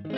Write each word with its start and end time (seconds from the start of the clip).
Jag 0.00 0.08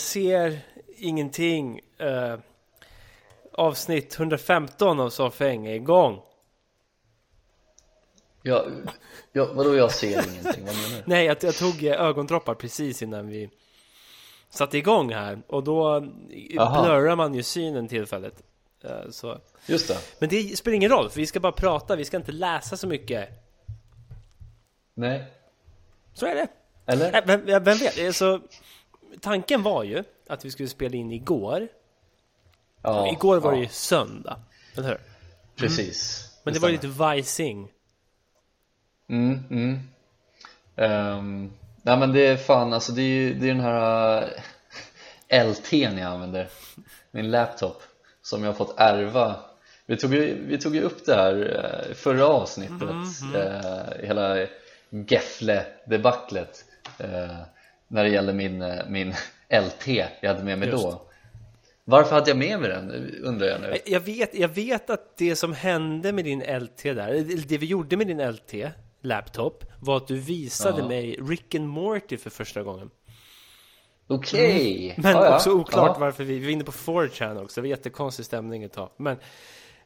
ser 0.00 0.58
ingenting. 0.96 1.80
Uh, 2.00 2.38
avsnitt 3.52 4.18
115 4.18 5.00
av 5.00 5.10
Soffhäng 5.10 5.66
är 5.66 5.74
igång. 5.74 6.20
Ja, 8.46 8.66
ja, 9.32 9.52
vadå 9.52 9.76
jag 9.76 9.92
ser 9.92 10.28
ingenting? 10.30 10.64
Vad 10.64 10.76
menar 10.76 10.96
du? 10.96 11.02
Nej, 11.06 11.26
jag, 11.26 11.36
jag 11.40 11.54
tog 11.54 11.84
eh, 11.84 12.00
ögondroppar 12.00 12.54
precis 12.54 13.02
innan 13.02 13.28
vi 13.28 13.50
satte 14.50 14.78
igång 14.78 15.12
här 15.12 15.42
och 15.46 15.64
då 15.64 15.86
Aha. 16.58 16.82
blurrar 16.82 17.16
man 17.16 17.34
ju 17.34 17.42
synen 17.42 17.88
tillfället. 17.88 18.42
Uh, 18.84 19.10
så. 19.10 19.40
Just 19.66 19.88
det. 19.88 19.98
Men 20.18 20.28
det 20.28 20.58
spelar 20.58 20.74
ingen 20.74 20.90
roll, 20.90 21.10
för 21.10 21.20
vi 21.20 21.26
ska 21.26 21.40
bara 21.40 21.52
prata, 21.52 21.96
vi 21.96 22.04
ska 22.04 22.16
inte 22.16 22.32
läsa 22.32 22.76
så 22.76 22.86
mycket. 22.86 23.28
Nej. 24.94 25.24
Så 26.14 26.26
är 26.26 26.34
det. 26.34 26.48
Eller? 26.86 27.22
Vem, 27.26 27.64
vem 27.64 27.78
vet? 27.78 28.06
Alltså, 28.06 28.40
tanken 29.20 29.62
var 29.62 29.82
ju 29.82 30.04
att 30.26 30.44
vi 30.44 30.50
skulle 30.50 30.68
spela 30.68 30.96
in 30.96 31.12
igår. 31.12 31.68
Ja, 32.82 33.12
igår 33.12 33.40
var 33.40 33.52
ja. 33.52 33.56
det 33.56 33.62
ju 33.62 33.68
söndag, 33.68 34.40
eller 34.76 34.88
hur? 34.88 35.00
Precis. 35.56 36.20
Mm. 36.20 36.40
Men 36.42 36.54
det, 36.54 36.58
det 36.58 36.62
var 36.62 36.68
ju 36.68 36.74
lite 36.74 36.88
vajsing. 36.88 37.70
Mm, 39.08 39.38
mm. 39.50 39.78
Um, 40.76 41.52
nej 41.82 41.98
men 41.98 42.12
det 42.12 42.26
är 42.26 42.36
fan 42.36 42.72
alltså 42.72 42.92
det 42.92 43.02
är 43.02 43.34
det 43.34 43.46
är 43.46 43.54
den 43.54 43.60
här 43.60 44.22
eh, 45.28 45.44
LT'n 45.44 45.98
jag 46.00 46.12
använder 46.12 46.48
Min 47.10 47.30
laptop 47.30 47.82
Som 48.22 48.42
jag 48.42 48.48
har 48.48 48.54
fått 48.54 48.74
ärva 48.76 49.36
Vi 49.86 49.96
tog 49.96 50.14
ju, 50.14 50.46
vi 50.46 50.58
tog 50.58 50.74
ju 50.76 50.82
upp 50.82 51.06
det 51.06 51.14
här 51.14 51.34
uh, 51.34 51.94
förra 51.94 52.26
avsnittet 52.26 52.82
mm, 52.82 53.34
uh, 53.34 54.06
Hela 54.06 54.46
Gefle-debaclet 54.90 56.64
När 57.88 58.04
det 58.04 58.10
gäller 58.10 58.32
min, 58.32 58.64
min 58.88 59.14
LT 59.62 59.86
jag 60.20 60.28
hade 60.28 60.44
med 60.44 60.58
mig 60.58 60.68
Just. 60.68 60.82
då 60.82 61.00
varför 61.86 62.14
hade 62.14 62.30
jag 62.30 62.38
med 62.38 62.60
mig 62.60 62.68
den 62.68 63.14
undrar 63.22 63.46
jag 63.46 63.60
nu? 63.60 63.76
Jag 63.86 64.00
vet, 64.00 64.34
jag 64.34 64.48
vet 64.48 64.90
att 64.90 65.16
det 65.16 65.36
som 65.36 65.52
hände 65.52 66.12
med 66.12 66.24
din 66.24 66.40
LT 66.40 66.82
där, 66.82 67.46
det 67.48 67.58
vi 67.58 67.66
gjorde 67.66 67.96
med 67.96 68.06
din 68.06 68.30
LT 68.30 68.54
laptop 69.04 69.64
var 69.80 69.96
att 69.96 70.08
du 70.08 70.18
visade 70.18 70.80
ja. 70.80 70.88
mig 70.88 71.18
Rick 71.28 71.54
and 71.54 71.68
Morty 71.68 72.16
för 72.16 72.30
första 72.30 72.62
gången. 72.62 72.90
Okej! 74.06 74.74
Okay. 74.74 74.90
Mm. 74.90 74.94
Men 74.96 75.16
ah, 75.16 75.36
också 75.36 75.50
ja. 75.50 75.54
oklart 75.54 76.00
varför 76.00 76.24
vi, 76.24 76.38
vi 76.38 76.44
var 76.44 76.52
inne 76.52 76.64
på 76.64 76.72
4chan 76.72 77.42
också, 77.42 77.60
det 77.60 77.60
var 77.60 77.68
jättekonstig 77.68 78.26
stämning 78.26 78.62
ett 78.62 78.72
tag. 78.72 78.90
Men 78.96 79.16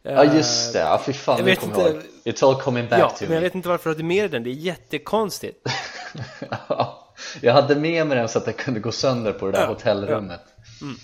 Ja 0.03 0.25
just 0.25 0.73
det, 0.73 0.79
ja 0.79 1.03
fy 1.07 1.13
fan 1.13 1.39
jag 1.39 1.45
vet 1.45 1.63
inte, 1.63 1.81
ihåg. 1.81 2.03
It's 2.25 2.45
all 2.49 2.61
coming 2.61 2.89
back 2.89 3.01
ja, 3.01 3.09
to 3.09 3.25
men 3.25 3.35
jag 3.35 3.41
vet 3.41 3.55
inte 3.55 3.69
varför 3.69 3.91
du 3.91 3.95
hade 3.95 4.05
med 4.05 4.31
den, 4.31 4.43
det 4.43 4.51
är 4.51 4.53
jättekonstigt 4.53 5.69
Jag 7.41 7.53
hade 7.53 7.77
med 7.77 8.07
mig 8.07 8.17
den 8.17 8.29
så 8.29 8.39
att 8.39 8.47
jag 8.47 8.57
kunde 8.57 8.81
gå 8.81 8.93
sönder 8.93 9.33
på 9.33 9.47
det 9.47 9.53
där 9.53 9.61
ja, 9.61 9.67
hotellrummet 9.67 10.41
mm. 10.83 10.95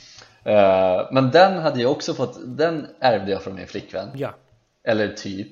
uh, 0.56 1.08
Men 1.12 1.30
den 1.30 1.62
hade 1.62 1.82
jag 1.82 1.90
också 1.90 2.14
fått, 2.14 2.38
den 2.44 2.86
ärvde 3.00 3.30
jag 3.32 3.42
från 3.42 3.54
min 3.54 3.66
flickvän 3.66 4.08
Ja 4.14 4.34
Eller 4.84 5.08
typ 5.08 5.48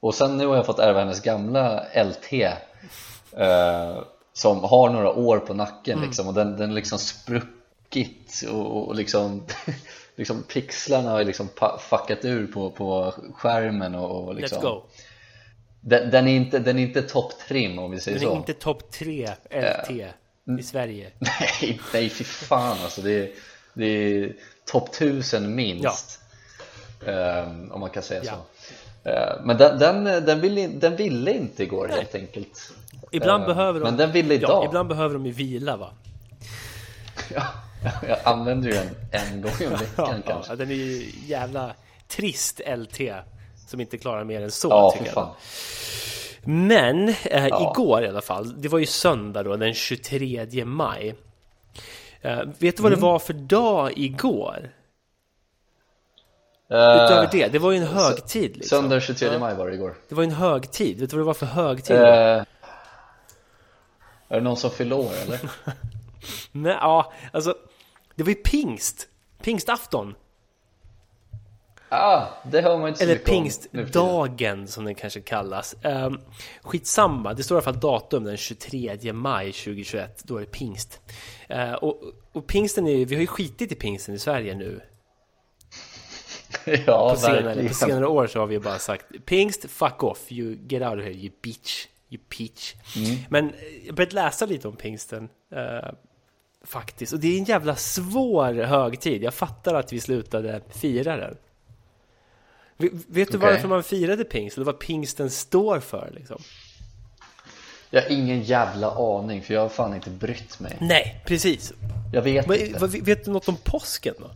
och 0.00 0.14
sen 0.14 0.36
nu 0.36 0.46
har 0.46 0.56
jag 0.56 0.66
fått 0.66 0.78
ärva 0.78 1.00
hennes 1.00 1.20
gamla 1.20 1.84
LT 1.94 2.32
eh, 3.36 3.98
Som 4.32 4.64
har 4.64 4.90
några 4.90 5.10
år 5.12 5.38
på 5.38 5.54
nacken 5.54 5.94
mm. 5.98 6.06
liksom. 6.06 6.28
Och 6.28 6.34
den, 6.34 6.56
den 6.56 6.74
liksom 6.74 6.98
spruckit 6.98 8.44
och, 8.50 8.88
och 8.88 8.94
liksom 8.94 9.42
Liksom 10.18 10.42
pixlarna 10.42 11.10
har 11.10 11.24
liksom 11.24 11.48
fuckat 11.78 12.24
ur 12.24 12.46
på, 12.46 12.70
på 12.70 13.14
skärmen 13.34 13.94
och, 13.94 14.24
och 14.24 14.34
liksom. 14.34 14.58
Let's 14.58 14.62
go. 14.62 14.82
Den, 15.80 16.10
den, 16.10 16.28
är 16.28 16.36
inte, 16.36 16.58
den 16.58 16.78
är 16.78 16.82
inte 16.82 17.02
topptrim 17.02 17.78
om 17.78 17.90
vi 17.90 18.00
säger 18.00 18.18
så 18.18 18.24
Den 18.24 18.34
är 18.34 18.38
inte 18.38 18.54
topp 18.54 18.90
3 18.90 19.28
LT 19.50 19.90
uh, 19.90 20.58
i 20.58 20.62
Sverige. 20.62 21.10
Nej, 21.18 21.80
nej 21.92 22.08
fy 22.08 22.24
fan 22.24 22.78
alltså. 22.82 23.02
Det 23.02 23.12
är, 23.12 23.30
det 23.74 23.86
är 23.86 24.36
topp 24.64 24.88
1000 24.88 25.54
minst 25.54 26.20
ja. 27.06 27.42
um, 27.42 27.72
Om 27.72 27.80
man 27.80 27.90
kan 27.90 28.02
säga 28.02 28.22
ja. 28.24 28.32
så. 28.32 28.36
Eh, 28.36 28.42
men 29.44 29.56
den, 29.56 29.78
den, 29.78 30.04
den, 30.04 30.40
ville, 30.40 30.66
den 30.66 30.96
ville 30.96 31.32
inte 31.32 31.62
igår 31.62 31.88
helt 31.88 32.14
enkelt 32.14 32.72
Ibland 33.10 33.42
uh, 33.42 33.46
behöver 33.48 33.80
de, 33.80 33.84
Men 33.84 33.96
den 33.96 34.12
ville 34.12 34.34
idag 34.34 34.50
ja, 34.50 34.64
Ibland 34.64 34.88
behöver 34.88 35.14
de 35.14 35.26
ju 35.26 35.32
vila 35.32 35.76
va? 35.76 35.90
ja, 37.34 37.42
jag 38.08 38.18
använder 38.24 38.68
ju 38.68 38.74
den 38.74 38.88
en 39.10 39.42
gång 39.42 39.52
i 39.60 39.66
veckan 39.66 39.88
ja, 39.96 40.14
kanske 40.26 40.52
ja, 40.52 40.56
Den 40.56 40.70
är 40.70 40.74
ju 40.74 41.10
jävla 41.26 41.74
trist 42.08 42.60
LT 42.76 43.00
Som 43.66 43.80
inte 43.80 43.98
klarar 43.98 44.24
mer 44.24 44.42
än 44.42 44.50
så 44.50 44.68
ja, 44.68 44.94
tycker 44.98 45.12
jag 45.14 45.34
Men 46.42 47.08
eh, 47.08 47.46
ja. 47.46 47.72
igår 47.72 48.04
i 48.04 48.08
alla 48.08 48.20
fall 48.20 48.62
Det 48.62 48.68
var 48.68 48.78
ju 48.78 48.86
söndag 48.86 49.42
då 49.42 49.56
den 49.56 49.74
23 49.74 50.64
maj 50.64 51.14
eh, 52.20 52.38
Vet 52.58 52.76
du 52.76 52.82
vad 52.82 52.92
mm. 52.92 53.00
det 53.00 53.06
var 53.06 53.18
för 53.18 53.32
dag 53.32 53.92
igår? 53.96 54.70
Utöver 56.70 57.28
det, 57.32 57.48
det 57.48 57.58
var 57.58 57.72
ju 57.72 57.78
en 57.78 57.86
högtid 57.86 58.56
liksom. 58.56 58.82
Söndag 58.82 59.00
23 59.00 59.38
maj 59.38 59.54
var 59.54 59.68
det 59.68 59.74
igår. 59.74 59.94
Det 60.08 60.14
var 60.14 60.22
ju 60.22 60.28
en 60.28 60.34
högtid, 60.34 61.00
vet 61.00 61.10
du 61.10 61.16
vad 61.16 61.24
det 61.24 61.26
var 61.26 61.34
för 61.34 61.46
högtid? 61.46 61.96
Uh, 61.96 62.02
är 64.28 64.36
det 64.36 64.40
någon 64.40 64.56
som 64.56 64.70
fyller 64.70 64.98
år 64.98 65.12
eller? 65.26 65.40
Nej, 66.52 66.76
ja, 66.80 67.12
alltså 67.32 67.54
Det 68.14 68.22
var 68.22 68.30
ju 68.30 68.34
pingst, 68.34 69.08
pingstafton. 69.42 70.14
Ah, 71.88 72.26
det 72.44 72.60
hör 72.60 72.78
man 72.78 72.88
inte 72.88 72.98
så 72.98 73.04
Eller 73.04 73.16
pingstdagen 73.16 74.68
som 74.68 74.84
den 74.84 74.94
kanske 74.94 75.20
kallas. 75.20 75.76
Um, 75.84 76.20
Skitsamma, 76.62 77.34
det 77.34 77.42
står 77.42 77.54
i 77.54 77.56
alla 77.56 77.64
fall 77.64 77.80
datum 77.80 78.24
den 78.24 78.36
23 78.36 79.12
maj 79.12 79.52
2021 79.52 80.22
Då 80.24 80.36
är 80.36 80.40
det 80.40 80.46
pingst. 80.46 81.00
Uh, 81.50 81.72
och, 81.72 82.00
och 82.32 82.46
pingsten 82.46 82.86
är 82.86 83.06
vi 83.06 83.14
har 83.14 83.20
ju 83.20 83.26
skitit 83.26 83.72
i 83.72 83.74
pingsten 83.74 84.14
i 84.14 84.18
Sverige 84.18 84.54
nu 84.54 84.80
ja, 86.86 87.10
på, 87.10 87.20
senare, 87.20 87.68
på 87.68 87.74
senare 87.74 88.06
år 88.06 88.26
så 88.26 88.38
har 88.38 88.46
vi 88.46 88.58
bara 88.58 88.78
sagt 88.78 89.04
Pingst, 89.24 89.70
fuck 89.70 90.02
off, 90.02 90.32
you 90.32 90.56
get 90.68 90.82
out 90.82 90.98
of 90.98 91.04
here, 91.04 91.14
you 91.14 91.30
bitch, 91.42 91.86
you 92.08 92.22
peach 92.28 92.74
mm. 92.96 93.18
Men 93.28 93.52
jag 93.86 93.94
började 93.94 94.14
läsa 94.14 94.46
lite 94.46 94.68
om 94.68 94.76
pingsten 94.76 95.28
uh, 95.56 95.90
Faktiskt, 96.64 97.12
och 97.12 97.18
det 97.18 97.34
är 97.34 97.38
en 97.38 97.44
jävla 97.44 97.76
svår 97.76 98.54
högtid 98.54 99.22
Jag 99.22 99.34
fattar 99.34 99.74
att 99.74 99.92
vi 99.92 100.00
slutade 100.00 100.60
fira 100.70 101.16
den 101.16 101.36
Vet 102.78 103.12
du 103.12 103.22
okay. 103.22 103.38
varför 103.38 103.68
man 103.68 103.82
firade 103.82 104.24
pingst? 104.24 104.56
Eller 104.56 104.66
vad 104.66 104.78
pingsten 104.78 105.30
står 105.30 105.80
för 105.80 106.10
liksom? 106.14 106.42
Jag 107.90 108.02
har 108.02 108.10
ingen 108.10 108.42
jävla 108.42 108.90
aning 108.90 109.42
för 109.42 109.54
jag 109.54 109.60
har 109.60 109.68
fan 109.68 109.94
inte 109.94 110.10
brytt 110.10 110.60
mig 110.60 110.76
Nej, 110.80 111.22
precis 111.26 111.72
Jag 112.12 112.22
vet 112.22 112.46
Men, 112.46 112.60
inte 112.60 112.86
Vet 112.86 113.24
du 113.24 113.30
något 113.30 113.48
om 113.48 113.56
påsken 113.56 114.14
då? 114.18 114.30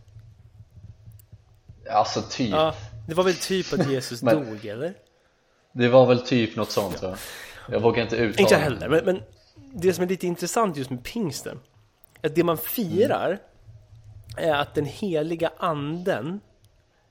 Alltså 1.91 2.22
typ 2.22 2.50
ja, 2.50 2.75
Det 3.09 3.15
var 3.15 3.25
väl 3.25 3.34
typ 3.34 3.72
att 3.72 3.91
Jesus 3.91 4.20
dog 4.20 4.65
eller? 4.65 4.94
Det 5.72 5.88
var 5.88 6.06
väl 6.06 6.20
typ 6.20 6.56
något 6.56 6.70
sånt 6.70 6.98
ja. 7.03 7.15
Jag 7.69 7.81
vågar 7.81 8.03
inte 8.03 8.16
uttala 8.16 8.43
Inte 8.43 8.56
heller, 8.56 8.88
men, 8.88 9.04
men, 9.04 9.22
det 9.75 9.93
som 9.93 10.04
är 10.04 10.09
lite 10.09 10.26
intressant 10.26 10.76
just 10.76 10.91
med 10.91 11.04
pingsten 11.04 11.60
Att 12.22 12.34
det 12.34 12.44
man 12.44 12.59
firar 12.59 13.26
mm. 13.26 14.50
Är 14.50 14.54
att 14.54 14.75
den 14.75 14.84
heliga 14.84 15.50
anden 15.56 16.41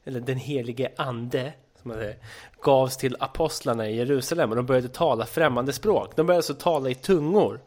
Eller 0.05 0.19
den 0.19 0.37
helige 0.37 0.91
ande 0.97 1.53
som 1.81 1.89
man 1.89 1.97
säger, 1.97 2.17
Gavs 2.61 2.97
till 2.97 3.17
apostlarna 3.19 3.89
i 3.89 3.95
Jerusalem 3.95 4.49
och 4.49 4.55
de 4.55 4.65
började 4.65 4.89
tala 4.89 5.25
främmande 5.25 5.73
språk 5.73 6.15
De 6.15 6.25
började 6.25 6.39
alltså 6.39 6.53
tala 6.53 6.89
i 6.89 6.95
tungor 6.95 7.59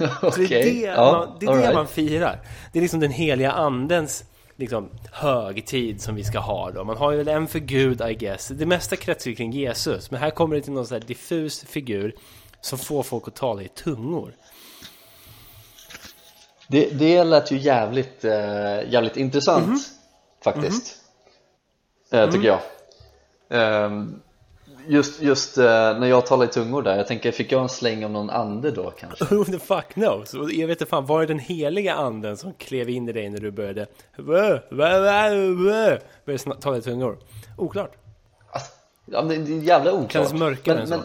okay. 0.00 0.30
Så 0.30 0.40
det 0.40 0.44
är 0.44 0.64
det, 0.72 0.80
ja, 0.80 1.12
man, 1.12 1.36
det, 1.40 1.46
är 1.46 1.50
det 1.50 1.62
right. 1.62 1.74
man 1.74 1.86
firar 1.86 2.40
Det 2.72 2.78
är 2.78 2.80
liksom 2.80 3.00
den 3.00 3.10
heliga 3.10 3.52
andens 3.52 4.24
liksom, 4.56 4.90
högtid 5.12 6.02
som 6.02 6.14
vi 6.14 6.24
ska 6.24 6.38
ha 6.38 6.70
då. 6.70 6.84
Man 6.84 6.96
har 6.96 7.10
ju 7.10 7.16
väl 7.16 7.28
en 7.28 7.48
för 7.48 7.58
Gud, 7.58 8.00
I 8.00 8.14
guess. 8.14 8.48
Det 8.48 8.66
mesta 8.66 8.96
kretsar 8.96 9.30
ju 9.30 9.36
kring 9.36 9.52
Jesus. 9.52 10.10
Men 10.10 10.20
här 10.20 10.30
kommer 10.30 10.56
det 10.56 10.62
till 10.62 10.72
någon 10.72 10.86
sån 10.86 10.94
här 11.00 11.06
diffus 11.06 11.64
figur 11.64 12.14
som 12.60 12.78
får 12.78 13.02
folk 13.02 13.28
att 13.28 13.34
tala 13.34 13.62
i 13.62 13.68
tungor. 13.68 14.34
Det, 16.68 16.90
det 16.90 17.24
lät 17.24 17.50
ju 17.50 17.58
jävligt, 17.58 18.24
äh, 18.24 18.32
jävligt 18.90 19.16
intressant 19.16 19.64
mm 19.64 19.76
-hmm. 19.76 20.44
faktiskt. 20.44 20.96
Mm 22.10 22.24
-hmm. 22.24 22.28
äh, 22.28 22.32
tycker 22.32 22.48
mm. 22.48 22.60
jag. 23.48 23.84
Ähm, 23.84 24.20
Just, 24.86 25.22
just 25.22 25.58
uh, 25.58 25.64
när 25.64 26.06
jag 26.06 26.26
talar 26.26 26.44
i 26.44 26.48
tungor 26.48 26.82
där, 26.82 26.96
jag 26.96 27.06
tänker, 27.06 27.32
fick 27.32 27.52
jag 27.52 27.62
en 27.62 27.68
släng 27.68 28.04
av 28.04 28.10
någon 28.10 28.30
ande 28.30 28.70
då 28.70 28.90
kanske? 28.90 29.24
Who 29.34 29.44
the 29.44 29.58
fuck 29.58 29.94
knows? 29.94 30.34
Jag 30.34 30.66
vet 30.66 30.80
inte 30.80 30.86
fan, 30.86 31.06
var 31.06 31.20
det 31.20 31.26
den 31.26 31.38
heliga 31.38 31.94
anden 31.94 32.36
som 32.36 32.52
klev 32.54 32.90
in 32.90 33.08
i 33.08 33.12
dig 33.12 33.30
när 33.30 33.38
du 33.38 33.50
började 33.50 33.86
började 34.16 36.00
tala 36.60 36.76
i 36.76 36.82
tungor? 36.82 37.18
Oklart 37.56 37.92
alltså, 38.52 38.70
Ja, 39.06 39.22
men 39.22 39.44
det 39.44 39.52
är 39.52 39.58
jävla 39.58 39.92
oklart. 39.92 40.12
Känns 40.12 40.32
mörkare 40.32 40.80
än 40.80 40.88
så. 40.88 41.02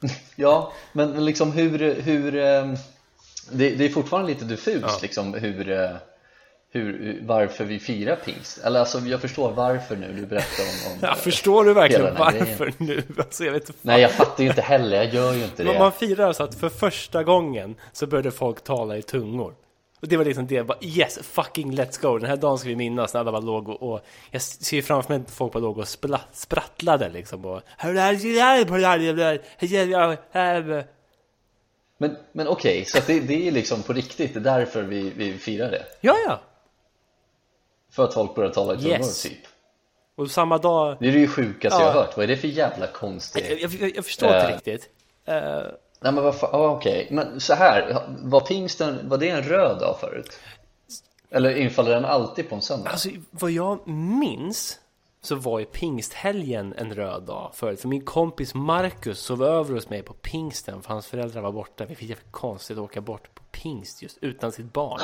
Ja, 0.36 0.72
men 0.92 1.24
liksom 1.24 1.52
hur, 1.52 2.00
hur 2.00 2.36
eh, 2.36 2.72
det, 3.52 3.70
det 3.70 3.84
är 3.84 3.88
fortfarande 3.88 4.28
lite 4.28 4.44
diffust 4.44 4.82
Ja. 4.82 4.98
liksom 5.02 5.34
hur, 5.34 5.70
eh, 5.70 5.90
hur, 6.72 7.18
varför 7.22 7.64
vi 7.64 7.78
firar 7.78 8.16
pingst. 8.16 8.58
Eller 8.58 8.80
alltså 8.80 8.98
jag 8.98 9.20
förstår 9.20 9.52
varför 9.52 9.96
nu, 9.96 10.12
du 10.12 10.26
berättar 10.26 10.62
om, 10.62 10.92
om 10.92 10.98
Ja, 11.08 11.14
förstår 11.14 11.64
du 11.64 11.74
verkligen 11.74 12.14
varför 12.14 12.72
nu? 12.78 13.02
Alltså, 13.18 13.44
jag 13.44 13.52
vet 13.52 13.68
inte. 13.68 13.80
Nej 13.82 14.00
jag 14.00 14.10
fattar 14.10 14.44
ju 14.44 14.50
inte 14.50 14.62
heller, 14.62 14.96
jag 14.96 15.14
gör 15.14 15.32
ju 15.32 15.44
inte 15.44 15.64
Men 15.64 15.72
det 15.72 15.78
man 15.78 15.92
firar 15.92 16.26
alltså 16.26 16.42
att 16.42 16.54
för 16.54 16.68
första 16.68 17.24
gången 17.24 17.74
så 17.92 18.06
började 18.06 18.30
folk 18.30 18.64
tala 18.64 18.96
i 18.96 19.02
tungor. 19.02 19.54
Och 20.00 20.08
det 20.08 20.16
var 20.16 20.24
liksom 20.24 20.46
det, 20.46 20.62
bara, 20.62 20.78
yes, 20.80 21.18
fucking 21.22 21.72
let's 21.72 22.02
go. 22.02 22.18
Den 22.18 22.30
här 22.30 22.36
dagen 22.36 22.58
ska 22.58 22.68
vi 22.68 22.76
minnas 22.76 23.14
när 23.14 23.20
alla 23.20 23.32
bara 23.32 23.40
låg 23.40 23.68
och, 23.68 23.92
och 23.92 24.00
jag 24.30 24.42
ser 24.42 24.76
ju 24.76 24.82
framför 24.82 25.18
mig 25.18 25.22
folk 25.28 25.52
bara 25.52 25.58
låg 25.60 25.78
och 25.78 25.88
spla, 25.88 26.20
sprattlade 26.32 27.08
liksom. 27.08 27.44
Och, 27.44 27.62
Men, 31.98 32.16
men 32.32 32.48
okej, 32.48 32.84
så 32.84 32.98
att 32.98 33.06
det, 33.06 33.20
det 33.20 33.48
är 33.48 33.52
liksom 33.52 33.82
på 33.82 33.92
riktigt, 33.92 34.34
det 34.34 34.40
är 34.40 34.44
därför 34.44 34.82
vi, 34.82 35.12
vi 35.16 35.38
firar 35.38 35.70
det 35.70 35.82
ja, 36.00 36.16
ja. 36.26 36.40
För 37.90 38.04
att 38.04 38.14
folk 38.14 38.34
börjar 38.34 38.50
tala 38.50 38.74
i 38.74 38.86
Yes. 38.88 39.22
typ 39.22 39.38
Och 40.16 40.30
samma 40.30 40.58
dag, 40.58 40.96
Det 41.00 41.08
är 41.08 41.12
det 41.12 41.18
ju 41.18 41.28
sjukaste 41.28 41.78
Ja. 41.82 41.86
jag 41.86 41.92
har 41.92 42.00
hört, 42.00 42.16
vad 42.16 42.24
är 42.24 42.28
det 42.28 42.36
för 42.36 42.48
jävla 42.48 42.86
konstigt? 42.86 43.60
jag, 43.60 43.70
jag, 43.74 43.96
jag 43.96 44.04
förstår 44.04 44.28
inte 44.28 44.40
Eh. 44.48 44.54
riktigt. 44.54 44.88
Eh, 45.24 45.34
Nej 46.02 46.12
men 46.12 46.24
vad 46.24 46.38
fan, 46.38 46.50
okej, 46.70 47.08
men 47.10 47.40
så 47.40 47.54
här, 47.54 48.06
var 48.22 48.40
pingsten, 48.40 49.08
var 49.08 49.18
det 49.18 49.28
en 49.28 49.42
röd 49.42 49.78
dag 49.80 49.96
förut? 50.00 50.38
Eller 51.30 51.56
infaller 51.56 51.90
den 51.90 52.04
alltid 52.04 52.48
på 52.48 52.54
en 52.54 52.62
söndag? 52.62 52.90
Alltså 52.90 53.08
vad 53.30 53.50
jag 53.50 53.88
minns 53.88 54.78
så 55.22 55.34
var 55.34 55.58
ju 55.58 55.64
pingsthelgen 55.64 56.74
en 56.78 56.94
röd 56.94 57.22
dag 57.22 57.50
förut. 57.54 57.80
För 57.80 57.88
min 57.88 58.04
kompis 58.04 58.54
Marcus 58.54 59.20
sov 59.20 59.42
över 59.44 59.74
hos 59.74 59.88
mig 59.90 60.02
på 60.02 60.12
pingsten 60.12 60.82
för 60.82 60.88
hans 60.92 61.06
föräldrar 61.06 61.42
var 61.42 61.52
borta. 61.52 61.84
Vi 61.84 61.94
fick 61.94 62.08
jävligt 62.08 62.32
konstigt 62.32 62.78
att 62.78 62.82
åka 62.84 63.00
bort 63.00 63.34
på 63.34 63.42
pingst 63.50 64.02
just 64.02 64.18
utan 64.20 64.52
sitt 64.52 64.72
barn. 64.72 65.00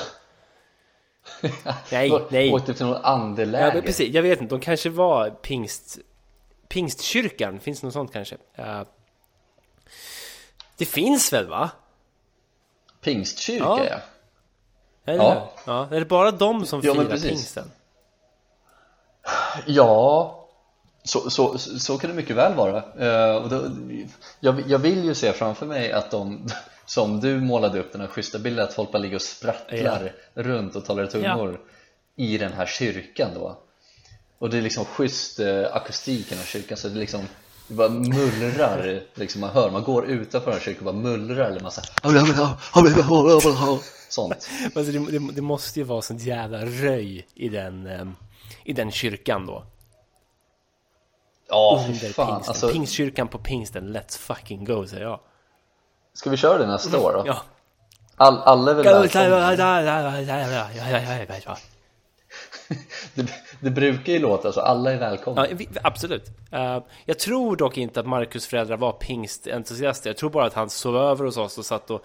nej, 1.92 2.12
nej. 2.30 2.52
Åkte 2.52 2.74
till 2.74 2.86
något 2.86 3.00
Ja, 3.02 3.08
andeläge? 3.08 3.74
men 3.74 3.82
precis, 3.82 4.14
jag 4.14 4.22
vet 4.22 4.40
inte, 4.40 4.54
de 4.54 4.60
kanske 4.60 4.90
var 4.90 5.30
pingst... 5.30 5.98
Pingstkyrkan, 6.68 7.60
finns 7.60 7.80
det 7.80 7.86
något 7.86 7.94
sånt 7.94 8.12
kanske? 8.12 8.36
Eh, 8.54 8.82
det 10.76 10.84
finns 10.84 11.32
väl 11.32 11.48
va? 11.48 11.70
Pingstkyrka 13.00 13.64
Ja. 13.64 13.84
ja. 13.90 13.98
Eller 15.12 15.24
Ja. 15.24 15.52
ja. 15.64 15.88
Är 15.90 15.98
det 16.00 16.06
bara 16.06 16.30
de 16.30 16.66
som 16.66 16.80
Ja, 16.84 16.94
firar 16.94 17.16
pingsten? 17.18 17.70
Ja, 19.66 20.48
så, 21.02 21.30
så, 21.30 21.58
så 21.58 21.98
kan 21.98 22.10
det 22.10 22.16
mycket 22.16 22.36
väl 22.36 22.54
vara. 22.54 22.82
Och 23.40 23.48
då, 23.48 23.70
jag, 24.40 24.62
jag 24.66 24.78
vill 24.78 25.04
ju 25.04 25.14
se 25.14 25.32
framför 25.32 25.66
mig 25.66 25.92
att 25.92 26.10
de, 26.10 26.48
som 26.86 27.20
du 27.20 27.40
målade 27.40 27.80
upp 27.80 27.92
den 27.92 28.00
här 28.00 28.08
schyssta 28.08 28.38
bilden, 28.38 28.64
att 28.64 28.74
folk 28.74 28.92
bara 28.92 28.98
ligger 28.98 29.16
och 29.16 29.22
sprattlar 29.22 30.12
runt 30.34 30.76
och 30.76 30.84
talar 30.84 31.06
tungor 31.06 31.60
i 32.16 32.38
den 32.38 32.52
här 32.52 32.66
kyrkan 32.66 33.30
då. 33.34 33.58
Och 34.38 34.50
det 34.50 34.58
är 34.58 34.62
liksom 34.62 34.84
schysst 34.84 35.40
eh, 35.40 35.64
akustik 35.76 36.26
i 36.26 36.30
den 36.30 36.38
här 36.38 36.46
kyrkan, 36.46 36.76
så 36.76 36.88
det 36.88 36.98
liksom 36.98 37.20
det 37.68 37.74
bara 37.74 37.88
mullrar, 37.88 39.00
liksom 39.14 39.40
man 39.40 39.50
hör, 39.50 39.70
man 39.70 39.82
går 39.82 40.06
utanför 40.06 40.50
den 40.50 40.58
här 40.58 40.64
kyrkan 40.64 40.86
och 40.88 40.94
bara 40.94 41.02
mullrar 41.02 41.50
eller 41.50 41.60
massa 41.60 41.82
sånt. 44.08 44.48
Alltså 44.74 44.92
det, 44.92 45.18
det, 45.18 45.32
det 45.32 45.42
måste 45.42 45.80
ju 45.80 45.84
vara 45.84 46.02
sånt 46.02 46.22
jävla 46.22 46.64
röj 46.64 47.26
i 47.34 47.48
den, 47.48 47.86
ehm, 47.86 48.14
i 48.64 48.72
den 48.72 48.90
kyrkan 48.90 49.46
då. 49.46 49.64
Ja, 51.48 51.84
Under 51.88 52.08
fan. 52.08 52.26
pingsten. 52.26 52.50
Alltså, 52.50 52.68
Pingstkyrkan 52.68 53.28
på 53.28 53.38
pingsten, 53.38 53.96
let's 53.96 54.18
fucking 54.18 54.64
go 54.64 54.86
säger 54.86 55.02
jag. 55.02 55.20
Ska 56.16 56.30
vi 56.30 56.36
köra 56.36 56.58
det 56.58 56.66
nästa 56.66 56.98
år 56.98 57.12
då? 57.12 57.22
Ja. 57.26 57.42
All, 58.16 58.38
alla 58.38 58.70
är 58.70 58.74
väl 58.74 58.84
välkomna? 58.84 59.04
Ja, 59.04 59.08
Det, 63.14 63.32
det 63.60 63.70
brukar 63.70 64.12
ju 64.12 64.18
låta 64.18 64.52
så, 64.52 64.60
alla 64.60 64.92
är 64.92 64.98
välkomna. 64.98 65.46
vi, 65.52 65.68
absolut. 65.82 66.24
Eh, 66.52 66.82
jag 67.04 67.18
tror 67.18 67.56
dock 67.56 67.78
inte 67.78 68.00
att 68.00 68.06
Marcus 68.06 68.46
föräldrar 68.46 68.76
var 68.76 68.92
pingstentusiaster. 68.92 70.10
Jag 70.10 70.16
tror 70.16 70.30
bara 70.30 70.46
att 70.46 70.54
han 70.54 70.70
sov 70.70 70.96
över 70.96 71.24
hos 71.24 71.36
oss 71.36 71.58
och 71.58 71.64
satt 71.64 71.90
och 71.90 72.02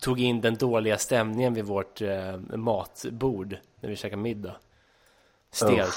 tog 0.00 0.20
in 0.20 0.40
den 0.40 0.54
dåliga 0.54 0.98
stämningen 0.98 1.54
vid 1.54 1.64
vårt 1.64 2.02
eh, 2.02 2.36
matbord 2.56 3.56
när 3.80 3.88
vi 3.90 3.96
käkade 3.96 4.22
middag. 4.22 4.56
Stelt. 5.52 5.94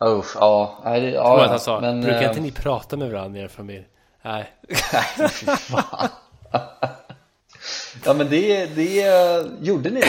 Oh, 0.00 0.24
ja, 0.34 0.80
Jag 0.84 1.00
tror 1.00 1.12
ja, 1.12 1.44
att 1.44 1.50
han 1.50 1.60
sa, 1.60 1.80
men, 1.80 2.00
brukar 2.00 2.22
eh, 2.22 2.28
inte 2.28 2.40
ni 2.40 2.50
prata 2.50 2.96
med 2.96 3.10
varandra 3.10 3.40
i 3.40 3.42
er 3.42 3.48
familj? 3.48 3.86
Nej. 4.24 4.52
fan. 5.58 6.08
Ja 8.04 8.14
men 8.14 8.30
det, 8.30 8.66
det 8.66 9.06
gjorde 9.60 9.90
ni 9.90 10.00
då? 10.00 10.06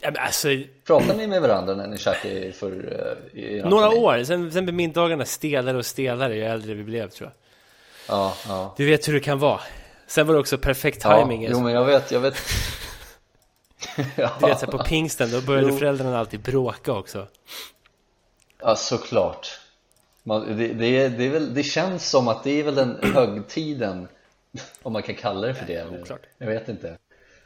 Ja, 0.00 0.10
men 0.10 0.16
alltså, 0.16 0.48
Pratade 0.86 1.14
ni 1.14 1.26
med 1.26 1.42
varandra 1.42 1.74
när 1.74 1.86
ni 1.86 1.98
käkade 1.98 2.52
för 2.52 2.70
uh, 3.34 3.40
i 3.40 3.62
några 3.64 3.88
år, 3.90 4.24
sen, 4.24 4.52
sen 4.52 4.64
blev 4.64 4.74
middagarna 4.74 5.24
stelare 5.24 5.76
och 5.76 5.86
stelare 5.86 6.34
ju 6.36 6.44
äldre 6.44 6.74
vi 6.74 6.82
blev 6.82 7.08
tror 7.08 7.30
jag. 7.30 8.16
Ja, 8.16 8.34
ja. 8.48 8.74
Du 8.76 8.86
vet 8.86 9.08
hur 9.08 9.12
det 9.12 9.20
kan 9.20 9.38
vara. 9.38 9.60
Sen 10.06 10.26
var 10.26 10.34
det 10.34 10.40
också 10.40 10.58
perfekt 10.58 11.04
ja 11.04 11.18
timing. 11.20 11.48
jo 11.50 11.60
men 11.60 11.72
jag 11.72 11.84
vet, 11.84 12.10
jag 12.10 12.20
vet 12.20 12.34
ja, 14.16 14.30
Du 14.40 14.46
vet 14.46 14.58
så 14.60 14.66
här, 14.66 14.72
på 14.72 14.84
pingsten, 14.84 15.30
då 15.30 15.40
började 15.40 15.68
Jo. 15.68 15.78
föräldrarna 15.78 16.18
alltid 16.18 16.40
bråka 16.40 16.92
också. 16.92 17.26
ja 18.60 18.76
såklart 18.76 19.60
Man, 20.26 20.56
det, 20.56 20.68
det, 20.68 21.08
det, 21.08 21.28
väl, 21.28 21.54
det 21.54 21.62
känns 21.62 22.10
som 22.10 22.28
att 22.28 22.44
det 22.44 22.60
är 22.60 22.64
väl 22.64 22.74
den 22.74 22.98
högtiden 23.14 24.08
Om 24.82 24.92
man 24.92 25.02
kan 25.02 25.14
kalla 25.14 25.46
det 25.46 25.54
för 25.54 25.66
det? 25.66 25.86
Oklart. 25.88 26.26
Jag 26.38 26.46
vet 26.46 26.68
inte 26.68 26.98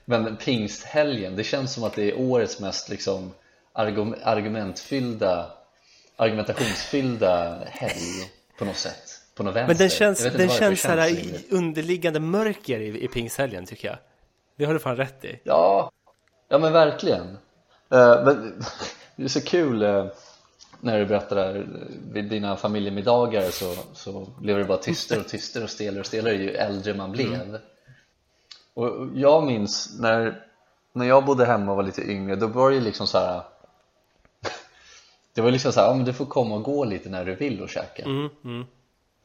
Men 0.05 0.37
pingsthelgen, 0.37 1.37
det 1.37 1.45
känns 1.45 1.75
som 1.75 1.85
att 1.85 1.95
det 1.95 2.11
är 2.11 2.21
årets 2.21 2.61
mest 2.61 2.89
liksom 2.89 3.35
argum- 3.75 4.19
argumentfyllda 4.23 5.51
Argumentationsfyllda 6.17 7.59
helg 7.67 8.31
på 8.59 8.65
något 8.65 8.77
sätt 8.77 9.21
På 9.35 9.43
något 9.43 9.55
vänster 9.55 9.69
Men 9.69 9.77
den 9.77 9.91
känns, 9.91 10.23
den 10.23 10.49
känns 10.49 10.81
så 10.81 10.89
här 10.89 11.09
i 11.09 11.45
underliggande 11.51 12.21
mörker 12.21 12.81
i, 12.81 13.05
i 13.05 13.09
pingsthelgen 13.09 13.67
tycker 13.67 13.89
jag. 13.89 13.99
Det 14.57 14.65
har 14.65 14.73
du 14.73 14.81
fan 14.81 14.97
rätt 14.97 15.25
i. 15.25 15.41
Ja, 15.45 15.91
ja 16.49 16.59
men 16.59 16.73
verkligen 16.73 17.39
Eh, 17.93 18.25
men, 18.25 18.63
Det 19.17 19.25
är 19.25 19.29
så 19.29 19.41
kul 19.41 19.83
eh, 19.83 20.07
när 20.81 20.99
du 20.99 21.07
berättar 21.07 21.67
vid 22.13 22.25
dina 22.25 22.57
familjemiddagar 22.57 23.51
så, 23.51 23.75
så 23.93 24.27
blev 24.39 24.59
det 24.59 24.65
bara 24.65 24.79
tystare 24.79 25.21
och 25.21 25.29
tystare 25.29 25.65
och 25.65 25.71
stelare 25.71 26.01
och 26.01 26.07
stelare 26.07 26.35
ju 26.35 26.51
äldre 26.51 26.95
man 26.95 27.13
blev. 27.13 27.59
Och 28.75 29.09
jag 29.15 29.47
minns 29.47 29.99
när, 30.01 30.45
när 30.93 31.07
jag 31.07 31.25
bodde 31.25 31.47
hemma 31.47 31.71
och 31.71 31.77
var 31.77 31.83
lite 31.83 32.11
yngre 32.11 32.37
då 32.37 32.47
var 32.47 32.71
det 32.71 32.81
liksom 32.81 33.07
så 33.07 33.19
här 33.19 33.43
Det 35.35 35.41
var 35.41 35.51
liksom 35.51 35.73
så 35.73 35.81
här, 35.81 35.87
ja 35.87 35.95
men 35.95 36.05
du 36.05 36.13
får 36.13 36.27
komma 36.27 36.55
och 36.55 36.63
gå 36.63 36.85
lite 36.85 37.09
när 37.09 37.25
du 37.25 37.35
vill 37.35 37.63
och 37.63 37.69
käka. 37.69 38.03
Mm, 38.03 38.29
mm, 38.45 38.67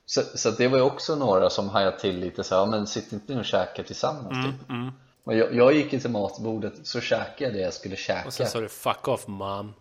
så, 0.06 0.22
så 0.36 0.52
det 0.52 0.68
var 0.68 0.78
ju 0.78 0.84
också 0.84 1.16
några 1.16 1.50
som 1.50 1.70
hajade 1.70 2.00
till 2.00 2.20
lite 2.20 2.44
så 2.44 2.56
här, 2.56 2.62
ja 2.62 2.66
men 2.66 2.88
sitt 2.88 3.12
inte 3.14 3.34
ner 3.34 3.40
och 3.40 3.46
käka 3.46 3.84
tillsammans 3.84 4.46
typ. 4.46 4.70
mm. 4.70 4.92
Men 5.24 5.38
jag, 5.38 5.56
jag 5.56 5.74
gick 5.74 5.90
till 5.90 6.10
matbordet 6.10 6.74
så 6.84 7.02
käkade 7.02 7.46
jag 7.46 7.54
det 7.54 7.60
jag 7.60 7.74
skulle 7.74 7.96
käka 7.96 8.28
Och 8.28 8.34
sen 8.34 8.48
sa 8.48 8.62
du 8.62 8.70
fuck 8.70 9.08
off 9.08 9.28
mom. 9.28 9.74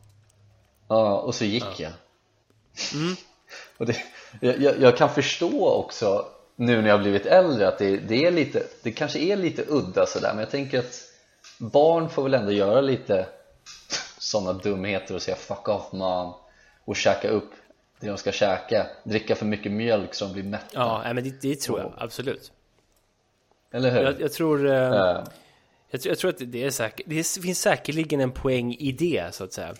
Ja, 0.89 1.19
och 1.19 1.35
så 1.35 1.45
gick 1.45 1.81
jag. 1.81 1.93
Och 3.77 3.87
det, 3.87 3.97
jag, 4.41 4.81
jag, 4.81 4.97
kan 4.97 5.11
förstå 5.11 5.69
också 5.69 6.27
nu 6.57 6.83
när 6.83 6.89
jag 6.89 6.97
har 6.97 7.03
blivit 7.03 7.27
äldre 7.27 7.69
att 7.69 7.79
det, 7.79 7.97
det 7.97 8.27
är 8.27 8.31
lite, 8.31 8.67
det 8.83 8.93
kanske 8.93 9.19
är 9.19 9.37
lite 9.37 9.65
udda 9.69 10.07
sådär 10.07 10.31
men 10.33 10.39
jag 10.39 10.51
tänker 10.51 10.79
att 10.79 11.03
barn 11.59 12.09
får 12.09 12.23
väl 12.23 12.35
ändå 12.35 12.53
göra 12.53 12.81
lite 12.81 13.27
sådana 14.19 14.53
dumheter 14.53 15.15
och 15.15 15.23
säga 15.23 15.37
fuck 15.37 15.69
off 15.69 15.93
mom 15.93 16.35
och 16.85 16.97
käka 16.97 17.29
upp 17.29 17.53
det 18.05 18.11
de 18.11 18.19
ska 18.19 18.33
käka. 18.33 18.87
Dricka 19.05 19.35
för 19.35 19.47
mycket 19.47 19.73
mjölk 19.73 20.15
så 20.15 20.25
de 20.25 20.33
blir 20.33 20.43
mätta. 20.43 20.67
Ja, 20.73 21.03
men 21.15 21.25
det, 21.25 21.41
det 21.41 21.61
tror 21.61 21.81
jag. 21.81 21.93
Absolut. 21.97 22.53
eller 23.71 23.91
hur? 23.91 24.01
Jag, 24.01 24.21
jag 24.21 24.33
tror... 24.33 24.67
Eh, 24.67 25.25
jag, 25.91 26.01
jag 26.05 26.19
tror 26.19 26.31
att 26.31 26.37
det, 26.39 26.65
är 26.65 26.71
säkert, 26.71 27.07
det 27.09 27.43
finns 27.43 27.61
säkerligen 27.61 28.21
en 28.21 28.33
poäng 28.33 28.75
i 28.75 28.93
det 28.93 29.35
så 29.35 29.45
att 29.45 29.53
säga. 29.53 29.75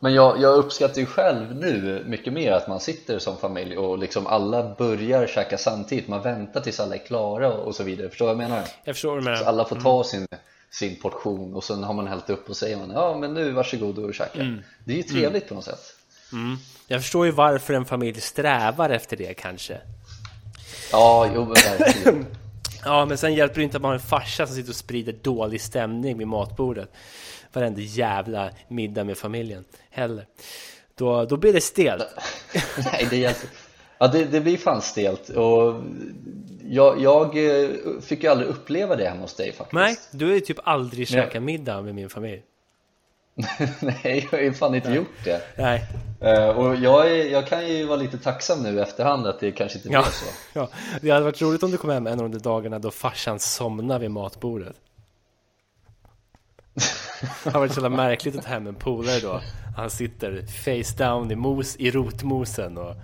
Men 0.00 0.14
jag, 0.14 0.40
jag 0.40 0.54
uppskattar 0.54 1.00
ju 1.00 1.06
själv 1.06 1.54
nu 1.56 2.04
mycket 2.06 2.32
mer 2.32 2.52
att 2.52 2.68
man 2.68 2.80
sitter 2.80 3.18
som 3.18 3.36
familj 3.36 3.76
och 3.78 3.98
liksom 3.98 4.26
alla 4.26 4.74
börjar 4.74 5.26
käka 5.26 5.58
samtidigt 5.58 6.08
Man 6.08 6.22
väntar 6.22 6.60
tills 6.60 6.80
alla 6.80 6.94
är 6.94 7.06
klara 7.06 7.52
och, 7.52 7.74
så 7.74 7.82
vidare, 7.84 8.08
förstår 8.08 8.28
du 8.28 8.34
vad 8.34 8.42
jag 8.44 8.50
menar? 8.50 8.64
Jag 8.84 8.94
förstår 8.94 9.08
vad 9.08 9.18
du 9.18 9.22
Så 9.24 9.30
menar. 9.30 9.44
alla 9.44 9.64
får 9.64 9.76
ta 9.76 10.04
sin, 10.04 10.26
sin 10.70 11.00
portion 11.00 11.54
och 11.54 11.64
sen 11.64 11.84
har 11.84 11.94
man 11.94 12.06
hällt 12.06 12.30
upp 12.30 12.50
och 12.50 12.56
säger 12.56 12.76
man 12.76 12.90
ja 12.90 13.18
men 13.18 13.34
nu 13.34 13.50
varsågod 13.52 13.98
och 13.98 14.14
käka 14.14 14.38
Det 14.84 14.92
är 14.92 14.96
ju 14.96 15.02
trevligt 15.02 15.48
på 15.48 15.54
något 15.54 15.64
sätt 15.64 15.80
Mm. 16.32 16.56
Jag 16.86 17.02
förstår 17.02 17.26
ju 17.26 17.32
varför 17.32 17.74
en 17.74 17.84
familj 17.84 18.20
strävar 18.20 18.90
efter 18.90 19.16
det 19.16 19.34
kanske. 19.34 19.80
Ja, 20.92 21.30
jo 21.34 21.40
men 21.44 21.54
verkligen 21.78 22.26
Ja, 22.84 23.04
men 23.04 23.18
sen 23.18 23.34
hjälper 23.34 23.54
det 23.56 23.62
inte 23.62 23.76
att 23.76 23.82
man 23.82 23.88
har 23.88 23.94
en 23.94 24.00
farsa 24.00 24.46
som 24.46 24.56
sitter 24.56 24.70
och 24.70 24.76
sprider 24.76 25.12
dålig 25.22 25.60
stämning 25.60 26.18
vid 26.18 26.26
matbordet. 26.28 26.92
Varenda 27.56 27.80
jävla 27.80 28.50
middag 28.68 29.04
med 29.04 29.18
familjen 29.18 29.64
heller. 29.90 30.26
Då, 30.94 31.24
då 31.24 31.36
blir 31.36 31.52
det 31.52 31.60
stelt. 31.60 32.04
Nej, 32.92 33.06
det. 33.10 33.36
Ja, 33.98 34.08
det, 34.08 34.24
det 34.24 34.40
blir 34.40 34.56
fan 34.56 34.82
stelt 34.82 35.28
och 35.28 35.82
jag, 36.64 37.00
jag 37.00 37.24
eh, 37.24 37.70
fick 38.02 38.22
ju 38.22 38.28
aldrig 38.28 38.48
uppleva 38.48 38.96
det 38.96 39.08
hemma 39.08 39.20
hos 39.20 39.34
dig 39.34 39.52
faktiskt. 39.52 39.72
Nej, 39.72 39.96
du 40.10 40.26
har 40.26 40.32
ju 40.32 40.40
typ 40.40 40.58
aldrig 40.64 40.98
Nej. 40.98 41.06
käkat 41.22 41.42
middag 41.42 41.82
med 41.82 41.94
min 41.94 42.10
familj. 42.10 42.42
Nej, 43.80 44.28
jag 44.30 44.38
har 44.38 44.44
ju 44.44 44.52
fan 44.52 44.74
inte 44.74 44.90
gjort 44.90 45.24
det. 45.24 45.42
Nej, 45.56 45.86
Eh, 46.20 46.48
och 46.48 46.76
jag, 46.76 47.10
är, 47.10 47.24
jag 47.24 47.46
kan 47.46 47.68
ju 47.68 47.86
vara 47.86 47.96
lite 47.96 48.18
tacksam 48.18 48.62
nu 48.62 48.76
i 48.76 48.80
efterhand 48.80 49.26
att 49.26 49.40
det 49.40 49.52
kanske 49.52 49.78
inte 49.78 49.88
blev 49.88 50.00
ja, 50.00 50.04
så. 50.04 50.26
ja. 50.58 50.68
Det 51.00 51.10
hade 51.10 51.24
varit 51.24 51.42
roligt 51.42 51.62
om 51.62 51.70
du 51.70 51.76
kom 51.76 51.90
hem 51.90 52.06
en 52.06 52.20
av 52.20 52.30
de 52.30 52.38
dagarna 52.38 52.78
då 52.78 52.90
farsan 52.90 53.38
somnade 53.38 54.00
vid 54.00 54.10
matbordet. 54.10 54.76
Det 57.44 57.50
har 57.50 57.60
varit 57.60 57.72
så 57.72 57.80
jävla 57.80 57.96
märkligt 57.96 58.38
att 58.38 58.44
ha 58.44 58.52
hem 58.52 58.66
en 58.66 58.74
polare 58.74 59.20
då. 59.20 59.40
Han 59.76 59.90
sitter 59.90 60.44
face 60.46 61.04
down 61.04 61.30
i, 61.30 61.34
mos, 61.36 61.76
i 61.76 61.90
rotmosen 61.90 62.78
och, 62.78 62.94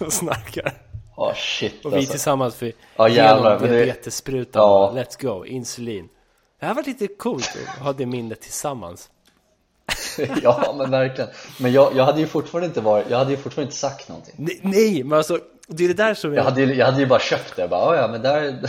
och 0.00 0.12
snackar. 0.12 0.74
Ja, 1.16 1.32
shit 1.36 1.84
Och 1.84 1.92
vi 1.92 1.96
alltså. 1.96 2.10
tillsammans 2.10 2.54
för 2.54 2.72
Ja, 2.96 3.08
jävlar, 3.08 3.50
genom 3.50 3.62
men 3.62 3.70
det- 3.72 3.84
diabetessprutan. 3.84 4.62
Ja. 4.62 4.92
Let's 4.96 5.22
go, 5.26 5.44
insulin. 5.46 6.08
Det 6.60 6.66
här 6.66 6.74
var 6.74 6.82
lite 6.82 7.06
coolt 7.06 7.56
att 7.76 7.82
ha 7.84 7.92
det 7.92 8.06
minnet 8.06 8.40
tillsammans. 8.40 9.10
ja, 10.42 10.74
men 10.78 10.90
verkligen. 10.90 11.30
Men 11.58 11.72
jag, 11.72 11.96
jag 11.96 12.04
hade 12.04 12.20
ju 12.20 12.26
fortfarande 12.26 12.66
inte 12.66 12.80
varit, 12.80 13.06
jag 13.10 13.18
hade 13.18 13.30
ju 13.30 13.36
fortfarande 13.36 13.66
inte 13.68 13.76
sagt 13.76 14.08
någonting. 14.08 14.34
Nej, 14.38 14.60
nej 14.62 15.04
men 15.04 15.18
alltså 15.18 15.38
det 15.68 15.84
är 15.84 15.88
det 15.88 15.94
där 15.94 16.14
som 16.14 16.30
Jag 16.34 16.38
jag... 16.40 16.44
hade 16.44 16.60
ju, 16.62 16.74
jag 16.74 16.86
hade 16.86 17.00
ju 17.00 17.06
bara 17.06 17.18
köpt 17.20 17.56
det, 17.56 17.68
bara, 17.68 17.96
"Ja, 17.96 18.02
ja 18.02 18.08
men 18.08 18.22
där, 18.22 18.60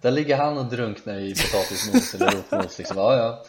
där 0.00 0.10
ligger 0.10 0.36
han 0.36 0.58
och 0.58 0.64
drunknar 0.64 1.14
i 1.14 1.34
potatismos 1.34 2.14
eller 2.14 2.30
rotmos 2.30 2.78
liksom, 2.78 2.96
ja 2.98 3.16
ja 3.16 3.44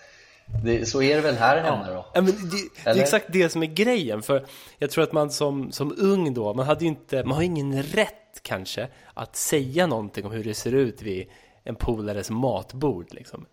det, 0.64 0.86
Så 0.86 1.02
är 1.02 1.16
det 1.16 1.22
väl 1.22 1.36
här 1.36 1.58
hemma 1.58 1.88
då? 1.88 2.06
Ja, 2.14 2.22
men 2.22 2.26
det, 2.26 2.84
det 2.84 2.90
är 2.90 3.02
exakt 3.02 3.26
det 3.30 3.50
som 3.50 3.64
är 3.64 3.68
grejen, 3.68 4.22
för 4.22 4.46
jag 4.78 4.92
tror 4.92 5.04
att 5.04 5.12
man 5.12 5.32
som, 5.32 5.72
som 5.72 5.96
ung 5.98 6.34
då, 6.34 6.54
man 6.54 6.66
hade 6.66 6.86
ju 6.86 6.88
inte, 6.88 7.24
man 7.24 7.36
har 7.36 7.44
ingen 7.44 7.84
rätt 7.84 8.14
kanske 8.42 8.88
att 9.14 9.36
säga 9.36 9.88
någonting 9.88 10.26
om 10.26 10.32
hur 10.32 10.44
det 10.44 10.54
ser 10.54 10.72
ut 10.72 11.02
vid 11.02 11.28
en 11.64 11.76
polares 11.76 12.30
matbord 12.30 13.08
liksom. 13.12 13.46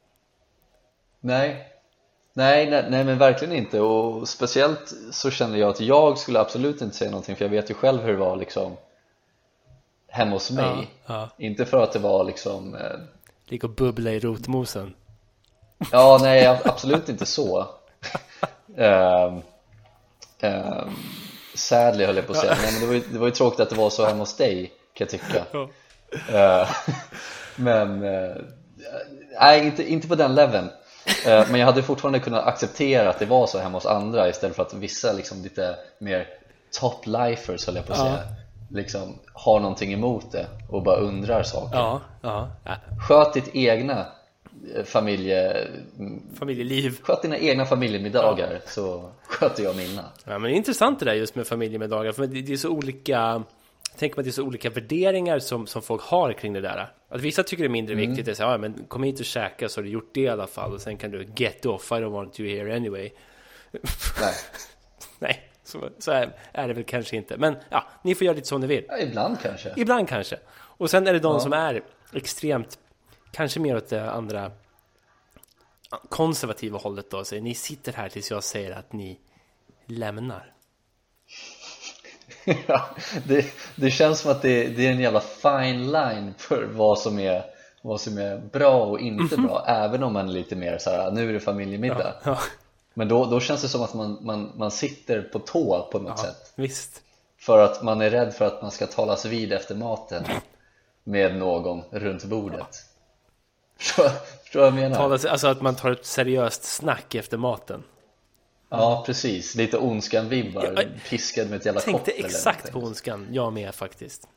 Nej. 1.21 1.69
nej, 2.33 2.71
nej, 2.71 2.87
nej 2.91 3.05
men 3.05 3.19
verkligen 3.19 3.55
inte 3.55 3.81
och 3.81 4.29
speciellt 4.29 4.95
så 5.11 5.31
kände 5.31 5.59
jag 5.59 5.71
att 5.71 5.81
jag 5.81 6.19
skulle 6.19 6.41
absolut 6.41 6.83
inte 6.83 6.97
säga 6.97 7.11
någonting 7.11 7.37
för 7.37 7.45
jag 7.45 7.51
vet 7.51 7.71
ju 7.71 7.75
själv 7.75 8.03
hur 8.03 8.13
det 8.13 8.19
var 8.19 8.37
liksom 8.37 8.77
hemma 10.09 10.31
hos 10.31 10.51
mig 10.51 10.65
Ja, 10.65 10.87
ja. 11.07 11.29
Inte 11.39 11.65
för 11.65 11.83
att 11.83 11.93
det 11.93 11.99
var 11.99 12.25
liksom 12.25 12.75
eh, 12.75 12.81
Ligga 13.45 13.69
och 13.69 13.75
bubbla 13.75 14.11
i 14.11 14.21
rotmosen. 14.21 14.95
Ja, 15.93 16.19
nej 16.23 16.47
absolut 16.65 17.09
inte 17.09 17.27
så. 17.27 17.67
Um, 18.77 19.43
um, 20.43 20.97
Sadly 21.55 22.05
höll 22.05 22.17
jag 22.17 22.27
på 22.27 22.33
att 22.33 22.39
säga, 22.39 22.57
nej, 22.63 22.73
men 22.73 22.81
det 22.81 22.87
var, 22.87 22.95
ju, 22.95 23.03
det 23.13 23.19
var 23.19 23.27
ju 23.27 23.33
tråkigt 23.33 23.61
att 23.61 23.71
det 23.71 23.77
var 23.77 23.91
så 23.91 24.07
hemma 24.07 24.19
hos 24.19 24.37
dig 24.37 24.73
kan 24.95 25.09
jag 25.11 25.11
tycka. 25.11 25.45
Eh, 26.39 26.69
Men, 27.57 28.05
eh, 28.05 28.37
nej 29.41 29.67
inte, 29.67 29.93
inte 29.93 30.09
på 30.09 30.15
den 30.15 30.35
leveln. 30.35 30.71
Eh, 31.27 31.45
Men 31.51 31.61
jag 31.61 31.67
hade 31.67 31.83
fortfarande 31.83 32.21
kunnat 32.21 32.47
acceptera 32.47 33.11
att 33.11 33.19
det 33.19 33.27
var 33.27 33.47
så 33.47 33.59
hemma 33.59 33.77
hos 33.77 33.87
andra 33.87 34.29
istället 34.29 34.57
för 34.57 34.63
att 34.63 34.75
vissa 34.75 35.13
liksom 35.13 35.43
lite 35.43 35.77
mer 35.99 36.29
top-lifers 36.81 37.67
höll 37.67 37.77
jag 37.77 37.87
på 37.87 37.93
att 37.93 37.99
säga 37.99 38.19
Liksom 38.71 39.19
har 39.33 39.61
någonting 39.61 39.93
emot 39.93 40.33
det 40.33 40.47
och 40.71 40.83
bara 40.83 40.97
undrar 40.97 41.43
saker. 41.43 41.79
Ja, 41.79 42.01
ja. 42.23 42.49
Sköt 43.09 43.33
ditt 43.33 43.55
egna 43.55 44.07
familje... 44.85 45.69
Familjeliv. 46.39 46.99
Sköt 47.03 47.23
dina 47.23 47.39
egna 47.39 47.65
familjemiddagar 47.65 48.61
så 48.67 49.11
sköter 49.27 49.65
jag 49.65 49.77
mina. 49.77 50.05
Ja, 50.25 50.39
men 50.39 50.43
det 50.43 50.51
är 50.51 50.57
intressant 50.57 50.99
det 50.99 51.05
där 51.05 51.15
just 51.15 51.35
med 51.35 51.47
familjemiddagar, 51.47 52.13
för 52.13 52.27
det, 52.27 52.53
är 52.53 52.57
så 52.57 52.69
olika 52.71 53.43
Tänk 53.99 54.19
att 54.19 54.25
det 54.25 54.31
är 54.31 54.33
så 54.33 54.43
olika 54.43 54.71
värderingar 54.71 55.39
som, 55.39 55.67
som 55.67 55.83
folk 55.83 56.03
har 56.03 56.33
kring 56.33 56.53
det 56.53 56.61
där. 56.61 56.93
Att 57.09 57.21
vissa 57.21 57.43
tycker 57.43 57.63
det 57.63 57.67
är 57.67 57.71
mindre 57.71 57.95
Mm. 57.95 58.09
viktigt, 58.09 58.27
det 58.27 58.33
är 58.33 58.35
så, 58.35 58.43
ja, 58.43 58.59
men 58.59 58.85
kom 58.89 59.03
hit 59.03 59.21
och 59.21 59.27
käka 59.27 59.69
så 59.69 59.81
har 59.81 59.85
du 59.85 59.91
gjort 59.91 60.11
det 60.15 60.21
i 60.21 60.29
alla 60.29 60.47
fall 60.47 60.73
och 60.73 60.81
sen 60.81 60.97
kan 60.97 61.11
du 61.11 61.27
get 61.37 61.67
off, 61.67 61.93
I 61.93 61.95
don't 61.95 62.11
want 62.13 62.41
you 62.41 62.49
here 62.59 62.77
anyway. 62.77 63.11
Nej, 64.21 64.35
Nej, 65.19 65.51
så, 65.65 65.89
så 65.99 66.11
är, 66.11 66.33
är 66.53 66.69
det 66.69 66.75
väl 66.75 66.85
kanske 66.85 67.17
inte. 67.17 67.37
Men 67.37 67.57
ja, 67.71 67.85
ni 68.03 68.15
får 68.15 68.25
göra 68.25 68.35
lite 68.37 68.49
som 68.49 68.61
ni 68.61 68.67
vill. 68.67 68.85
Ja, 68.89 68.99
ibland 68.99 69.41
kanske. 69.43 69.73
Ibland 69.77 70.09
kanske. 70.09 70.39
Och 70.57 70.91
sen 70.91 71.07
är 71.07 71.13
det 71.13 71.19
de 71.19 71.33
Ja. 71.33 71.41
som 71.41 71.53
är 71.53 71.83
extremt 72.13 72.79
Kanske 73.35 73.61
mer 73.61 73.77
åt 73.77 73.89
det 73.89 74.11
andra 74.11 74.51
Konservativa 76.09 76.79
hållet 76.79 77.11
då 77.11 77.25
säger 77.25 77.43
ni 77.43 77.55
sitter 77.55 77.93
här 77.93 78.09
tills 78.09 78.31
jag 78.31 78.45
säger 78.45 78.71
att 78.71 78.93
ni 78.93 79.19
lämnar. 79.87 80.53
Ja, 82.67 82.89
det, 83.27 83.47
det 83.77 83.91
känns 83.91 84.21
som 84.21 84.31
att 84.31 84.43
det, 84.43 84.69
det 84.69 84.87
är 84.87 84.91
en 84.91 85.01
jävla 85.01 85.21
fine 85.21 85.93
line 85.93 86.35
för 86.39 86.65
vad 86.65 86.99
som 86.99 87.19
är 87.19 87.45
vad 87.83 88.01
som 88.01 88.19
är 88.19 88.39
bra 88.39 88.85
och 88.85 89.01
inte 89.01 89.37
bra 89.37 89.65
även 89.67 90.03
om 90.03 90.13
man 90.13 90.29
är 90.29 90.33
lite 90.33 90.57
mer 90.57 90.79
så 90.79 90.91
här, 90.91 91.11
nu 91.11 91.29
är 91.29 91.33
det 91.33 91.41
familjemiddag. 91.41 92.15
Ja, 92.25 92.39
men 92.95 93.09
då, 93.09 93.25
då 93.25 93.41
känns 93.41 93.63
det 93.63 93.69
som 93.69 93.83
att 93.83 93.95
man, 93.95 94.19
man, 94.21 94.53
man 94.57 94.71
sitter 94.71 95.23
på 95.23 95.39
tå 95.39 95.89
på 95.93 95.99
något 95.99 96.13
ja 96.17 96.25
sätt. 96.25 96.53
visst. 96.55 97.03
För 97.39 97.59
att 97.59 97.83
man 97.83 98.01
är 98.01 98.11
rädd 98.11 98.35
för 98.35 98.47
att 98.47 98.63
man 98.63 98.71
ska 98.71 98.87
talas 98.87 99.25
vid 99.25 99.53
efter 99.53 99.75
maten 99.75 100.25
med 101.05 101.37
någon 101.37 101.83
runt 101.91 102.25
bordet 102.25 102.85
Förstår 103.79 104.05
du 104.53 104.59
vad 104.59 104.67
jag 104.67 104.75
menar? 104.75 105.13
Alltså 105.13 105.49
att 105.49 105.63
man 105.63 105.77
tar 105.77 105.91
ett 105.91 106.07
seriöst 106.07 106.65
snack 106.65 107.15
efter 107.15 107.37
maten. 107.37 107.83
Ja 108.69 109.03
precis, 109.07 109.55
lite 109.55 109.79
ondskan-vibbar, 109.79 110.73
Ja, 110.77 110.83
piskad 111.09 111.51
med 111.51 111.57
ett 111.57 111.67
jävla 111.67 111.81
Tänkte 111.81 112.11
kopp 112.11 112.19
eller 112.19 112.29
exakt 112.29 112.73
på 112.73 112.79
ondskan, 112.79 113.27
jag 113.31 113.53
med 113.53 113.75
faktiskt. 113.75 114.29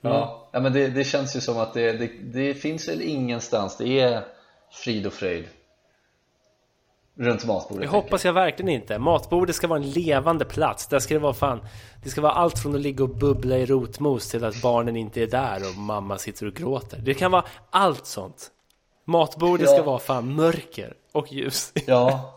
Ja, 0.00 0.48
ja 0.52 0.60
men 0.60 0.72
det, 0.72 0.88
det 0.88 1.04
känns 1.04 1.36
ju 1.36 1.40
som 1.40 1.58
att 1.58 1.74
det, 1.74 1.92
det, 1.92 2.10
det 2.22 2.54
finns 2.54 2.88
väl 2.88 3.02
ingenstans, 3.02 3.76
det 3.76 4.00
är 4.00 4.24
frid 4.70 5.06
och 5.06 5.12
fröjd 5.12 5.44
Runt 7.18 7.44
matbordet 7.44 7.82
Det 7.82 7.88
hoppas 7.96 8.24
jag 8.24 8.32
verkligen 8.32 8.68
inte. 8.68 8.98
Matbordet 8.98 9.56
ska 9.56 9.66
vara 9.66 9.78
en 9.78 9.90
levande 9.90 10.44
plats. 10.44 10.86
Där 10.86 10.98
ska 10.98 11.14
det 11.14 11.20
vara 11.20 11.34
fan... 11.34 11.60
Det 12.02 12.10
ska 12.10 12.20
vara 12.20 12.32
allt 12.32 12.58
från 12.58 12.74
att 12.74 12.80
ligga 12.80 13.04
och 13.04 13.10
bubbla 13.16 13.56
i 13.58 13.66
rotmos 13.66 14.28
till 14.30 14.44
att 14.44 14.62
barnen 14.62 14.96
inte 14.96 15.22
är 15.22 15.26
där 15.26 15.56
och 15.70 15.76
mamma 15.76 16.18
sitter 16.18 16.46
och 16.46 16.54
gråter. 16.54 16.98
Det 16.98 17.14
kan 17.14 17.30
vara 17.30 17.44
allt 17.70 18.06
sånt. 18.06 18.50
Matbordet 19.04 19.66
Ja. 19.70 19.72
ska 19.76 19.82
vara 19.82 19.98
fan 19.98 20.34
mörker 20.34 20.94
och 21.12 21.32
ljus. 21.32 21.72
Ja, 21.86 22.34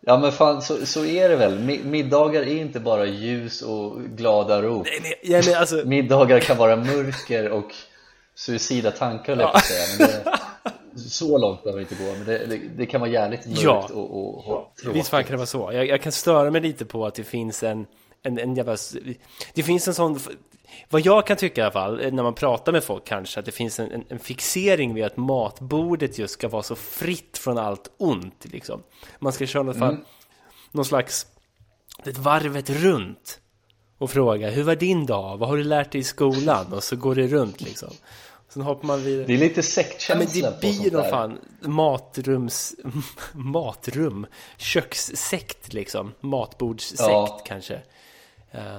ja 0.00 0.18
men 0.18 0.32
fan 0.32 0.62
så, 0.62 0.86
så 0.86 1.04
är 1.04 1.28
det 1.28 1.36
väl, 1.36 1.58
Mi- 1.58 1.84
middagar 1.84 2.42
är 2.42 2.56
inte 2.56 2.80
bara 2.80 3.06
ljus 3.06 3.62
och 3.62 4.00
glada 4.02 4.62
rop 4.62 4.84
Nej, 4.86 5.00
nej, 5.02 5.18
ja, 5.22 5.42
men 5.46 5.60
alltså, 5.60 5.76
Middagar 5.84 6.40
kan 6.40 6.56
vara 6.56 6.76
mörker 6.76 7.50
och 7.50 7.74
suicida 8.34 8.90
tankar 8.90 9.36
höll 9.36 9.40
jag 9.52 9.64
säga 9.64 9.84
men 9.98 10.08
det, 10.24 10.38
Så 10.96 11.38
långt 11.38 11.62
behöver 11.62 11.84
det 11.84 11.92
inte 11.92 12.04
gå, 12.04 12.12
men 12.12 12.24
det, 12.24 12.46
det, 12.46 12.60
det 12.76 12.86
kan 12.86 13.00
vara 13.00 13.10
jävligt 13.10 13.46
mörkt 13.46 13.62
Ja. 13.62 13.88
och, 13.92 14.46
och, 14.48 14.56
och 14.86 14.96
visst 14.96 15.08
fan 15.08 15.24
kan 15.24 15.30
det 15.30 15.36
vara 15.36 15.46
så. 15.46 15.70
Jag, 15.72 15.86
jag 15.86 16.02
kan 16.02 16.12
störa 16.12 16.50
mig 16.50 16.60
lite 16.60 16.84
på 16.84 17.06
att 17.06 17.14
det 17.14 17.24
finns 17.24 17.62
en, 17.62 17.86
en, 18.22 18.38
en 18.38 18.54
jävla... 18.54 18.76
Det 19.54 19.62
finns 19.62 19.88
en 19.88 19.94
sån... 19.94 20.18
Vad 20.90 21.00
jag 21.06 21.26
kan 21.26 21.36
tycka 21.36 21.60
i 21.60 21.64
alla 21.64 21.72
fall, 21.72 22.12
när 22.12 22.22
man 22.22 22.34
pratar 22.34 22.72
med 22.72 22.84
folk 22.84 23.04
kanske, 23.04 23.40
att 23.40 23.46
det 23.46 23.52
finns 23.52 23.80
en, 23.80 23.92
en, 23.92 24.04
en 24.08 24.18
fixering 24.18 24.94
vid 24.94 25.04
att 25.04 25.16
matbordet 25.16 26.18
just 26.18 26.34
ska 26.34 26.48
vara 26.48 26.62
så 26.62 26.74
fritt 26.74 27.38
från 27.38 27.58
allt 27.58 27.90
ont. 27.98 28.44
Liksom. 28.44 28.82
Man 29.18 29.32
ska 29.32 29.46
köra 29.46 29.62
något 29.62 29.78
fall, 29.78 29.96
någon 30.72 30.84
slags... 30.84 31.26
Ett 32.04 32.18
varvet 32.18 32.70
runt. 32.70 33.40
Och 33.98 34.10
fråga, 34.10 34.50
hur 34.50 34.62
var 34.62 34.76
din 34.76 35.06
dag? 35.06 35.38
Vad 35.38 35.48
har 35.48 35.56
du 35.56 35.64
lärt 35.64 35.92
dig 35.92 36.00
i 36.00 36.04
skolan? 36.04 36.72
Och 36.72 36.84
så 36.84 36.96
går 36.96 37.14
det 37.14 37.26
runt 37.26 37.60
liksom. 37.60 37.90
Sen 38.56 38.64
hoppar 38.64 38.86
man 38.86 39.02
vidare. 39.02 39.26
Det 39.26 39.34
är 39.34 39.38
lite 39.38 39.54
Ja, 39.54 39.54
men 39.56 39.62
sektkänsla 39.62 40.50
det 40.50 40.54
på 40.54 40.60
blir 40.60 40.72
sånt 40.72 40.92
där 40.92 41.10
fan 41.10 41.38
matrums... 41.60 42.74
matrum. 43.32 44.26
Kökssekt 44.56 45.72
liksom. 45.72 46.12
Matbordssekt 46.20 47.00
Ja. 47.00 47.40
kanske. 47.44 47.80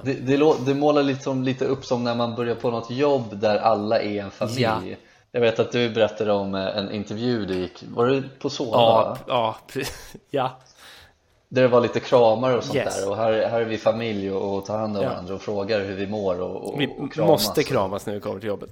Det, 0.04 0.14
det, 0.14 0.54
det 0.66 0.74
målar 0.74 1.04
liksom 1.04 1.44
lite 1.44 1.66
upp 1.66 1.86
som 1.86 2.04
när 2.04 2.16
man 2.16 2.36
börjar 2.36 2.56
på 2.56 2.72
något 2.72 2.90
jobb 2.92 3.40
där 3.40 3.58
alla 3.58 4.02
är 4.02 4.22
en 4.24 4.32
familj 4.32 4.62
Ja. 4.62 4.82
Jag 5.32 5.42
vet 5.42 5.60
att 5.60 5.72
du 5.72 5.90
berättade 5.90 6.32
om 6.32 6.56
eh, 6.56 6.78
en 6.78 6.92
intervju 6.92 7.46
du 7.46 7.56
gick, 7.56 7.84
var 7.96 8.08
du 8.08 8.24
på 8.40 8.50
Sova? 8.50 8.78
Ja, 8.78 9.18
ja, 9.28 9.56
ja. 10.30 10.60
Där 11.50 11.62
det 11.62 11.68
var 11.68 11.82
lite 11.82 12.00
kramar 12.00 12.58
och 12.58 12.64
sånt 12.64 12.76
Yes. 12.76 13.02
där 13.02 13.10
och 13.10 13.18
här, 13.18 13.48
här 13.48 13.62
är 13.62 13.66
vi 13.66 13.78
familj 13.78 14.32
och, 14.32 14.58
och 14.58 14.66
tar 14.66 14.78
hand 14.78 14.98
om 14.98 15.04
Ja. 15.04 15.10
varandra 15.10 15.34
och 15.36 15.42
frågar 15.42 15.80
hur 15.86 15.96
vi 15.96 16.08
mår 16.08 16.42
och, 16.42 16.74
och, 16.74 16.82
Vi 16.82 16.88
och 16.98 17.14
kramas 17.14 17.30
måste 17.48 17.64
kramas 17.64 18.06
när 18.06 18.14
vi 18.14 18.20
kommer 18.20 18.40
till 18.40 18.50
jobbet. 18.50 18.70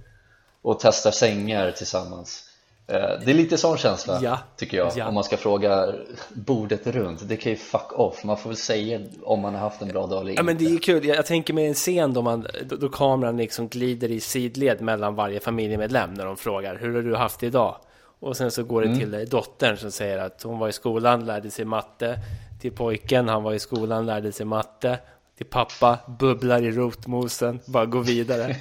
Och 0.66 0.80
testar 0.80 1.12
sängar 1.12 1.72
tillsammans. 1.72 2.50
Eh, 2.88 2.96
Det 3.26 3.32
är 3.32 3.34
lite 3.34 3.58
sån 3.58 3.78
känsla 3.78 4.20
Ja. 4.24 4.40
tycker 4.58 4.78
jag 4.78 4.92
Ja. 4.96 5.08
om 5.08 5.14
man 5.14 5.24
ska 5.24 5.38
fråga 5.38 5.94
bordet 6.34 6.88
runt. 6.88 7.28
Det 7.30 7.38
kan 7.38 7.52
ju 7.52 7.58
fuck 7.58 8.00
off, 8.00 8.24
man 8.24 8.38
får 8.38 8.50
väl 8.50 8.58
säga 8.58 9.00
om 9.24 9.40
man 9.40 9.54
har 9.54 9.62
haft 9.62 9.82
en 9.82 9.88
bra 9.88 10.08
dag 10.08 10.18
eller 10.22 10.30
Ja 10.30 10.32
inte 10.32 10.44
men 10.44 10.58
det 10.58 10.66
är 10.66 10.78
kul, 10.78 11.06
jag 11.06 11.18
jag 11.18 11.26
tänker 11.26 11.54
mig 11.54 11.68
en 11.68 11.74
scen 11.74 12.14
då, 12.14 12.22
man, 12.22 12.48
då, 12.66 12.76
då 12.76 12.90
kameran 12.90 13.38
liksom 13.38 13.68
glider 13.68 14.12
i 14.12 14.20
sidled 14.20 14.82
mellan 14.82 15.16
varje 15.16 15.40
familjemedlem 15.40 16.14
när 16.14 16.26
de 16.26 16.38
frågar 16.38 16.76
Hur 16.78 16.96
har 16.96 17.02
du 17.02 17.16
haft 17.16 17.40
det 17.40 17.46
idag? 17.48 17.76
Och 18.20 18.38
sen 18.38 18.52
så 18.52 18.64
går 18.64 18.82
det 18.82 18.96
till 18.96 19.14
eh, 19.14 19.20
dottern 19.20 19.78
som 19.78 19.92
säger 19.92 20.18
att 20.18 20.44
hon 20.44 20.60
var 20.60 20.68
i 20.68 20.72
skolan, 20.74 21.26
lärde 21.26 21.52
sig 21.52 21.66
matte. 21.66 22.20
Till 22.62 22.72
pojken, 22.72 23.30
han 23.30 23.44
var 23.44 23.54
i 23.54 23.60
skolan, 23.60 24.06
lärde 24.06 24.32
sig 24.32 24.46
matte 24.46 25.00
Till 25.38 25.46
pappa, 25.46 26.00
bubblar 26.20 26.64
i 26.64 26.72
rotmosen, 26.72 27.60
bara 27.66 27.86
gå 27.86 28.00
vidare. 28.00 28.56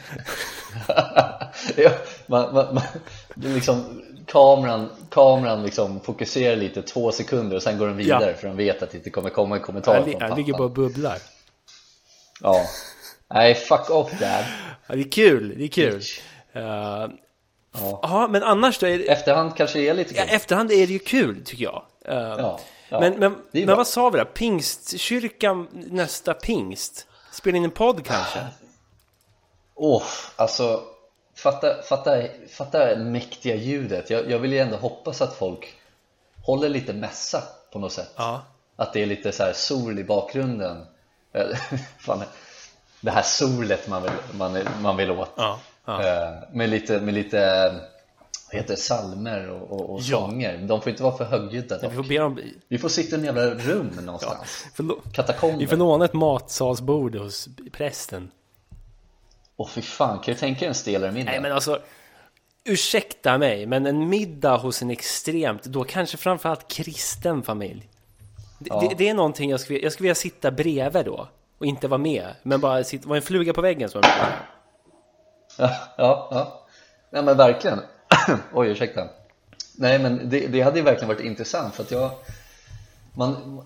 ja, 1.76 1.90
man, 2.26 2.54
man, 2.54 2.74
man, 2.74 2.84
liksom, 3.34 4.02
kameran, 4.26 4.90
kameran 5.10 5.62
liksom 5.62 6.00
fokuserar 6.00 6.56
lite 6.56 6.82
två 6.82 7.12
sekunder 7.12 7.56
och 7.56 7.62
sen 7.62 7.78
går 7.78 7.86
den 7.86 7.96
vidare 7.96 8.30
Ja. 8.30 8.36
för 8.36 8.48
de 8.48 8.56
vet 8.56 8.82
att 8.82 8.90
det 8.90 8.96
inte 8.96 9.10
kommer 9.10 9.30
komma 9.30 9.56
en 9.56 9.62
kommentar 9.62 9.94
Han, 9.94 10.04
från 10.04 10.12
pappa 10.12 10.26
han 10.26 10.38
ligger 10.38 10.52
bara 10.52 10.64
och 10.64 10.70
bubblar. 10.70 11.18
Ja, 12.40 12.60
nej 13.34 13.54
fuck 13.54 13.90
off 13.90 14.20
dad 14.20 14.44
Ja, 14.86 14.94
det 14.94 15.00
är 15.00 15.10
kul, 15.10 15.54
det 15.58 15.64
är 15.64 15.68
kul. 15.68 16.02
Uh, 16.56 16.62
ja. 16.62 17.08
ja, 18.02 18.28
men 18.30 18.42
annars 18.42 18.78
då? 18.78 18.86
Är 18.86 18.98
det, 18.98 19.04
Efterhand 19.04 19.56
kanske 19.56 19.78
det 19.78 19.88
är 19.88 19.94
lite 19.94 20.14
ja, 20.14 20.22
kul 20.22 20.34
efterhand 20.34 20.72
är 20.72 20.86
det 20.86 20.92
ju 20.92 20.98
kul, 20.98 21.44
tycker 21.44 21.64
jag. 21.64 21.82
Uh, 22.08 22.14
Ja, 22.38 22.60
ja. 22.88 23.00
Men, 23.00 23.18
men, 23.18 23.42
men 23.52 23.76
vad 23.76 23.86
sa 23.86 24.10
vi 24.10 24.18
då? 24.18 24.24
Pingstkyrkan 24.24 25.68
nästa 25.72 26.34
pingst? 26.34 27.06
Spela 27.32 27.56
in 27.56 27.64
en 27.64 27.70
podd 27.70 28.04
kanske? 28.04 28.46
Åh, 29.74 30.02
alltså 30.36 30.82
fatta, 31.36 31.82
fatta, 31.82 32.22
fatta 32.50 32.96
mäktiga 32.96 33.54
ljudet 33.54 34.10
jag, 34.10 34.30
jag 34.30 34.38
vill 34.38 34.52
ju 34.52 34.58
ändå 34.58 34.76
hoppas 34.76 35.22
att 35.22 35.34
folk 35.34 35.74
håller 36.42 36.68
lite 36.68 36.92
mässa 36.92 37.42
på 37.72 37.78
något 37.78 37.92
sätt 37.92 38.12
Ja. 38.16 38.42
Att 38.76 38.92
det 38.92 39.02
är 39.02 39.06
lite 39.06 39.32
så 39.32 39.42
här 39.42 39.52
sol 39.52 39.98
i 39.98 40.04
bakgrunden 40.04 40.86
Fan, 41.98 42.22
Det 43.00 43.10
här 43.10 43.22
solet 43.22 43.88
man 43.88 44.02
vill, 44.02 44.12
man, 44.32 44.58
man 44.80 44.96
vill 44.96 45.10
åt 45.10 45.32
Ja. 45.36 45.58
ja. 45.84 46.02
Eh, 46.06 46.32
Med 46.52 46.68
lite, 46.70 47.00
med 47.00 47.14
lite 47.14 47.70
heter 48.54 48.76
salmer 48.76 49.50
och, 49.50 49.70
och, 49.70 49.90
och 49.94 50.00
Ja. 50.00 50.18
sånger 50.20 50.58
De 50.58 50.80
får 50.80 50.90
inte 50.90 51.02
vara 51.02 51.16
för 51.16 51.24
högljudda 51.24 51.78
Vi 51.78 51.86
dock. 51.86 51.94
får 51.96 52.02
be 52.04 52.18
dem... 52.18 52.40
Vi 52.68 52.78
får 52.78 52.88
sitta 52.88 53.16
i 53.16 53.18
en 53.18 53.24
jävla 53.24 53.46
rum 53.50 53.90
någonstans 54.02 54.66
Förlå- 54.74 55.00
Katakomber 55.12 55.58
vi 55.58 55.66
får 55.66 55.76
låna 55.76 56.04
ett 56.04 56.12
matsalsbord 56.12 57.16
hos 57.16 57.48
prästen. 57.72 58.30
Åh 59.56 59.68
fy 59.68 59.82
fan, 59.82 60.18
kan 60.18 60.34
du 60.34 60.40
tänka 60.40 60.58
dig 60.60 60.68
en 60.68 60.74
stelare 60.74 61.12
middag? 61.12 61.30
Nej 61.30 61.40
men 61.40 61.52
alltså, 61.52 61.78
ursäkta 62.64 63.38
mig, 63.38 63.66
men 63.66 63.86
en 63.86 64.08
middag 64.08 64.56
hos 64.56 64.82
en 64.82 64.90
extremt, 64.90 65.64
då 65.64 65.84
kanske 65.84 66.16
framförallt 66.16 66.68
kristen 66.68 67.42
familj. 67.42 67.88
Det, 68.58 68.68
Ja. 68.70 68.80
det, 68.80 68.94
det 68.98 69.08
är 69.08 69.14
någonting 69.14 69.50
jag 69.50 69.60
skulle, 69.60 69.78
jag 69.78 69.92
skulle 69.92 70.04
vilja 70.04 70.14
sitta 70.14 70.50
bredvid 70.50 71.04
då. 71.04 71.28
Och 71.58 71.66
inte 71.66 71.88
vara 71.88 71.98
med, 71.98 72.26
men 72.42 72.60
bara 72.60 72.84
sitta, 72.84 73.08
vara 73.08 73.16
en 73.16 73.22
fluga 73.22 73.52
på 73.52 73.60
väggen 73.60 73.88
som. 73.88 74.00
Ja, 74.04 74.28
ja, 75.96 76.28
ja. 76.30 76.66
Nej 77.10 77.22
men 77.22 77.36
verkligen. 77.36 77.80
Oj, 78.52 78.68
ursäkta. 78.68 79.08
Nej 79.76 79.98
men 79.98 80.30
det, 80.30 80.46
det 80.46 80.60
hade 80.60 80.78
ju 80.78 80.84
verkligen 80.84 81.08
varit 81.08 81.24
intressant 81.24 81.74
för 81.74 81.82
att 81.82 81.90
jag 81.90 82.10
man, 83.12 83.60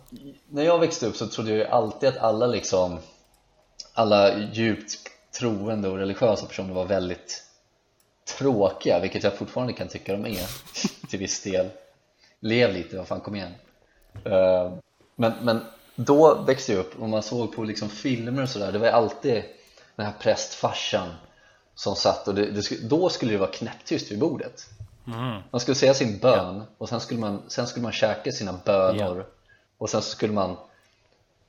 När 0.49 0.63
jag 0.63 0.79
växte 0.79 1.07
upp 1.07 1.17
så 1.17 1.27
trodde 1.27 1.51
jag 1.51 1.59
ju 1.59 1.65
alltid 1.65 2.09
att 2.09 2.17
alla 2.17 2.47
liksom 2.47 2.99
Alla 3.93 4.39
djupt 4.39 5.11
troende 5.39 5.89
och 5.89 5.99
religiösa 5.99 6.47
personer 6.47 6.75
var 6.75 6.85
väldigt 6.85 7.45
tråkiga, 8.39 9.01
vilket 9.01 9.23
jag 9.23 9.37
fortfarande 9.37 9.73
kan 9.73 9.89
tycka 9.89 10.13
de 10.13 10.27
är 10.27 10.47
till 11.09 11.19
viss 11.19 11.43
del. 11.43 11.69
Lev 12.41 12.73
lite, 12.73 12.97
vad 12.97 13.09
fan 13.09 13.21
kom 13.21 13.37
igen. 13.37 13.55
Eh, 14.25 14.73
men, 15.17 15.33
men 15.43 15.61
då 15.95 16.35
växte 16.35 16.73
jag 16.73 16.81
upp 16.81 17.01
och 17.01 17.09
man 17.09 17.23
såg 17.23 17.57
på 17.57 17.65
liksom 17.65 17.89
filmer 17.89 18.43
och 18.43 18.49
sådär 18.49 18.73
Det 18.73 18.79
var 18.79 18.87
ju 18.87 18.93
alltid 18.93 19.43
den 19.97 20.07
här 20.07 20.13
prästfarsan 20.21 21.09
som 21.79 21.97
satt 21.97 22.29
och 22.29 22.35
det, 22.35 22.51
det, 22.51 22.89
då 22.89 23.09
skulle 23.09 23.33
det 23.33 23.39
vara 23.39 23.51
knäpptyst 23.51 24.11
vid 24.11 24.19
bordet. 24.19 24.67
Man 25.51 25.61
skulle 25.61 25.75
säga 25.75 25.95
sin 25.95 26.19
bön 26.19 26.63
och 26.79 26.89
sen 26.89 27.01
skulle 27.01 27.21
man, 27.21 27.43
sen 27.49 27.67
skulle 27.67 27.83
man 27.83 27.93
käka 27.93 28.33
sina 28.33 28.61
bönor. 28.65 29.27
Och 29.79 29.91
sen 29.91 30.03
skulle 30.03 30.33
man 30.33 30.57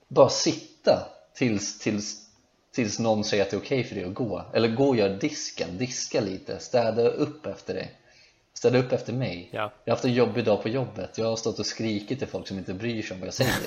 bara 0.08 0.30
sitta 0.30 1.08
tills, 1.34 1.80
tills, 1.80 2.30
tills 2.72 3.00
någon 3.00 3.24
säger 3.24 3.44
att 3.44 3.50
det 3.50 3.58
är 3.58 3.62
okej 3.62 3.84
för 3.84 3.96
dig 3.96 4.04
att 4.04 4.14
gå. 4.14 4.46
Eller 4.54 4.68
gå 4.68 4.88
och 4.88 4.96
göra 4.96 5.14
disken, 5.14 5.78
diska 5.78 6.22
lite, 6.22 6.60
städa 6.60 7.02
upp 7.02 7.46
efter 7.46 7.74
dig. 7.74 8.00
Städa 8.54 8.78
upp 8.78 8.92
efter 8.92 9.14
mig. 9.14 9.50
Ja. 9.52 9.72
jag 9.84 9.92
har 9.92 9.96
haft 9.96 10.06
en 10.06 10.14
jobbig 10.14 10.46
dag 10.46 10.62
på 10.62 10.70
jobbet. 10.70 11.18
Jag 11.18 11.26
har 11.26 11.36
stått 11.36 11.60
och 11.60 11.66
skrikit 11.66 12.20
till 12.20 12.28
folk 12.28 12.48
som 12.48 12.58
inte 12.58 12.74
bryr 12.74 13.02
sig 13.02 13.14
om 13.14 13.20
vad 13.20 13.28
jag 13.28 13.34
säger. 13.34 13.54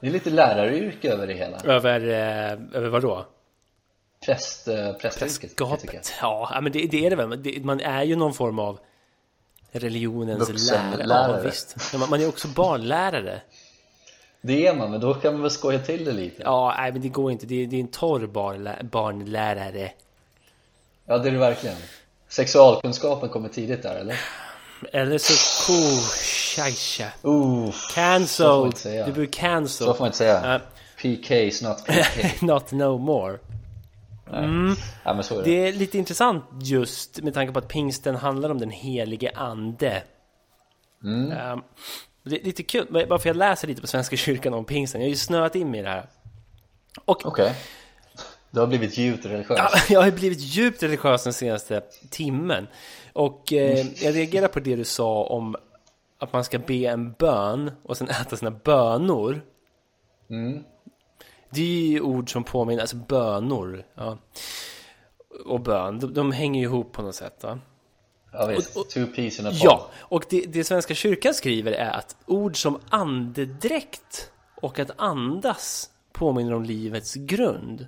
Det 0.00 0.06
är 0.06 0.10
lite 0.10 0.30
läraryrke 0.30 1.12
över 1.12 1.26
det 1.26 1.34
hela. 1.34 1.60
Över, 1.64 2.00
eh, 2.00 2.76
över 2.76 2.88
vad 2.88 3.02
då? 3.02 3.26
Präst, 4.26 4.68
äh, 4.68 4.92
prästyrket. 4.92 5.56
Gapet. 5.56 6.12
Ja, 6.20 6.58
men 6.62 6.72
det, 6.72 6.86
det 6.86 7.06
är 7.06 7.10
det 7.10 7.16
väl. 7.16 7.60
Man 7.64 7.80
är 7.80 8.02
ju 8.02 8.16
någon 8.16 8.34
form 8.34 8.58
av 8.58 8.78
religionens 9.72 10.48
Vuxenlärare. 10.48 11.06
lärare. 11.06 11.36
Ja, 11.36 11.42
visst. 11.42 11.94
Man, 11.98 12.10
man 12.10 12.20
är 12.20 12.28
också 12.28 12.48
barnlärare. 12.48 13.40
det 14.40 14.66
är 14.66 14.74
man, 14.74 14.90
men 14.90 15.00
då 15.00 15.14
kan 15.14 15.32
man 15.32 15.42
väl 15.42 15.50
skoja 15.50 15.78
till 15.78 16.04
det 16.04 16.12
lite 16.12 16.42
Ja, 16.42 16.74
nej, 16.78 16.92
men 16.92 17.02
det 17.02 17.08
går 17.08 17.32
inte. 17.32 17.46
Det, 17.46 17.62
är- 17.62 17.66
det 17.66 17.76
är 17.76 17.80
en 17.80 17.88
torr 17.88 18.26
barnlä, 18.26 18.76
barnlärare. 18.82 19.92
Ja 21.06 21.18
det 21.18 21.28
är 21.28 21.32
det 21.32 21.38
verkligen 21.38 21.76
Sexualkunskapen 22.28 23.28
kommer 23.28 23.48
tidigt 23.48 23.82
där 23.82 23.94
eller? 23.94 24.20
Eller 24.92 25.18
så... 25.18 25.72
Oh. 25.72 27.68
Uh, 27.68 27.70
Så 27.70 28.44
får 28.44 28.60
man 28.60 28.72
Cancelled. 28.74 29.06
Du 29.06 29.12
blir 29.12 29.26
så 29.26 29.32
cancelled. 29.32 29.96
får 29.96 30.02
man 30.02 30.06
inte 30.06 30.18
säga. 30.18 30.60
PK 31.02 31.34
is 31.34 31.62
not 31.62 31.84
PK 31.86 32.28
Not 32.46 32.72
no 32.72 32.98
more. 32.98 33.38
Ja 35.04 35.14
men 35.14 35.24
så 35.24 35.34
är 35.34 35.38
det, 35.38 35.44
Det 35.44 35.68
är 35.68 35.72
lite 35.72 35.98
intressant 35.98 36.44
just 36.62 37.22
med 37.22 37.34
tanke 37.34 37.52
på 37.52 37.58
att 37.58 37.68
pingsten 37.68 38.16
handlar 38.16 38.50
om 38.50 38.58
den 38.58 38.70
helige 38.70 39.30
ande. 39.34 40.02
Mm. 41.04 41.32
Ehm, 41.32 41.62
det 42.22 42.40
är 42.40 42.44
lite 42.44 42.62
kul, 42.62 43.06
bara 43.08 43.18
för 43.18 43.28
jag 43.28 43.36
läser 43.36 43.68
lite 43.68 43.80
på 43.80 43.86
Svenska 43.86 44.16
kyrkan 44.16 44.54
om 44.54 44.64
pingsten. 44.64 45.00
Jag 45.00 45.06
har 45.06 45.10
ju 45.10 45.16
snöat 45.16 45.54
in 45.54 45.70
mig 45.70 45.80
i 45.80 45.82
det 45.82 45.88
här. 45.88 46.06
Okej 47.04 47.54
Du 48.50 48.60
har 48.60 48.66
blivit 48.66 48.98
djupt 48.98 49.26
religiös 49.26 49.58
Ja, 49.58 49.70
jag 49.88 50.02
har 50.02 50.10
blivit 50.10 50.40
djupt 50.40 50.82
religiös 50.82 51.24
den 51.24 51.32
senaste 51.32 51.82
timmen. 52.10 52.66
Och 53.12 53.52
eh, 53.52 53.86
jag 53.96 54.14
reagerar 54.14 54.48
på 54.48 54.60
det 54.60 54.76
du 54.76 54.84
sa 54.84 55.24
om 55.24 55.56
att 56.18 56.32
man 56.32 56.44
ska 56.44 56.58
be 56.58 56.74
en 56.74 57.12
bön 57.12 57.70
och 57.82 57.96
sen 57.96 58.08
äta 58.08 58.36
sina 58.36 58.50
bönor. 58.50 59.40
Mm. 60.30 60.64
Det 61.56 61.62
är 61.86 61.90
ju 61.90 62.00
ord 62.00 62.32
som 62.32 62.44
påminner, 62.44 62.80
alltså 62.80 62.96
bönor. 62.96 63.84
Ja. 63.94 64.18
Och 65.44 65.60
bön, 65.60 65.98
de, 66.00 66.14
de 66.14 66.32
hänger 66.32 66.60
ju 66.60 66.66
ihop 66.66 66.92
på 66.92 67.02
något 67.02 67.14
sätt. 67.14 67.42
Va? 67.42 67.58
Ja 68.32 68.46
visst, 68.46 68.76
Och- 68.76 68.82
och- 68.82 68.90
two 68.90 69.06
peas 69.16 69.38
in 69.40 69.46
a 69.46 69.50
pod 69.50 69.58
Ja, 69.62 69.90
och 69.98 70.24
det, 70.28 70.40
det 70.48 70.64
Svenska 70.64 70.94
kyrkan 70.94 71.34
skriver 71.34 71.72
är 71.72 71.90
att 71.90 72.16
ord 72.26 72.62
som 72.62 72.80
andedräkt 72.88 74.30
och 74.62 74.78
att 74.78 74.90
andas 74.96 75.90
påminner 76.12 76.54
om 76.54 76.62
livets 76.64 77.14
grund. 77.14 77.86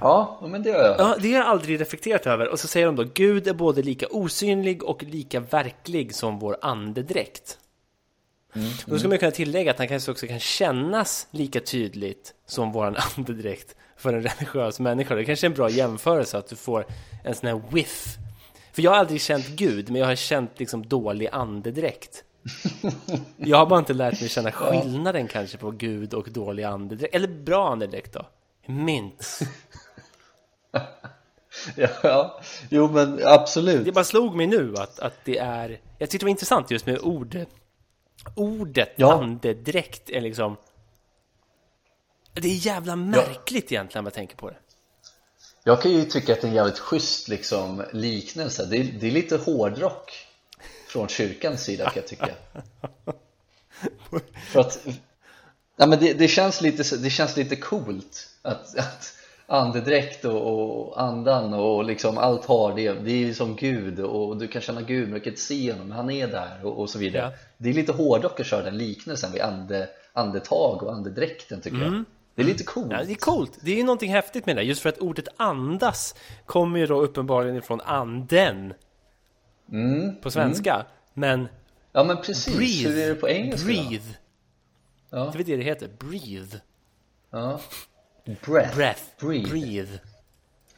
Ja, 0.00 0.38
men 0.48 0.62
det 0.62 0.68
gör 0.68 0.84
jag 0.84 1.00
Ja, 1.00 1.16
det 1.20 1.28
har 1.32 1.38
jag 1.38 1.46
aldrig 1.46 1.80
reflekterat 1.80 2.26
över. 2.26 2.48
Och 2.48 2.60
så 2.60 2.68
säger 2.68 2.86
de 2.86 2.96
då, 2.96 3.04
Gud 3.14 3.48
är 3.48 3.54
både 3.54 3.82
lika 3.82 4.06
osynlig 4.10 4.82
och 4.82 5.02
lika 5.02 5.40
verklig 5.40 6.14
som 6.14 6.38
vår 6.38 6.56
andedräkt. 6.62 7.58
Och 8.54 8.90
då 8.90 8.98
ska 8.98 9.08
man 9.08 9.18
kunna 9.18 9.30
tillägga 9.30 9.70
att 9.70 9.78
han 9.78 9.88
kanske 9.88 10.10
också 10.10 10.26
kan 10.26 10.38
kännas 10.38 11.26
lika 11.30 11.60
tydligt 11.60 12.34
som 12.46 12.72
vår 12.72 12.96
andedräkt 13.16 13.74
för 13.96 14.12
en 14.12 14.22
religiös 14.22 14.80
människa. 14.80 15.14
Det 15.14 15.24
kanske 15.24 15.46
är 15.46 15.48
en 15.50 15.54
bra 15.54 15.70
jämförelse 15.70 16.38
att 16.38 16.48
du 16.48 16.56
får 16.56 16.86
en 17.24 17.34
sån 17.34 17.48
här 17.48 17.62
whiff. 17.70 18.16
För 18.72 18.82
jag 18.82 18.90
har 18.90 18.98
aldrig 18.98 19.20
känt 19.20 19.46
Gud, 19.46 19.90
men 19.90 20.00
jag 20.00 20.06
har 20.06 20.14
känt 20.14 20.58
liksom 20.58 20.88
dålig 20.88 21.28
andedräkt. 21.32 22.24
Jag 23.36 23.58
har 23.58 23.66
bara 23.66 23.78
inte 23.78 23.92
lärt 23.92 24.20
mig 24.20 24.28
känna 24.28 24.52
skillnaden 24.52 25.28
kanske 25.28 25.58
på 25.58 25.70
Gud 25.70 26.14
och 26.14 26.30
dålig 26.30 26.62
andedräkt. 26.62 27.14
Eller 27.14 27.28
bra 27.28 27.72
andedräkt 27.72 28.12
då. 28.12 28.26
Mints. 28.66 29.42
ja, 31.76 31.88
ja, 32.02 32.40
jo 32.68 32.88
men 32.88 33.20
absolut 33.24 33.84
Det 33.84 33.92
bara 33.92 34.04
slog 34.04 34.36
mig 34.36 34.46
nu 34.46 34.74
att, 34.76 34.98
att 34.98 35.14
det 35.24 35.38
är... 35.38 35.80
Jag 35.98 36.10
tyckte 36.10 36.24
det 36.24 36.26
var 36.26 36.30
intressant 36.30 36.70
just 36.70 36.86
med 36.86 36.98
ord. 36.98 37.38
Ordet 38.34 38.92
Ja. 38.96 39.22
andedräkt 39.22 40.10
är 40.10 40.20
liksom... 40.20 40.56
Det 42.32 42.48
är 42.48 42.66
jävla 42.66 42.96
märkligt 42.96 43.72
egentligen 43.72 44.02
om 44.02 44.06
jag 44.06 44.14
tänker 44.14 44.36
på 44.36 44.50
det. 44.50 44.56
Jag 45.64 45.82
kan 45.82 45.90
ju 45.90 46.04
tycka 46.04 46.32
att 46.32 46.40
det 46.40 46.46
är 46.46 46.48
en 46.48 46.54
jävligt 46.54 46.78
schysst 46.78 47.28
liksom, 47.28 47.84
liknelse 47.92 48.66
det 48.66 48.76
är, 48.76 48.84
det 48.84 49.06
är 49.06 49.10
lite 49.10 49.36
hårdrock 49.36 50.26
från 50.88 51.08
kyrkans 51.08 51.64
sida 51.64 51.84
kan 51.84 51.92
jag 51.94 52.06
tycka 52.06 52.28
För 54.52 54.60
att 54.60 54.86
ja, 55.76 55.86
men 55.86 55.98
det, 56.00 56.12
det, 56.12 56.28
känns 56.28 56.60
lite, 56.60 56.96
det 56.96 57.10
känns 57.10 57.36
lite 57.36 57.56
coolt 57.56 58.28
att, 58.42 58.78
att 58.78 59.14
andedräkt 59.50 60.24
och, 60.24 60.80
och 60.86 61.02
andan 61.02 61.54
och 61.54 61.84
liksom 61.84 62.18
allt 62.18 62.44
har 62.46 62.76
det 62.76 62.92
Det 62.92 63.10
är 63.10 63.16
ju 63.16 63.34
som 63.34 63.56
Gud 63.56 64.00
och 64.00 64.36
du 64.36 64.48
kan 64.48 64.62
känna 64.62 64.82
Gud 64.82 65.08
men 65.08 65.14
du 65.14 65.20
kan 65.20 65.32
inte 65.32 65.42
se 65.42 65.72
honom 65.72 65.88
men 65.88 65.96
han 65.96 66.10
är 66.10 66.28
där 66.28 66.64
och, 66.64 66.80
och 66.80 66.90
så 66.90 66.98
vidare 66.98 67.22
Ja. 67.22 67.38
Det 67.56 67.68
är 67.70 67.74
lite 67.74 67.92
hårdrock 67.92 68.40
att 68.40 68.46
köra 68.46 68.62
den 68.62 68.78
liknelsen 68.78 69.32
vid 69.32 69.42
ande, 69.42 69.88
andetag 70.12 70.82
och 70.82 70.92
andedräkten 70.92 71.60
tycker 71.60 71.78
jag 71.78 72.04
Det 72.34 72.42
är 72.42 72.46
lite 72.46 72.64
coolt 72.64 72.86
Ja, 72.90 73.04
det 73.04 73.12
är 73.12 73.14
coolt. 73.14 73.58
Det 73.60 73.72
är 73.72 73.76
ju 73.76 73.84
någonting 73.84 74.12
häftigt 74.12 74.46
med 74.46 74.56
det. 74.56 74.62
Just 74.62 74.82
för 74.82 74.88
att 74.88 74.98
ordet 74.98 75.28
andas 75.36 76.14
kommer 76.46 76.78
ju 76.78 76.86
då 76.86 77.00
uppenbarligen 77.02 77.56
ifrån 77.56 77.80
anden. 77.80 78.74
Mm, 79.72 80.20
På 80.20 80.30
svenska. 80.30 80.86
Men 81.14 81.48
Ja 81.92 82.04
men 82.04 82.16
precis, 82.16 82.56
breathe. 82.56 82.88
hur 82.88 83.04
är 83.04 83.08
det 83.08 83.14
på 83.14 83.28
engelska 83.28 83.68
då? 83.68 83.74
breathe. 83.74 84.14
Ja. 85.10 85.32
Det 85.32 85.40
är 85.40 85.44
det 85.44 85.56
det 85.56 85.62
heter, 85.62 85.88
breathe. 85.98 86.60
Ja. 87.30 87.60
Breath. 88.24 88.76
Breath. 88.76 89.02
Breathe. 89.18 89.50
breathe. 89.50 89.98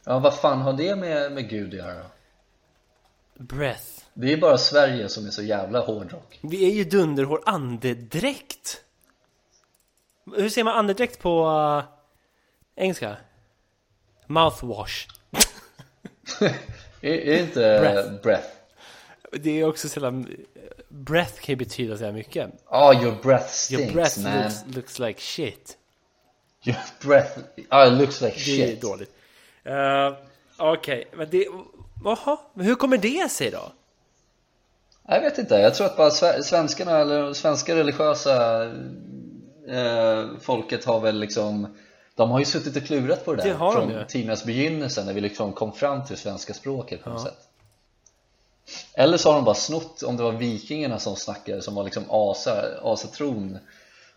Ja, 0.03 0.19
vad 0.19 0.39
fan 0.39 0.61
har 0.61 0.73
det 0.73 0.95
med, 0.95 1.31
med 1.31 1.49
Gud 1.49 1.67
att 1.67 1.73
göra 1.73 1.93
då? 1.95 2.09
Breath. 3.43 3.83
Det 4.13 4.33
är 4.33 4.37
bara 4.37 4.57
Sverige 4.57 5.09
som 5.09 5.25
är 5.25 5.29
så 5.29 5.43
jävla 5.43 5.79
hårdrock. 5.79 6.39
Vi 6.41 6.65
är 6.65 6.73
ju 6.73 6.83
dunderhår 6.83 7.43
andedräkt. 7.45 8.83
Hur 10.35 10.49
säger 10.49 10.65
man 10.65 10.77
andedräkt 10.77 11.19
på 11.19 11.49
uh, 11.49 11.83
engelska? 12.75 13.17
Mouthwash. 14.27 15.07
är, 17.01 17.11
är 17.11 17.41
inte 17.41 17.59
Breath. 17.59 18.21
breath? 18.23 18.47
Det 19.31 19.59
är 19.59 19.67
också 19.67 19.89
så 19.89 20.23
Breath 20.89 21.33
kan 21.33 21.53
ju 21.53 21.55
betyda 21.55 21.97
så 21.97 22.05
här 22.05 22.11
mycket. 22.11 22.49
Ah, 22.65 22.93
your 22.93 23.15
breath 23.23 23.47
stinks 23.47 23.83
Your 23.83 23.93
breath 23.93 24.19
man. 24.19 24.43
looks, 24.43 24.75
looks 24.75 24.99
like 24.99 25.21
shit. 25.21 25.77
Your 26.65 26.77
breath, 27.01 27.39
ah, 27.69 27.87
it 27.87 27.93
looks 27.93 28.21
like 28.21 28.35
Det 28.45 28.61
är 28.63 28.67
shit. 28.67 28.81
dåligt. 28.81 29.11
Uh, 29.67 30.17
Okej, 30.57 31.07
men 31.13 31.29
det... 31.29 31.47
Jaha, 32.03 32.37
men 32.53 32.65
hur 32.65 32.75
kommer 32.75 32.97
det 32.97 33.31
sig 33.31 33.51
då? 33.51 33.71
Jag 35.07 35.21
vet 35.21 35.37
inte, 35.37 35.55
jag 35.55 35.75
tror 35.75 35.87
att 35.87 35.97
bara 35.97 36.09
sve- 36.09 36.41
svenskarna 36.41 36.99
eller 36.99 37.33
svenska 37.33 37.75
religiösa 37.75 38.63
eh, 39.69 40.25
folket 40.41 40.85
har 40.85 40.99
väl 40.99 41.19
liksom 41.19 41.77
De 42.15 42.31
har 42.31 42.39
ju 42.39 42.45
suttit 42.45 42.75
och 42.77 42.83
klurat 42.83 43.25
på 43.25 43.33
det 43.33 43.43
där 43.43 43.49
Det 43.49 43.57
de 43.59 43.73
från 43.73 43.89
ju. 43.89 44.05
tidernas 44.05 44.43
begynnelse 44.45 45.03
när 45.05 45.13
vi 45.13 45.21
liksom 45.21 45.53
kom 45.53 45.73
fram 45.73 46.05
till 46.05 46.17
svenska 46.17 46.53
språket 46.53 47.03
på 47.03 47.09
något 47.09 47.21
sätt 47.21 47.37
Eller 48.93 49.17
så 49.17 49.29
har 49.29 49.35
de 49.35 49.45
bara 49.45 49.55
snott 49.55 50.03
om 50.03 50.17
det 50.17 50.23
var 50.23 50.31
vikingarna 50.31 50.99
som 50.99 51.15
snackade 51.15 51.61
som 51.61 51.75
var 51.75 51.83
liksom 51.83 52.03
asa, 52.09 52.63
asatron 52.83 53.57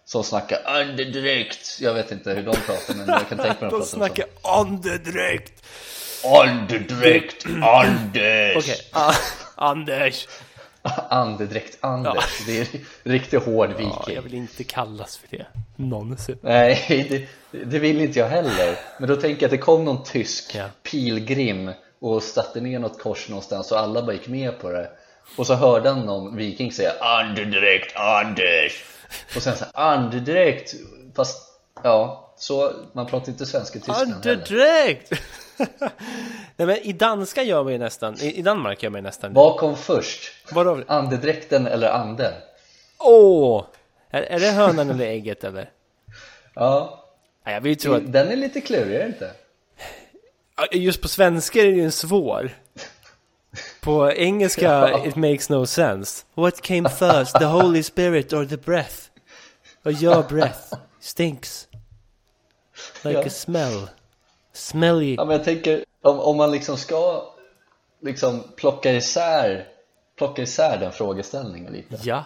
som 0.07 0.25
snackade 0.25 0.69
andedräkt 0.69 1.79
Jag 1.81 1.95
vet 1.95 2.13
inte 2.13 2.31
hur 2.31 2.43
de 2.43 2.57
pratar 2.57 2.95
men 2.95 3.09
jag 3.09 3.29
kan 3.29 3.39
tänka 3.39 3.43
mig 3.45 3.51
att 3.51 3.61
de 3.61 3.69
pratar 3.71 3.87
snackar 3.87 4.27
så 4.43 4.49
Andedräkt, 6.43 7.47
Anders! 7.63 8.57
Okej, 8.57 8.77
ah, 8.93 9.15
Anders! 9.55 10.27
Andedräkt 11.09 11.79
Anders, 11.81 12.47
det 12.47 12.61
är 12.61 12.67
riktigt 13.03 13.43
hård 13.43 13.71
Ja, 13.71 13.77
viking 13.77 14.15
jag 14.15 14.23
vill 14.23 14.35
inte 14.35 14.65
kallas 14.65 15.17
för 15.17 15.37
det. 15.37 15.47
Någonsin. 15.77 16.39
Nej, 16.41 17.29
det, 17.51 17.65
det 17.65 17.79
vill 17.79 18.01
inte 18.01 18.19
jag 18.19 18.29
heller 18.29 18.79
Men 19.01 19.09
då 19.09 19.17
tänker 19.17 19.43
jag 19.43 19.49
att 19.49 19.51
det 19.51 19.59
kom 19.59 19.85
någon 19.85 20.05
tysk 20.05 20.55
Ja. 20.55 20.65
pilgrim 20.83 21.71
och 22.01 22.23
satte 22.23 22.61
ner 22.61 22.79
något 22.79 23.03
kors 23.03 23.29
någonstans 23.29 23.73
och 23.73 23.79
alla 23.79 24.03
bara 24.03 24.13
gick 24.13 24.29
med 24.29 24.59
på 24.61 24.71
det 24.71 24.91
Och 25.37 25.47
så 25.47 25.55
hörde 25.55 25.89
han 25.89 26.01
någon 26.01 26.37
viking 26.37 26.73
säga 26.73 26.93
Andedräkt 27.01 27.97
Anders 27.97 28.85
Och 29.37 29.43
sen 29.43 29.57
så 29.57 29.65
här, 29.65 29.73
andedräkt 29.75 30.75
Fast, 31.17 31.61
ja, 31.83 32.33
så 32.37 32.73
man 32.93 33.07
pratar 33.07 33.33
inte 33.33 33.47
svenska 33.47 33.79
i 33.79 33.83
Tyskland 33.83 34.13
Andedräkt! 34.13 35.13
Nej 36.57 36.67
men 36.67 36.77
i 36.77 36.93
danska 36.93 37.43
gör 37.43 37.65
man 37.65 37.73
ju 37.73 37.79
nästan, 37.79 38.21
i, 38.21 38.39
i 38.39 38.43
Danmark 38.43 38.83
gör 38.83 38.91
man 38.91 38.99
ju 38.99 39.03
nästan. 39.03 39.33
Vad 39.33 39.57
kom 39.57 39.77
först? 39.77 40.33
Vadå? 40.53 40.83
Andedräkten 40.87 41.67
eller 41.67 41.89
anden? 41.89 42.33
Åh! 42.99 43.65
Är, 44.11 44.23
är 44.23 44.41
det 44.41 44.51
hönan 44.51 44.91
eller 44.91 45.07
ägget 45.07 45.45
eller? 45.45 45.71
Ja, 46.55 47.03
Nej, 47.47 47.55
jag 47.55 47.61
vill 47.61 47.77
tro 47.77 47.95
att, 47.95 48.13
den 48.13 48.29
är 48.29 48.37
lite 48.37 48.61
klurig, 48.61 48.95
är 48.95 48.99
det 48.99 49.07
inte? 49.07 49.31
just 50.73 51.03
på 51.03 51.09
svenska 51.09 51.61
är 51.61 51.65
det 51.65 51.71
ju 51.71 51.91
svår. 51.91 52.51
På 53.87 54.13
engelska, 54.13 54.99
it 55.07 55.17
makes 55.17 55.49
no 55.51 55.67
sense. 55.67 56.25
What 56.35 56.61
came 56.61 56.89
first, 56.89 57.39
the 57.39 57.45
holy 57.45 57.83
spirit 57.83 58.33
or 58.33 58.45
the 58.47 58.57
breath? 58.57 59.11
Or 59.85 59.93
your 59.93 60.23
breath 60.23 60.73
stinks. 61.01 61.69
Like 63.05 63.19
Ja. 63.19 63.27
a 63.27 63.31
smell. 63.31 63.89
Smelly. 64.53 65.15
Ja 65.15 65.25
men 65.25 65.37
jag 65.37 65.45
tänker, 65.45 65.85
om, 66.03 66.21
om 66.21 66.37
man 66.37 66.51
liksom 66.51 66.77
ska 66.77 67.23
liksom 68.03 68.43
plocka 68.57 68.93
isär 68.93 69.67
plocka 70.19 70.43
isär 70.43 70.79
den 70.79 70.93
frågeställningen 70.93 71.73
lite 71.73 71.97
Ja. 72.03 72.25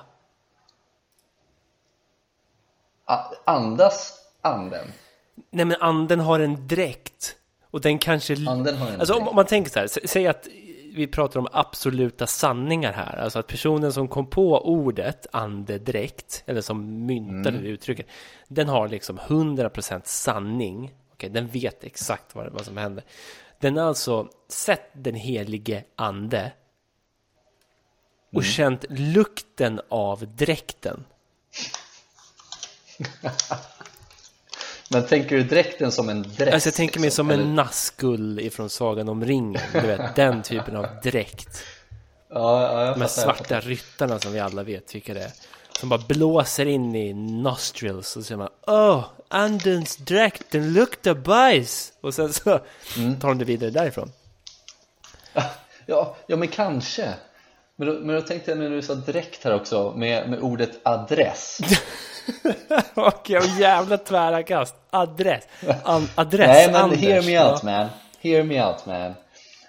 Andas 3.45 4.15
anden? 4.43 4.93
Nej 5.51 5.65
men 5.65 5.77
anden 5.81 6.21
har 6.21 6.41
en 6.41 6.67
dräkt. 6.69 7.37
Och 7.71 7.81
den 7.81 7.99
kanske... 7.99 8.33
Anden 8.49 8.77
har 8.77 8.89
en 8.89 9.01
Alltså 9.01 9.15
dräkt. 9.15 9.29
om 9.29 9.37
man 9.37 9.47
tänker 9.47 9.71
så 9.71 9.79
här, 9.79 9.87
sä- 9.87 10.07
säg 10.07 10.27
att 10.27 10.49
vi 10.95 11.07
pratar 11.07 11.41
om 11.41 11.49
absoluta 11.53 12.27
sanningar 12.27 12.93
här. 12.93 13.17
Alltså 13.17 13.39
att 13.39 13.47
personen 13.47 13.93
som 13.93 14.09
kom 14.09 14.27
på 14.31 14.67
ordet 14.67 15.27
andedräkt, 15.33 16.43
eller 16.47 16.61
som 16.61 17.07
myntade 17.07 17.49
Mm. 17.49 17.63
det 17.63 17.69
uttrycket, 17.69 18.07
den 18.49 18.69
har 18.69 18.89
liksom 18.89 19.19
100% 19.19 20.01
sanning. 20.05 20.95
Okej, 21.13 21.31
den 21.31 21.47
vet 21.49 21.85
exakt 21.85 22.35
vad, 22.35 22.53
vad 22.53 22.65
som 22.65 22.77
händer. 22.77 23.05
Den 23.61 23.77
har 23.77 23.85
alltså 23.85 24.29
sett 24.49 24.91
den 24.93 25.15
helige 25.15 25.85
ande 25.97 26.53
och 28.29 28.35
Mm. 28.35 28.45
känt 28.45 28.85
lukten 28.89 29.81
av 29.89 30.27
dräkten. 30.37 31.05
Men 34.93 35.07
tänker 35.07 35.37
du 35.37 35.43
dräkten 35.43 35.93
som 35.93 36.09
en 36.09 36.23
dräkt? 36.23 36.55
Alltså 36.55 36.67
jag 36.69 36.75
tänker 36.75 37.01
mig 37.01 37.07
liksom? 37.07 37.27
som 37.27 37.31
en 37.35 37.41
Eller- 37.41 37.53
Nazgul 37.55 38.41
ifrån 38.41 38.71
Sagan 38.71 39.09
om 39.09 39.25
ringen. 39.25 39.63
Du 39.73 39.81
vet, 39.81 40.15
den 40.17 40.43
typen 40.43 40.77
av 40.77 40.87
dräkt. 41.03 41.63
Ja, 42.31 42.85
ja 42.85 42.93
De 42.95 43.01
här 43.01 43.09
svarta 43.09 43.61
ryttarna 43.61 44.19
som 44.19 44.33
vi 44.33 44.41
alla 44.41 44.63
vet 44.63 44.95
vilka 44.95 45.15
det 45.15 45.23
är. 45.23 45.31
Som 45.81 45.89
bara 45.89 46.01
blåser 46.09 46.67
in 46.67 46.95
i 46.95 47.13
nostrils 47.15 47.97
och 48.17 48.23
så 48.23 48.23
säger 48.23 48.39
man 48.39 48.49
Åh, 48.67 49.05
andens 49.29 49.97
dräkt, 49.97 50.43
den 50.51 50.73
luktar 50.73 51.15
bajs! 51.15 51.93
Och 52.01 52.15
sen 52.15 52.33
så 52.33 52.61
Mm. 52.97 53.21
tar 53.21 53.29
de 53.29 53.39
det 53.39 53.45
vidare 53.45 53.71
därifrån. 53.71 54.13
Ja, 55.87 56.17
ja 56.27 56.37
men 56.37 56.49
kanske 56.49 57.15
men 57.77 57.89
då, 57.89 57.95
men 57.95 58.15
då 58.17 58.23
tänkte 58.23 58.51
jag 58.51 58.59
när 58.59 58.71
du 58.71 58.83
sa 58.83 58.95
dräkt 58.95 59.45
här 59.45 59.55
också 59.55 59.93
med, 59.97 60.31
med 60.31 60.39
ordet 60.41 60.71
adress 60.83 61.59
Okej, 62.95 63.37
och 63.39 63.45
jävla 63.59 63.99
tvära 63.99 64.43
kast. 64.43 64.75
Adress. 64.91 65.45
An 65.85 66.09
adress, 66.15 66.47
Nej 66.49 66.67
men 66.67 66.77
Anders. 66.77 66.99
hear 67.01 67.23
me 67.23 67.33
Ja. 67.33 67.53
out 67.53 67.63
man 67.63 67.89
Hear 68.21 68.43
me 68.43 68.65
out 68.65 68.87
man 68.87 69.15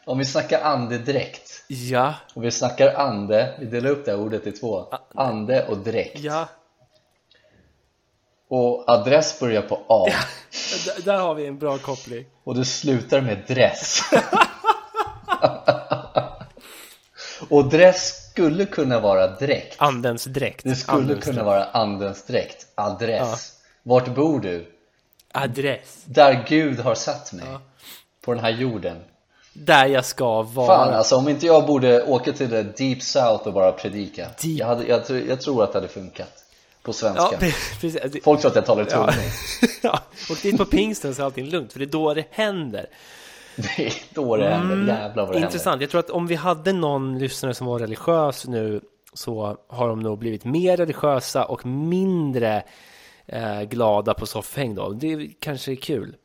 Om 0.06 0.18
vi 0.18 0.26
snackar 0.26 0.62
andedräkt 0.62 1.64
Ja, 1.68 2.14
och 2.34 2.44
vi 2.44 2.52
snackar 2.52 2.94
ande, 2.96 3.56
vi 3.60 3.66
delar 3.66 3.90
upp 3.90 4.06
det 4.06 4.12
här 4.12 4.20
ordet 4.20 4.48
i 4.48 4.52
två 4.52 4.86
Ande 5.16 5.68
och 5.68 5.78
dräkt 5.78 6.20
ja. 6.20 6.48
Och 8.50 8.84
adress 8.90 9.40
börjar 9.40 9.62
på 9.62 9.80
A 9.88 10.06
D- 10.86 10.92
där 11.06 11.18
har 11.18 11.36
vi 11.36 11.48
en 11.48 11.58
bra 11.60 11.78
koppling. 11.78 12.26
och 12.44 12.56
det 12.56 12.66
slutar 12.66 13.22
med 13.22 13.44
dress 13.48 14.00
Och 17.50 17.66
dress 17.70 18.20
skulle 18.32 18.65
kunna 18.65 19.00
vara 19.00 19.28
dräkt 19.28 19.76
Andens 19.78 20.24
dräkt. 20.24 20.63
Det 20.63 20.76
skulle 20.76 20.98
Andens 20.98 21.24
kunna 21.24 21.34
dräkt. 21.36 21.46
vara 21.46 21.63
andens 21.65 22.24
dräkt 22.26 22.67
Adress 22.76 23.54
Vart 23.84 24.08
bor 24.15 24.39
du? 24.39 24.65
Adress. 25.34 26.02
Där 26.06 26.46
Gud 26.48 26.80
har 26.80 26.96
satt 26.96 27.34
mig 27.34 27.46
På 28.26 28.34
den 28.34 28.44
här 28.44 28.50
jorden 28.52 28.98
Där 29.54 29.86
jag 29.86 30.06
ska 30.06 30.41
vara. 30.41 30.67
Fan 30.67 30.94
alltså 30.94 31.15
om 31.15 31.28
inte 31.30 31.46
jag 31.46 31.65
borde 31.65 32.04
åka 32.04 32.32
till 32.32 32.50
det 32.50 32.63
deep 32.63 33.02
south 33.04 33.48
och 33.48 33.54
bara 33.54 33.72
predika 33.72 34.28
Deep- 34.38 34.58
jag, 34.60 34.67
hade, 34.67 34.86
jag, 34.88 35.06
tror- 35.06 35.20
jag 35.30 35.41
tror 35.41 35.63
att 35.63 35.72
det 35.74 35.78
hade 35.80 35.88
funkat 35.88 36.32
På 36.84 36.89
Ja, 36.89 36.94
svenska. 36.94 37.38
Det- 38.10 38.24
Folk 38.24 38.41
tror 38.41 38.50
att 38.52 38.56
jag 38.56 38.65
talar 38.65 38.84
i 38.84 38.88
Ja. 38.91 39.10
ja, 39.82 40.00
och 40.30 40.38
dit 40.41 40.58
på 40.58 40.65
pingsten 40.65 41.15
så 41.15 41.22
är 41.22 41.26
allting 41.26 41.46
lugnt, 41.50 41.74
för 41.74 41.80
det 41.80 41.86
är 41.86 41.89
då 41.91 42.13
det 42.13 42.26
händer. 42.32 42.86
Det 43.78 43.88
är 43.88 43.93
då 44.13 44.38
det 44.38 44.50
händer, 44.50 44.93
jävlar 44.93 45.26
vad 45.26 45.36
det 45.36 45.39
Intressant, 45.39 45.82
jag 45.82 45.89
tror 45.89 46.00
att 46.00 46.10
om 46.10 46.28
vi 46.28 46.36
hade 46.36 46.74
någon 46.74 47.19
lyssnare 47.19 47.54
som 47.54 47.67
var 47.67 47.80
religiös 47.80 48.47
nu 48.47 48.82
så 49.13 49.58
har 49.67 49.88
de 49.88 50.00
nog 50.00 50.17
blivit 50.17 50.45
mer 50.45 50.78
religiösa 50.78 51.45
och 51.45 51.65
mindre 51.65 52.63
eh, 53.26 53.62
glada 53.62 54.13
på 54.13 54.26
soffhäng 54.26 54.76
då. 54.76 54.89
Det 54.89 55.28
kanske 55.39 55.71
är 55.71 55.76
kul. 55.76 56.15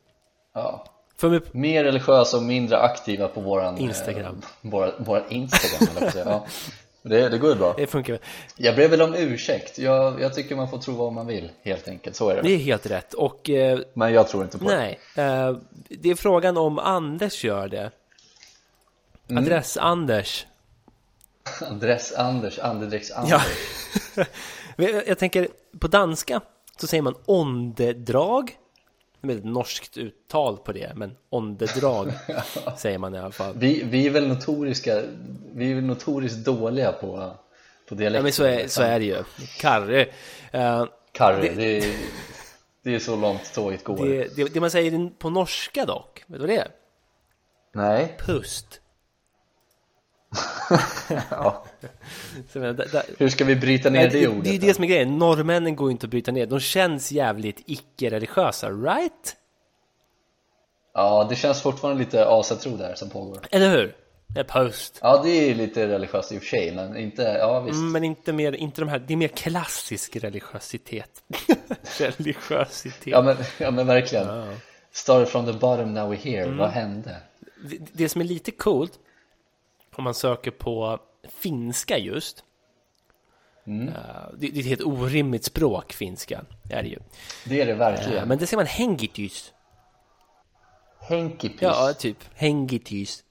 händer 0.54 0.60
ja. 0.60 0.84
För 1.16 1.28
mig, 1.28 1.40
Mer 1.52 1.84
religiösa 1.84 2.36
och 2.36 2.42
mindre 2.42 2.78
aktiva 2.78 3.28
på 3.28 3.40
våran 3.40 3.78
Instagram. 3.78 4.42
eh, 4.62 4.70
våra, 4.70 4.90
våran 4.98 5.24
Instagram 5.28 5.88
ja. 6.14 6.46
det, 7.08 7.28
det 7.28 7.38
går 7.38 7.50
ju 7.50 7.56
bra 7.56 7.74
det 7.76 7.86
funkar. 7.86 8.18
Jag 8.56 8.74
blev 8.74 8.90
väl 8.90 9.02
om 9.02 9.14
ursäkt 9.14 9.78
jag, 9.78 10.20
jag 10.20 10.34
tycker 10.34 10.56
man 10.56 10.70
får 10.70 10.78
tro 10.78 10.94
vad 10.94 11.12
man 11.12 11.26
vill 11.26 11.50
helt 11.62 11.88
enkelt, 11.88 12.16
så 12.16 12.28
är 12.28 12.36
det 12.36 12.42
Det 12.42 12.54
är 12.54 12.58
helt 12.58 12.86
rätt. 12.86 13.14
Och 13.14 13.50
eh, 13.50 13.78
Men 13.94 14.12
jag 14.12 14.28
tror 14.28 14.44
inte 14.44 14.58
på 14.58 14.64
det 14.64 14.76
nej, 14.76 14.98
eh, 15.14 15.56
det 15.88 16.10
är 16.10 16.14
frågan 16.14 16.56
om 16.56 16.78
Anders 16.78 17.44
gör 17.44 17.68
det. 17.68 17.90
Mm. 19.28 19.44
Adress-Anders. 19.44 20.46
Adress 21.70 22.12
Anders, 22.12 22.58
andedräkts 22.58 23.10
Anders 23.10 23.30
Ja. 24.16 24.24
Jag 25.06 25.18
tänker, 25.18 25.48
på 25.78 25.88
danska 25.88 26.40
så 26.76 26.86
säger 26.86 27.02
man 27.02 27.14
åndedrag. 27.26 28.56
Ett 29.22 29.44
norskt 29.44 29.96
uttal 29.96 30.56
på 30.56 30.72
det, 30.72 30.92
men 30.94 31.16
åndedrag 31.30 32.12
säger 32.76 32.98
man 32.98 33.14
i 33.14 33.18
alla 33.18 33.32
fall. 33.32 33.54
vi, 33.58 33.82
vi 33.84 34.06
är 34.06 34.10
väl 34.10 34.28
notoriska, 34.28 35.02
vi 35.54 35.70
är 35.70 35.74
väl 35.74 35.84
notoriskt 35.84 36.44
dåliga 36.44 36.92
på, 36.92 37.36
på 37.88 37.94
dialekter 37.94 38.18
Ja, 38.18 38.22
men 38.22 38.32
så 38.32 38.44
är, 38.44 38.68
så 38.68 38.82
är 38.82 38.98
det 38.98 39.04
ju. 39.04 39.24
Karre. 39.60 40.04
Uh, 40.54 40.84
Karre, 41.12 41.42
det, 41.42 41.54
det, 41.54 41.96
det 42.82 42.94
är 42.94 42.98
så 42.98 43.16
långt 43.16 43.54
tåget 43.54 43.84
går. 43.84 44.06
Det, 44.06 44.36
det, 44.36 44.54
det 44.54 44.60
man 44.60 44.70
säger 44.70 45.10
på 45.18 45.30
norska 45.30 45.84
dock, 45.84 46.24
vet 46.26 46.40
du 46.40 46.46
vad 46.46 46.48
det 46.48 46.56
är? 46.56 46.68
Nej. 47.72 48.16
Pust. 48.18 48.80
Ja. 51.30 51.64
Så, 52.52 52.58
men, 52.58 52.76
där, 52.76 53.02
Hur 53.18 53.28
ska 53.28 53.44
vi 53.44 53.56
bryta 53.56 53.90
ner 53.90 54.10
det, 54.10 54.20
det, 54.20 54.28
ordet? 54.28 54.44
det 54.44 54.50
är 54.50 54.60
då? 54.60 54.66
det 54.66 54.74
som 54.74 54.84
är 54.84 54.88
grejen, 54.88 55.18
norrmännen 55.18 55.76
går 55.76 55.90
inte 55.90 56.06
att 56.06 56.10
bryta 56.10 56.32
ner. 56.32 56.46
De 56.46 56.60
känns 56.60 57.12
jävligt 57.12 57.62
icke-religiösa, 57.66 58.70
right? 58.70 59.36
Ja, 60.94 61.26
det 61.30 61.36
känns 61.36 61.62
fortfarande 61.62 61.98
lite 62.04 62.26
asatro 62.28 62.76
där 62.76 62.94
som 62.94 63.10
pågår. 63.10 63.40
Eller 63.50 63.70
hur? 63.70 63.96
Det 64.26 64.40
är 64.40 64.44
post. 64.44 64.98
Ja, 65.02 65.22
det 65.24 65.30
är 65.30 65.54
lite 65.54 65.88
religiöst 65.88 66.32
i 66.32 66.38
och 66.38 66.42
för 66.42 66.48
sig, 66.48 66.74
men 66.74 66.96
inte, 66.96 67.22
ja 67.22 67.60
visst. 67.60 67.76
Mm, 67.76 67.92
Men 67.92 68.04
inte 68.04 68.32
mer, 68.32 68.52
inte 68.52 68.80
de 68.80 68.88
här, 68.88 68.98
det 69.06 69.14
är 69.14 69.16
mer 69.16 69.28
klassisk 69.28 70.16
religiositet. 70.16 71.10
religiositet. 71.98 73.06
Ja, 73.06 73.22
men, 73.22 73.36
ja, 73.58 73.70
men 73.70 73.86
verkligen. 73.86 74.56
Started 74.92 75.28
from 75.28 75.46
the 75.46 75.52
bottom, 75.52 75.94
now 75.94 76.12
we're 76.12 76.30
here. 76.30 76.42
Mm. 76.42 76.56
Vad 76.56 76.70
hände? 76.70 77.16
det, 77.64 77.78
det 77.92 78.08
som 78.08 78.20
är 78.20 78.24
lite 78.24 78.50
coolt, 78.50 78.92
om 79.96 80.04
man 80.04 80.14
söker 80.14 80.50
på 80.50 80.98
finska 81.28 81.98
just, 81.98 82.42
Mm. 83.66 83.88
eh, 83.88 83.94
det, 84.38 84.48
det 84.48 84.56
är 84.56 84.60
ett 84.60 84.66
helt 84.66 84.82
orimligt 84.82 85.44
språk, 85.44 85.92
finska, 85.92 86.44
är 86.70 86.82
det 86.82 86.88
ju. 86.88 86.98
Det 87.44 87.60
är 87.60 87.66
det 87.66 87.74
verkligen. 87.74 88.18
Eh, 88.22 88.26
Men 88.26 88.38
det 88.38 88.46
ser 88.46 88.56
man 88.56 88.66
hengitys. 88.66 89.52
Henkipys. 91.00 91.62
Ja, 91.62 91.92
typ. 91.98 92.16
Hengitys. 92.34 93.24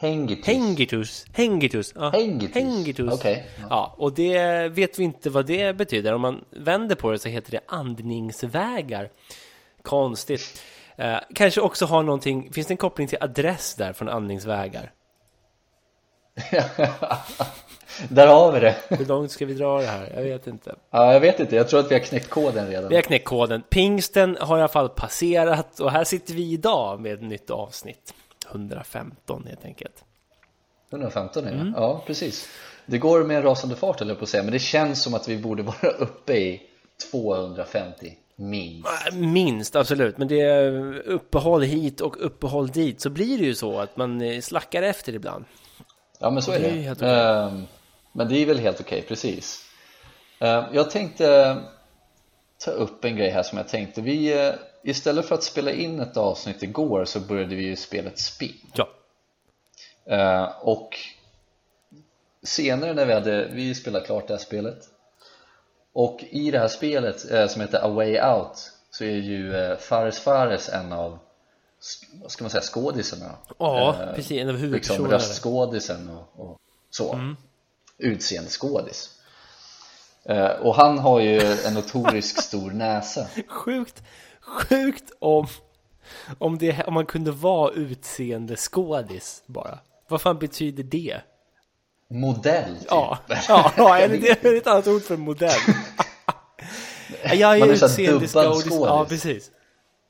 Hengipys. 0.00 0.46
Hengitus. 0.46 1.24
Hengitus. 1.32 1.92
Ja. 1.96 2.10
Hengitus. 2.10 2.54
Hengitus. 2.54 3.12
Okej. 3.14 3.46
Ja, 3.70 3.94
och 3.98 4.12
det 4.14 4.68
vet 4.68 4.98
vi 4.98 5.04
inte 5.04 5.30
vad 5.30 5.46
det 5.46 5.76
betyder. 5.76 6.12
Om 6.14 6.20
man 6.20 6.44
vänder 6.50 6.96
på 6.96 7.10
det 7.10 7.18
så 7.18 7.28
heter 7.28 7.50
det 7.50 7.60
andningsvägar. 7.68 9.10
Konstigt. 9.82 10.62
Eh, 10.96 11.18
kanske 11.34 11.60
också 11.60 11.86
har 11.86 12.02
någonting, 12.02 12.52
finns 12.52 12.66
det 12.66 12.72
en 12.72 12.76
koppling 12.78 13.08
till 13.08 13.18
adress 13.20 13.74
där 13.74 13.92
från 13.92 14.08
andningsvägar? 14.08 14.92
Där 18.08 18.26
har 18.26 18.52
vi 18.52 18.60
det. 18.60 18.76
Hur 18.88 19.06
långt 19.06 19.30
ska 19.30 19.46
vi 19.46 19.54
dra 19.54 19.80
det 19.80 19.86
här? 19.86 20.12
Jag 20.14 20.22
vet 20.22 20.46
inte. 20.46 20.74
Ja, 20.90 21.12
jag 21.12 21.20
vet 21.20 21.40
inte. 21.40 21.56
Jag 21.56 21.68
tror 21.68 21.80
att 21.80 21.90
vi 21.90 21.94
har 21.94 22.00
knäckt 22.00 22.30
koden 22.30 22.68
redan. 22.68 22.88
Vi 22.88 22.94
har 22.94 23.02
knäckt 23.02 23.24
koden. 23.24 23.62
Pingsten 23.70 24.36
har 24.40 24.58
i 24.58 24.60
alla 24.60 24.68
fall 24.68 24.88
passerat 24.88 25.80
och 25.80 25.90
här 25.90 26.04
sitter 26.04 26.34
vi 26.34 26.52
idag 26.52 27.00
med 27.00 27.12
ett 27.14 27.22
nytt 27.22 27.50
avsnitt. 27.50 28.14
115 28.50 29.44
helt 29.48 29.64
enkelt. 29.64 30.04
115 30.90 31.44
är 31.44 31.50
det. 31.50 31.56
Mm. 31.56 31.74
Ja, 31.76 32.02
precis. 32.06 32.48
Det 32.86 32.98
går 32.98 33.24
med 33.24 33.36
en 33.36 33.42
rasande 33.42 33.76
fart, 33.76 34.00
eller 34.00 34.14
på 34.14 34.22
att 34.22 34.28
säga. 34.28 34.42
Men 34.42 34.52
det 34.52 34.58
känns 34.58 35.02
som 35.02 35.14
att 35.14 35.28
vi 35.28 35.38
borde 35.38 35.62
vara 35.82 35.88
uppe 35.98 36.34
i 36.34 36.62
250 37.10 38.12
minst. 38.36 38.88
Äh, 39.12 39.16
Minst, 39.18 39.76
absolut. 39.76 40.18
Men 40.18 40.28
det 40.28 40.40
är 40.40 40.98
uppehåll 40.98 41.62
hit 41.62 42.00
och 42.00 42.26
uppehåll 42.26 42.68
dit 42.68 43.00
så 43.00 43.10
blir 43.10 43.38
det 43.38 43.44
ju 43.44 43.54
så 43.54 43.78
att 43.78 43.96
man 43.96 44.20
eh, 44.20 44.40
slackar 44.40 44.82
efter 44.82 45.14
ibland. 45.14 45.44
Ja, 46.22 46.30
men 46.30 46.42
så 46.42 46.52
är 46.52 46.58
Det 46.58 46.64
det. 46.64 46.70
är 46.70 46.82
helt 46.82 47.02
okej. 47.02 47.20
Ehm, 47.20 47.66
men 48.12 48.28
det 48.28 48.36
är 48.42 48.46
väl 48.46 48.58
helt 48.58 48.80
okej, 48.80 49.02
precis. 49.02 49.64
Ehm, 50.40 50.64
jag 50.72 50.90
tänkte 50.90 51.56
ta 52.64 52.70
upp 52.70 53.04
en 53.04 53.16
grej 53.16 53.30
här 53.30 53.42
som 53.42 53.58
jag 53.58 53.68
tänkte. 53.68 54.00
Vi, 54.00 54.46
eh, 54.46 54.54
istället 54.84 55.26
för 55.26 55.34
att 55.34 55.42
spela 55.42 55.70
in 55.70 56.00
ett 56.00 56.16
avsnitt 56.16 56.62
igår 56.62 57.04
så 57.04 57.20
började 57.20 57.54
vi 57.54 57.62
ju 57.62 57.76
spela 57.76 58.10
ett 58.10 58.18
spel. 58.18 58.54
Ja. 58.74 58.88
Ehm, 60.06 60.48
och 60.60 60.98
senare 62.42 62.94
när 62.94 63.06
vi 63.06 63.12
hade, 63.12 63.48
vi 63.52 63.74
spelade 63.74 64.06
klart 64.06 64.26
det 64.28 64.34
här 64.34 64.38
spelet 64.38 64.78
och 65.92 66.24
i 66.30 66.50
det 66.50 66.58
här 66.58 66.68
spelet 66.68 67.30
eh, 67.30 67.46
som 67.46 67.60
heter 67.60 67.84
A 67.84 67.88
Way 67.88 68.20
Out 68.20 68.72
så 68.90 69.04
är 69.04 69.16
ju 69.16 69.56
eh, 69.56 69.76
Fares 69.78 70.20
Fares 70.20 70.68
en 70.68 70.92
av, 70.92 71.18
vad 72.22 72.30
ska 72.30 72.44
man 72.44 72.50
säga, 72.50 72.62
skådisarna 72.62 73.30
Ja, 73.58 73.96
Eh, 74.02 74.14
precis. 74.14 74.30
En 74.40 74.48
av 74.48 74.54
liksom 74.54 74.60
huvudpersonerna. 74.66 75.08
där. 75.08 75.14
röstskådisen 75.18 76.10
och, 76.10 76.40
och 76.50 76.56
så 76.90 77.12
Mm. 77.12 77.36
utseendeskådis 77.98 79.10
eh, 80.24 80.46
och 80.46 80.74
han 80.74 80.98
har 80.98 81.20
ju 81.20 81.40
en 81.66 81.74
notorisk 81.74 82.42
stor 82.42 82.70
näsa 82.70 83.26
Sjukt, 83.48 84.02
sjukt 84.40 85.12
om, 85.18 85.46
om, 86.38 86.58
det, 86.58 86.84
om 86.86 86.94
man 86.94 87.06
kunde 87.06 87.30
vara 87.30 87.72
utseende 87.72 88.56
skådis 88.56 89.42
bara. 89.46 89.78
Vad 90.08 90.20
fan 90.20 90.38
betyder 90.38 90.82
det? 90.84 91.20
modell 92.10 92.76
typ. 92.78 92.86
Ja, 92.90 93.18
ja, 93.48 93.72
ja 93.76 93.98
är 93.98 94.08
det, 94.08 94.44
är 94.44 94.56
ett 94.56 94.66
annat 94.66 94.86
ord 94.86 95.02
för 95.02 95.16
modell. 95.16 95.50
Jag 97.34 97.54
är 97.56 97.60
Man 97.60 97.70
är 97.70 97.74
så 97.76 97.86
här 97.86 97.92
utseende 97.92 98.26
dubbad 98.26 98.44
skådis. 98.54 98.64
skådis. 98.64 98.86
Ja, 98.86 99.06
precis. 99.08 99.50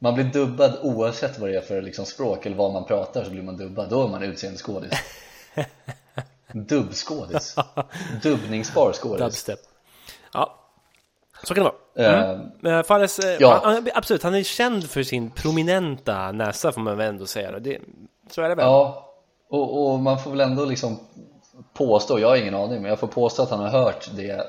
Man 0.02 0.14
blir 0.14 0.24
dubbad 0.24 0.78
oavsett 0.82 1.38
vad 1.38 1.50
det 1.50 1.56
är 1.56 1.60
för 1.60 1.82
liksom 1.82 2.06
språk 2.06 2.46
eller 2.46 2.56
vad 2.56 2.72
man 2.72 2.84
pratar 2.84 3.24
så 3.24 3.30
blir 3.30 3.42
man 3.42 3.56
dubbad, 3.56 3.90
då 3.90 4.04
är 4.04 4.08
man 4.08 4.22
utseendeskådis 4.22 4.90
Dubbskådis 6.52 7.56
Dubbningsbar 8.22 8.92
skådis 8.92 9.20
Dubstep. 9.20 9.58
Ja, 10.32 10.58
så 11.44 11.54
kan 11.54 11.64
det 11.64 11.70
vara. 11.94 12.32
Eh, 12.32 12.40
Men 12.60 12.84
Fares, 12.84 13.18
eh, 13.18 13.36
Ja. 13.40 13.60
han, 13.64 13.88
absolut, 13.94 14.22
han 14.22 14.34
är 14.34 14.42
känd 14.42 14.90
för 14.90 15.02
sin 15.02 15.30
prominenta 15.30 16.32
näsa 16.32 16.72
får 16.72 16.80
man 16.80 16.96
väl 16.96 17.08
ändå 17.08 17.26
säga. 17.26 17.58
Det, 17.58 17.78
så 18.30 18.42
är 18.42 18.48
det 18.48 18.54
väl? 18.54 18.64
Ja, 18.64 19.08
och, 19.48 19.92
och 19.92 19.98
man 20.00 20.18
får 20.18 20.30
väl 20.30 20.40
ändå 20.40 20.64
liksom 20.64 20.98
påstå, 21.74 22.18
jag 22.18 22.28
har 22.28 22.36
ingen 22.36 22.54
aning, 22.54 22.82
men 22.82 22.88
jag 22.88 22.98
får 22.98 23.06
påstå 23.06 23.42
att 23.42 23.50
han 23.50 23.60
har 23.60 23.68
hört 23.68 24.10
det 24.16 24.46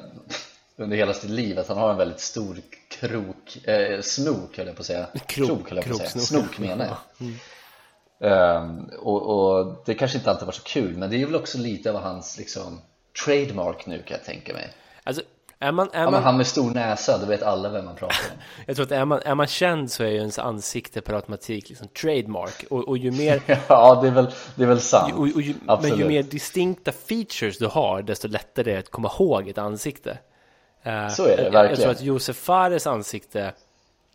under 0.77 0.97
hela 0.97 1.13
sitt 1.13 1.29
liv, 1.29 1.59
att 1.59 1.67
han 1.67 1.77
har 1.77 1.89
en 1.89 1.97
väldigt 1.97 2.19
stor 2.19 2.57
krok, 2.99 3.67
eh, 3.67 4.01
snok 4.01 4.57
höll 4.57 4.67
jag 4.67 4.75
på 4.75 4.79
att 4.81 4.85
säga. 4.85 5.07
Krok- 5.27 5.69
höll 5.69 5.77
jag 5.77 5.85
på 5.85 5.91
att 6.03 6.09
säga, 6.09 6.21
snok 6.25 6.59
menar 6.59 6.85
jag. 6.85 6.97
Ehm, 8.31 8.89
och, 8.99 9.21
och 9.21 9.83
det 9.85 9.93
kanske 9.93 10.17
inte 10.17 10.31
alltid 10.31 10.45
var 10.45 10.53
så 10.53 10.63
kul, 10.63 10.97
men 10.97 11.09
det 11.09 11.21
är 11.21 11.25
väl 11.25 11.35
också 11.35 11.57
lite 11.57 11.91
av 11.91 12.01
hans 12.01 12.37
liksom 12.37 12.81
trademark 13.25 13.85
nu 13.85 14.01
kan 14.01 14.17
jag 14.17 14.25
tänka 14.25 14.53
mig. 14.53 14.73
Alltså, 15.03 15.23
är 15.59 15.71
man, 15.71 15.89
är 15.93 16.03
Ja, 16.03 16.11
man, 16.11 16.23
han 16.23 16.37
med 16.37 16.47
stor 16.47 16.71
näsa, 16.71 17.17
då 17.17 17.25
vet 17.25 17.43
alla 17.43 17.69
vem 17.69 17.85
man 17.85 17.95
pratar 17.95 18.15
om. 18.31 18.37
Jag 18.67 18.75
tror 18.75 18.85
att 18.85 18.91
är 18.91 19.05
man, 19.05 19.21
är 19.25 19.35
man 19.35 19.47
känd 19.47 19.91
så 19.91 20.03
är 20.03 20.07
ju 20.07 20.17
ens 20.17 20.39
ansikte 20.39 21.01
per 21.01 21.13
automatik 21.13 21.69
liksom 21.69 21.87
trademark. 21.87 22.65
Och, 22.69 22.87
och 22.87 22.97
ju 22.97 23.11
mer, 23.11 23.41
Ja, 23.67 23.99
det 24.01 24.07
är 24.07 24.11
väl, 24.11 24.31
det 24.55 24.63
är 24.63 24.67
väl 24.67 24.79
sant. 24.79 25.13
Och, 25.13 25.27
ju, 25.41 25.53
men 25.81 25.97
ju 25.97 26.07
mer 26.07 26.23
distinkta 26.23 26.91
features 26.91 27.57
du 27.57 27.67
har, 27.67 28.01
desto 28.01 28.27
lättare 28.27 28.71
är 28.71 28.73
det 28.73 28.79
att 28.79 28.89
komma 28.89 29.11
ihåg 29.19 29.47
ett 29.49 29.57
ansikte. 29.57 30.17
Eh, 30.83 31.07
Så 31.09 31.23
är 31.25 31.27
det, 31.27 31.43
jag, 31.43 31.45
Jag 31.45 31.51
verkligen. 31.51 31.81
tror 31.81 31.91
att 31.91 32.01
Josef 32.01 32.37
Fares 32.37 32.87
ansikte, 32.87 33.53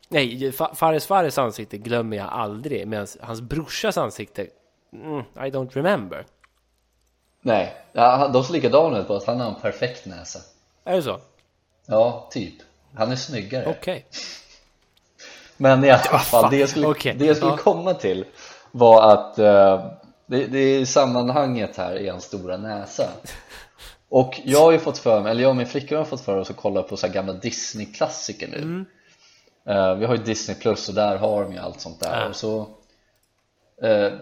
nej, 0.09 0.51
Fa- 0.51 0.75
Fares 0.75 1.07
Fares 1.07 1.39
ansikte 1.39 1.79
glömmer 1.79 2.17
jag 2.17 2.29
aldrig, 2.29 2.89
medan 2.89 3.07
hans 3.21 3.41
brorsas 3.41 3.99
ansikte, 3.99 4.47
mm, 4.93 5.19
I 5.21 5.51
don't 5.51 5.71
remember. 5.73 6.27
Nej, 7.41 7.75
ja, 7.93 8.29
de 8.29 8.45
ser 8.45 8.53
likadana 8.53 8.99
ut 8.99 9.07
på 9.07 9.15
att 9.17 9.25
han 9.27 9.41
har 9.41 9.49
en 9.49 9.55
perfekt 9.61 10.07
näsa 10.07 10.39
Är 10.85 10.97
det 10.97 11.03
så? 11.03 11.21
Ja, 11.87 12.29
typ 12.31 12.55
Han 12.95 13.13
är 13.13 13.17
snyggare 13.17 13.67
Okej. 13.79 14.07
Men 15.57 15.85
i 15.85 15.91
alla 15.91 15.99
fall, 15.99 16.21
fan, 16.21 16.51
det 16.51 16.57
jag 16.57 16.69
skulle, 16.69 16.87
okej, 16.87 17.15
det 17.19 17.27
jag 17.27 17.37
skulle 17.37 17.53
ja. 17.53 17.57
komma 17.57 17.95
till 17.95 18.25
var 18.71 19.13
att 19.13 19.39
eh, 19.39 19.87
det, 20.27 20.47
det 20.47 20.59
är 20.59 20.85
sammanhanget 20.85 21.77
här 21.77 21.97
i 21.99 22.09
hans 22.09 22.25
stora 22.25 22.57
näsa 22.57 23.09
Och 24.09 24.41
jag 24.45 24.61
har 24.61 24.73
ju 24.73 24.79
fått 24.79 24.99
för 24.99 25.21
mig, 25.23 25.31
eller 25.31 25.43
jag 25.43 25.51
och 25.51 25.57
min 25.57 25.67
flickvän 25.67 25.99
har 25.99 26.05
fått 26.05 26.21
för 26.21 26.37
oss 26.37 26.51
att 26.51 26.57
kolla 26.57 26.83
på 26.83 26.97
så 26.97 27.07
här 27.07 27.15
gamla 27.15 27.33
Disney-klassiker 27.33 28.49
nu 28.49 28.57
Mm. 28.59 28.85
Eh, 29.67 29.95
Vi 29.95 30.07
har 30.07 30.17
ju 30.17 30.23
Disney 30.23 30.57
Plus 30.57 30.89
och 30.89 30.95
där 30.95 31.17
har 31.17 31.43
de 31.43 31.53
ju 31.53 31.59
allt 31.59 31.81
sånt 31.81 32.01
där 32.01 32.21
Ja. 32.21 32.29
och 32.29 32.37
så 32.37 32.67
eh, 33.83 34.13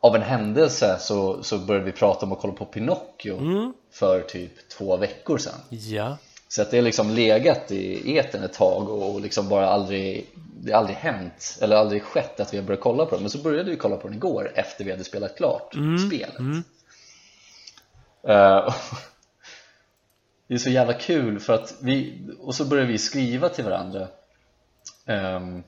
Av 0.00 0.14
en 0.16 0.22
händelse 0.22 0.96
så, 1.00 1.42
så 1.42 1.58
började 1.58 1.86
vi 1.86 1.92
prata 1.92 2.26
om 2.26 2.32
att 2.32 2.38
kolla 2.40 2.52
på 2.54 2.64
Pinocchio 2.64 3.38
Mm. 3.38 3.72
för 3.92 4.20
typ 4.20 4.68
två 4.68 4.96
veckor 4.96 5.38
sedan 5.38 5.60
Ja. 5.68 6.16
så 6.48 6.62
att 6.62 6.70
det 6.70 6.76
har 6.76 6.82
liksom 6.84 7.10
legat 7.10 7.72
i 7.72 8.16
eten 8.16 8.42
ett 8.42 8.52
tag 8.52 8.88
och 8.90 9.20
liksom 9.20 9.48
bara 9.48 9.68
aldrig 9.68 10.26
Det 10.60 10.72
har 10.72 10.78
aldrig 10.78 10.96
hänt, 10.96 11.58
eller 11.62 11.76
aldrig 11.76 12.02
skett 12.02 12.40
att 12.40 12.54
vi 12.54 12.58
har 12.58 12.64
börjat 12.64 12.80
kolla 12.80 13.04
på 13.06 13.14
den 13.14 13.22
Men 13.22 13.30
så 13.30 13.38
började 13.38 13.70
vi 13.70 13.76
kolla 13.76 13.96
på 13.96 14.08
den 14.08 14.16
igår 14.16 14.52
efter 14.54 14.84
vi 14.84 14.90
hade 14.90 15.04
spelat 15.04 15.36
klart 15.36 15.74
spelet 16.08 16.34
Eh, 18.28 18.74
Det 20.46 20.54
är 20.54 20.58
så 20.58 20.70
jävla 20.70 20.92
kul 20.92 21.40
för 21.40 21.52
att 21.52 21.74
vi, 21.82 22.26
och 22.40 22.54
så 22.54 22.64
började 22.64 22.88
vi 22.92 22.98
skriva 22.98 23.48
till 23.48 23.64
varandra 23.64 24.08
Ehm, 25.06 25.62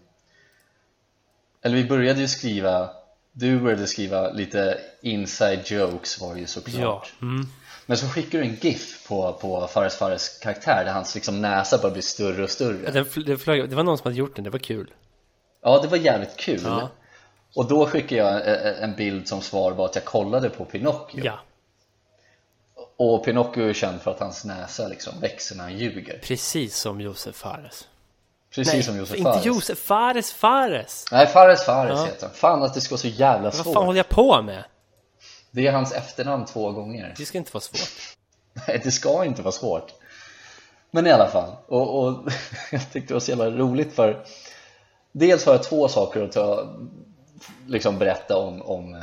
Eller 1.62 1.76
vi 1.76 1.84
började 1.84 2.20
ju 2.20 2.28
skriva 2.28 2.90
Du 3.32 3.60
började 3.60 3.86
skriva 3.86 4.30
lite 4.30 4.78
inside 5.02 5.60
jokes 5.70 6.20
var 6.20 6.34
det 6.34 6.40
ju 6.40 6.46
såklart 6.46 7.12
Ja. 7.20 7.26
Mm. 7.26 7.46
men 7.86 7.96
så 7.96 8.06
skickar 8.08 8.38
du 8.38 8.44
en 8.44 8.54
GIF 8.54 9.08
på, 9.08 9.32
på 9.32 9.66
Fares 9.66 9.96
Fares 9.96 10.38
karaktär 10.38 10.82
där 10.84 10.92
hans 10.92 11.14
liksom 11.14 11.42
näsa 11.42 11.78
bara 11.82 11.92
blir 11.92 12.02
större 12.02 12.42
och 12.42 12.50
större 12.50 12.90
Den, 12.90 13.04
fl- 13.04 13.24
det, 13.24 13.38
flög, 13.38 13.70
det 13.70 13.76
var 13.76 13.82
någon 13.84 13.98
som 13.98 14.04
hade 14.06 14.18
gjort 14.18 14.34
den, 14.36 14.44
det 14.44 14.50
var 14.50 14.58
kul. 14.58 14.94
Ja, 15.62 15.78
det 15.82 15.88
var 15.88 15.96
jävligt 15.96 16.36
kul 16.36 16.60
Ja. 16.64 16.88
Och 17.54 17.68
då 17.68 17.86
skickade 17.86 18.20
jag 18.20 18.48
en, 18.48 18.90
en 18.90 18.96
bild 18.96 19.28
som 19.28 19.40
svar 19.40 19.72
var 19.72 19.84
att 19.84 19.94
jag 19.94 20.04
kollade 20.04 20.50
på 20.50 20.64
Pinocchio 20.64 21.24
Ja. 21.24 21.38
Och 22.96 23.24
Pinocchio 23.24 23.68
är 23.68 23.72
känd 23.72 24.00
för 24.00 24.10
att 24.10 24.20
hans 24.20 24.44
näsa 24.44 24.88
liksom 24.88 25.20
växer 25.20 25.56
när 25.56 25.62
han 25.62 25.78
ljuger 25.78 26.18
Precis 26.22 26.76
som 26.76 27.00
Josef 27.00 27.36
Fares. 27.36 27.88
Precis 28.54 28.74
Nej, 28.74 28.82
som 28.82 28.96
Josef 28.96 29.16
inte 29.16 29.30
Fares 29.30 29.46
Josef 29.46 29.78
Fares 29.78 30.32
Fares. 30.32 31.04
Nej, 31.12 31.26
Fares 31.26 31.64
Fares 31.64 31.98
Ja. 31.98 32.04
heter 32.04 32.26
han 32.26 32.34
Fan 32.34 32.62
att 32.62 32.74
det 32.74 32.80
ska 32.80 32.92
vara 32.92 33.00
så 33.00 33.08
jävla 33.08 33.42
Vad 33.42 33.54
fan 33.54 33.64
svårt 33.64 33.76
håller 33.84 33.96
jag 33.98 34.08
på 34.08 34.42
med? 34.42 34.64
Det 35.50 35.66
är 35.66 35.72
hans 35.72 35.92
efternamn 35.92 36.44
två 36.44 36.72
gånger 36.72 37.14
Det 37.18 37.24
ska 37.26 37.38
inte 37.38 37.50
vara 37.54 37.60
svårt. 37.62 38.16
Nej, 38.68 38.80
det 38.84 38.90
ska 38.90 39.24
inte 39.24 39.42
vara 39.42 39.52
svårt 39.52 39.92
Men 40.90 41.06
i 41.06 41.10
alla 41.10 41.28
fall, 41.28 41.52
och, 41.66 42.04
och 42.04 42.28
jag 42.72 42.92
tyckte 42.92 43.08
det 43.08 43.14
var 43.14 43.20
så 43.20 43.30
jävla 43.30 43.50
roligt 43.50 43.94
för 43.94 44.24
Dels 45.12 45.46
har 45.46 45.52
jag 45.52 45.62
två 45.62 45.88
saker 45.88 46.22
att 46.22 46.32
ta, 46.32 46.74
liksom 47.66 47.98
berätta 47.98 48.36
om, 48.36 48.62
om, 48.62 48.94
eh, 48.94 49.00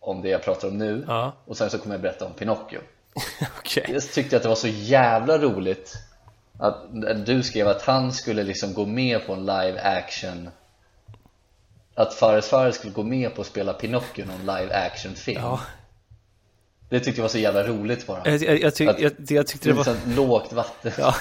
om 0.00 0.22
det 0.22 0.28
jag 0.28 0.42
pratar 0.42 0.68
om 0.68 0.78
nu 0.78 1.04
Ja. 1.08 1.32
Och 1.44 1.56
sen 1.56 1.70
så 1.70 1.78
kommer 1.78 1.94
jag 1.94 2.02
berätta 2.02 2.24
om 2.24 2.32
Pinocchio 2.32 2.80
Okej. 3.58 3.84
Jag 3.88 4.02
tyckte 4.12 4.36
att 4.36 4.42
det 4.42 4.48
var 4.48 4.56
så 4.56 4.68
jävla 4.68 5.38
roligt 5.38 5.94
att 6.58 6.76
du 7.26 7.42
skrev 7.42 7.68
att 7.68 7.82
han 7.82 8.12
skulle 8.12 8.42
liksom 8.42 8.74
gå 8.74 8.86
med 8.86 9.26
på 9.26 9.32
en 9.32 9.40
live 9.40 9.80
action 9.80 10.48
Att 11.94 12.14
Fares 12.14 12.48
Fares 12.48 12.76
skulle 12.76 12.92
gå 12.92 13.02
med 13.02 13.34
på 13.34 13.40
att 13.40 13.46
spela 13.46 13.72
Pinocchio 13.72 14.22
i 14.22 14.26
någon 14.26 14.40
live 14.40 14.74
action 14.74 15.14
film 15.14 15.40
Ja. 15.42 15.60
Det 16.88 17.00
tyckte 17.00 17.18
jag 17.20 17.24
var 17.24 17.28
så 17.28 17.38
jävla 17.38 17.62
roligt 17.62 18.06
bara 18.06 18.20
Jag, 18.24 18.42
jag, 18.42 18.60
jag, 18.60 18.74
tyck, 18.74 18.88
Att- 18.88 19.00
jag, 19.00 19.12
jag 19.28 19.46
tyckte 19.46 19.68
det 19.68 19.72
var... 19.72 19.84
Liksom 19.84 20.14
lågt 20.16 20.52
vatten 20.52 20.92
Ja, 20.98 21.14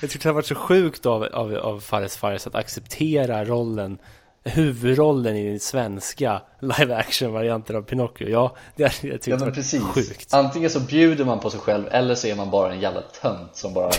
jag 0.00 0.10
tyckte 0.10 0.28
det 0.28 0.30
har 0.30 0.34
varit 0.34 0.46
så 0.46 0.54
sjukt 0.54 1.06
av, 1.06 1.24
av, 1.24 1.54
av 1.54 1.80
Fares 1.80 2.16
Fares 2.16 2.46
att 2.46 2.54
acceptera 2.54 3.44
rollen 3.44 3.98
huvudrollen 4.44 5.36
i 5.36 5.48
den 5.50 5.60
svenska 5.60 6.42
live 6.60 6.94
action 6.96 7.32
varianten 7.32 7.76
av 7.76 7.82
Pinocchio. 7.82 8.28
Ja, 8.28 8.56
det 8.76 8.82
har 8.82 8.90
jag 8.90 9.00
tyckte 9.00 9.30
Ja 9.30 9.36
men 9.38 9.52
precis 9.54 9.82
sjukt. 9.82 10.34
Antingen 10.34 10.70
så 10.70 10.80
bjuder 10.80 11.24
man 11.24 11.40
på 11.40 11.50
sig 11.50 11.60
själv 11.60 11.88
eller 11.90 12.14
så 12.14 12.26
är 12.26 12.34
man 12.34 12.50
bara 12.50 12.72
en 12.72 12.80
jävla 12.80 13.00
tönt 13.02 13.56
som 13.56 13.74
bara 13.74 13.90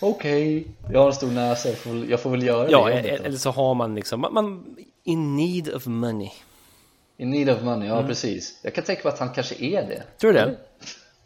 Okej, 0.00 0.66
jag 0.92 1.00
har 1.00 1.06
en 1.06 1.12
stor 1.14 1.30
näsa, 1.30 1.68
jag 1.68 1.78
får, 1.78 1.90
väl- 1.90 2.10
jag 2.10 2.20
får 2.20 2.30
väl 2.30 2.42
göra 2.42 2.70
Ja, 2.70 2.84
det 2.86 2.92
e- 2.92 2.96
jobbet 2.96 3.18
då." 3.20 3.24
eller 3.26 3.38
så 3.38 3.50
har 3.50 3.74
man 3.74 3.94
liksom, 3.94 4.20
man, 4.20 4.34
man 4.34 4.76
in 5.04 5.36
need 5.36 5.68
of 5.74 5.86
money. 5.86 6.30
In 7.18 7.30
need 7.30 7.50
of 7.50 7.62
money, 7.62 7.88
Mm. 7.88 8.00
ja 8.00 8.06
precis 8.08 8.58
Jag 8.62 8.74
kan 8.74 8.84
tänka 8.84 9.02
mig 9.04 9.12
att 9.12 9.18
han 9.18 9.28
kanske 9.34 9.54
är 9.64 9.82
det 9.82 10.02
Tror 10.20 10.32
du 10.32 10.38
det? 10.38 10.56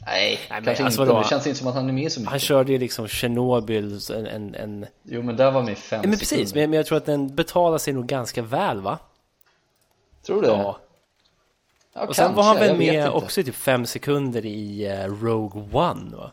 Nej, 0.06 0.40
kanske 0.48 0.70
alltså 0.70 1.02
inte, 1.02 1.12
vadå? 1.12 1.22
det 1.22 1.28
känns 1.28 1.46
inte 1.46 1.58
som 1.58 1.68
att 1.68 1.74
han 1.74 1.88
är 1.88 1.92
med 1.92 2.12
så 2.12 2.20
mycket 2.20 2.30
Han 2.30 2.38
körde 2.38 2.72
ju 2.72 2.78
liksom 2.78 3.08
Tjernobyl, 3.08 4.00
en, 4.10 4.26
en, 4.26 4.54
en... 4.54 4.86
Jo 5.02 5.22
men 5.22 5.36
där 5.36 5.50
var 5.50 5.62
med 5.62 5.78
fem 5.78 6.00
Ja, 6.02 6.08
men 6.08 6.18
precis, 6.18 6.54
men, 6.54 6.70
men 6.70 6.76
jag 6.76 6.86
tror 6.86 6.98
att 6.98 7.06
den 7.06 7.34
betalar 7.34 7.78
sig 7.78 7.92
nog 7.92 8.06
ganska 8.06 8.42
väl 8.42 8.80
va? 8.80 8.98
Tror 10.26 10.42
du? 10.42 10.48
Ja. 10.48 10.78
ja 11.92 12.06
Och 12.06 12.16
sen 12.16 12.34
var 12.34 12.42
han 12.42 12.56
kanske, 12.56 12.72
väl 12.72 12.78
med 12.78 13.08
också 13.08 13.40
i 13.40 13.44
typ 13.44 13.54
fem 13.54 13.86
sekunder 13.86 14.46
i 14.46 14.86
eh, 14.86 15.24
Rogue 15.24 15.62
One 15.72 16.16
va? 16.16 16.32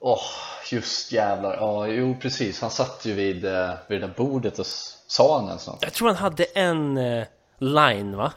Åh, 0.00 0.22
just 0.70 1.12
jävlar, 1.12 1.56
ja 1.56 1.86
jo 1.86 2.16
precis 2.22 2.60
Han 2.60 2.70
satt 2.70 3.06
ju 3.06 3.14
vid, 3.14 3.44
eh, 3.44 3.70
vid 3.88 4.00
det 4.00 4.06
där 4.06 4.14
bordet 4.16 4.58
och 4.58 4.66
sa 5.06 5.58
något? 5.66 5.82
Jag 5.82 5.92
tror 5.92 6.08
han 6.08 6.16
hade 6.16 6.44
en 6.44 6.96
eh, 6.96 7.26
line 7.58 8.16
va? 8.16 8.32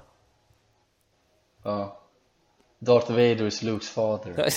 Ja 1.63 2.01
Darth 2.79 3.11
Vader 3.11 3.47
is 3.47 3.61
Lukes 3.61 3.89
father. 3.89 4.33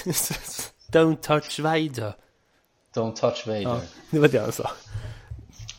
Don't 0.92 1.16
touch 1.16 1.58
Vader. 1.60 2.12
Don't 2.94 3.16
touch 3.16 3.46
Vader. 3.46 3.60
Ja, 3.62 3.80
det 4.10 4.18
var 4.18 4.28
det 4.28 4.38
han 4.38 4.52
sa. 4.52 4.70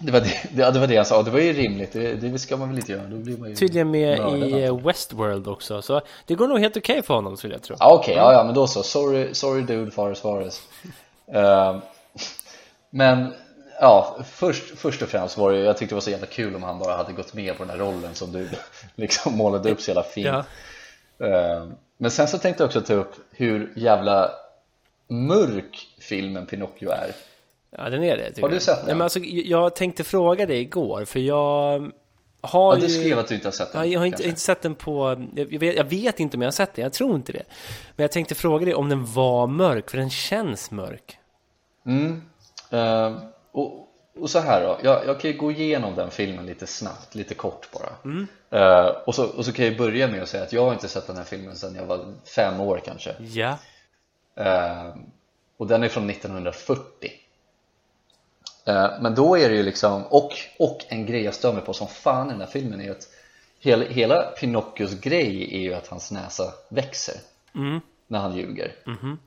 Det 0.02 0.12
var 0.12 0.20
det, 0.20 0.50
det, 0.52 0.72
det 0.72 0.80
var 0.80 0.88
det 0.88 0.96
han 0.96 1.06
sa, 1.06 1.24
det 1.24 1.32
var 1.32 1.40
ju 1.40 1.54
rimligt, 1.54 1.94
det, 1.94 2.14
det 2.14 2.40
ska 2.40 2.58
man 2.58 2.70
väl 2.70 2.78
inte 2.78 2.92
göra, 2.92 3.04
då 3.08 3.18
blir 3.18 3.38
man 3.38 3.50
ju 3.50 3.56
Tydligen 3.56 3.92
med 3.92 4.20
mördad, 4.20 4.50
i 4.50 4.64
eh, 4.64 4.78
Westworld 4.86 5.48
också, 5.48 5.82
så 5.82 6.02
det 6.26 6.36
går 6.36 6.48
nog 6.48 6.60
helt 6.60 6.78
okej 6.78 7.02
för 7.02 7.14
honom 7.14 7.38
skulle 7.38 7.54
jag 7.54 7.64
tro. 7.64 7.76
Ja 7.80 7.94
okej, 7.94 8.16
ja, 8.16 8.34
ja 8.34 8.44
men 8.44 8.56
då 8.56 8.68
så, 8.68 8.84
sorry, 8.84 9.34
sorry 9.34 9.62
dude, 9.62 9.92
Fares 9.92 10.20
Fares 10.22 10.62
Ehm, 11.32 11.82
Men, 12.90 13.34
ja, 13.80 14.18
först, 14.32 14.78
först 14.78 15.02
och 15.02 15.10
främst 15.10 15.38
var 15.38 15.52
det, 15.52 15.60
jag 15.60 15.78
tyckte 15.78 15.92
det 15.92 15.98
var 15.98 16.02
så 16.02 16.10
jävla 16.10 16.28
kul 16.28 16.56
om 16.56 16.64
han 16.64 16.80
bara 16.80 16.98
hade 16.98 17.14
gått 17.14 17.34
med 17.34 17.58
på 17.58 17.64
den 17.64 17.70
här 17.70 17.78
rollen 17.78 18.16
som 18.16 18.32
du 18.32 18.50
liksom 18.96 19.38
målade 19.38 19.72
upp 19.72 19.82
så 19.82 19.90
jävla 19.90 20.04
fint. 20.04 20.28
Ja, 20.28 20.44
Men 21.98 22.12
sen 22.12 22.28
så 22.28 22.38
tänkte 22.38 22.64
jag 22.64 22.68
också 22.68 22.82
ta 22.82 22.94
upp 22.94 23.16
hur 23.32 23.74
jävla 23.76 24.32
mörk 25.08 25.88
filmen 26.00 26.46
Pinocchio 26.46 26.90
är 26.90 27.12
ja 27.72 27.90
den 27.90 28.04
är 28.04 28.18
det. 28.18 28.42
Har 28.42 28.50
du 28.50 28.56
jag. 28.56 28.62
sett 28.62 28.78
den? 28.78 28.86
Nej, 28.86 28.96
men 28.96 29.02
alltså, 29.02 29.20
jag 29.24 29.76
tänkte 29.76 30.04
fråga 30.04 30.46
dig 30.46 30.62
igår, 30.62 31.06
för 31.06 31.20
jag 31.20 31.92
har 32.42 32.76
Ja, 32.76 32.82
du 32.82 32.90
skrev 32.90 33.20
att 33.20 33.28
du 33.28 33.36
inte 33.36 33.48
har 33.48 33.52
sett 33.52 33.72
den 33.72 33.82
Ja, 33.82 33.88
jag 33.88 34.00
har 34.00 34.06
inte, 34.06 34.28
inte 34.28 34.40
sett 34.40 34.62
den 34.62 34.76
på... 34.76 35.28
Jag 35.36 35.60
vet, 35.60 35.76
jag 35.76 35.84
vet 35.84 36.20
inte 36.20 36.38
om 36.38 36.42
jag 36.42 36.48
har 36.48 36.52
sett 36.52 36.74
den, 36.74 36.84
jag 36.84 36.94
tror 36.94 37.16
inte 37.16 37.32
det. 37.32 37.44
Men 37.96 38.04
jag 38.04 38.12
tänkte 38.12 38.36
fråga 38.36 38.66
dig 38.66 38.74
om 38.76 38.90
den 38.90 39.06
var 39.06 39.48
mörk, 39.48 39.90
för 39.90 39.98
den 39.98 40.10
känns 40.10 40.72
mörk. 40.72 41.18
Mm. 41.86 42.22
Ehm, 42.72 43.20
och, 43.52 43.88
och 44.22 44.30
så 44.30 44.40
här 44.40 44.62
då, 44.62 44.80
jag, 44.84 45.06
jag 45.06 45.20
kan 45.20 45.32
ju 45.32 45.38
gå 45.38 45.52
igenom 45.52 45.96
den 45.96 46.12
filmen 46.12 46.46
lite 46.46 46.68
snabbt, 46.68 47.16
lite 47.16 47.34
kort 47.36 47.72
bara 47.72 47.90
Mm. 48.06 48.28
Ehm, 48.50 48.94
och, 49.06 49.16
så, 49.16 49.26
och 49.26 49.46
så 49.46 49.52
kan 49.54 49.66
jag 49.66 49.78
börja 49.78 50.08
med 50.08 50.24
att 50.24 50.30
säga 50.30 50.44
att 50.44 50.54
jag 50.54 50.66
har 50.66 50.74
inte 50.74 50.88
sett 50.88 51.08
den 51.08 51.18
här 51.18 51.24
filmen 51.24 51.56
sedan 51.56 51.76
jag 51.76 51.86
var 51.86 52.14
fem 52.36 52.60
år 52.60 52.82
kanske 52.86 53.16
Ja. 53.20 53.58
Ehm, 54.36 54.92
Och 55.58 55.68
den 55.68 55.84
är 55.84 55.90
från 55.90 56.10
1940 56.10 57.12
Ehm, 58.66 59.02
Men 59.04 59.16
då 59.16 59.38
är 59.38 59.50
det 59.50 59.56
ju 59.56 59.64
liksom, 59.64 60.04
och, 60.04 60.32
och 60.60 60.86
en 60.88 61.06
grej 61.06 61.24
jag 61.24 61.34
stör 61.34 61.54
mig 61.54 61.62
på 61.62 61.74
som 61.74 61.88
fan 61.88 62.28
i 62.28 62.32
den 62.32 62.40
här 62.42 62.48
filmen 62.48 62.82
är 62.82 62.92
att 62.92 63.08
Hela, 63.62 63.86
hela 63.86 64.22
Pinocchios 64.24 64.94
grej 64.94 65.56
är 65.56 65.60
ju 65.60 65.74
att 65.74 65.88
hans 65.88 66.12
näsa 66.12 66.54
växer 66.70 67.16
Mm. 67.56 67.80
när 68.08 68.20
han 68.20 68.38
ljuger 68.38 68.76
Mhm. 68.86 69.20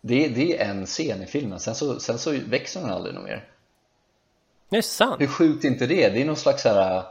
det, 0.00 0.28
det 0.28 0.58
är 0.62 0.70
en 0.70 0.86
scen 0.86 1.22
i 1.22 1.26
filmen, 1.26 1.60
sen 1.60 1.74
så, 1.74 2.00
sen 2.00 2.18
så 2.18 2.30
växer 2.46 2.80
den 2.80 2.90
aldrig 2.90 3.14
något 3.14 3.24
mer 3.24 3.44
Det 4.70 4.76
är 4.76 4.82
sant. 4.82 5.20
Hur 5.20 5.26
sjukt 5.26 5.64
är 5.64 5.68
inte 5.68 5.86
det? 5.86 6.08
Det 6.08 6.20
är 6.20 6.24
någon 6.24 6.36
slags 6.36 6.64
här 6.64 7.02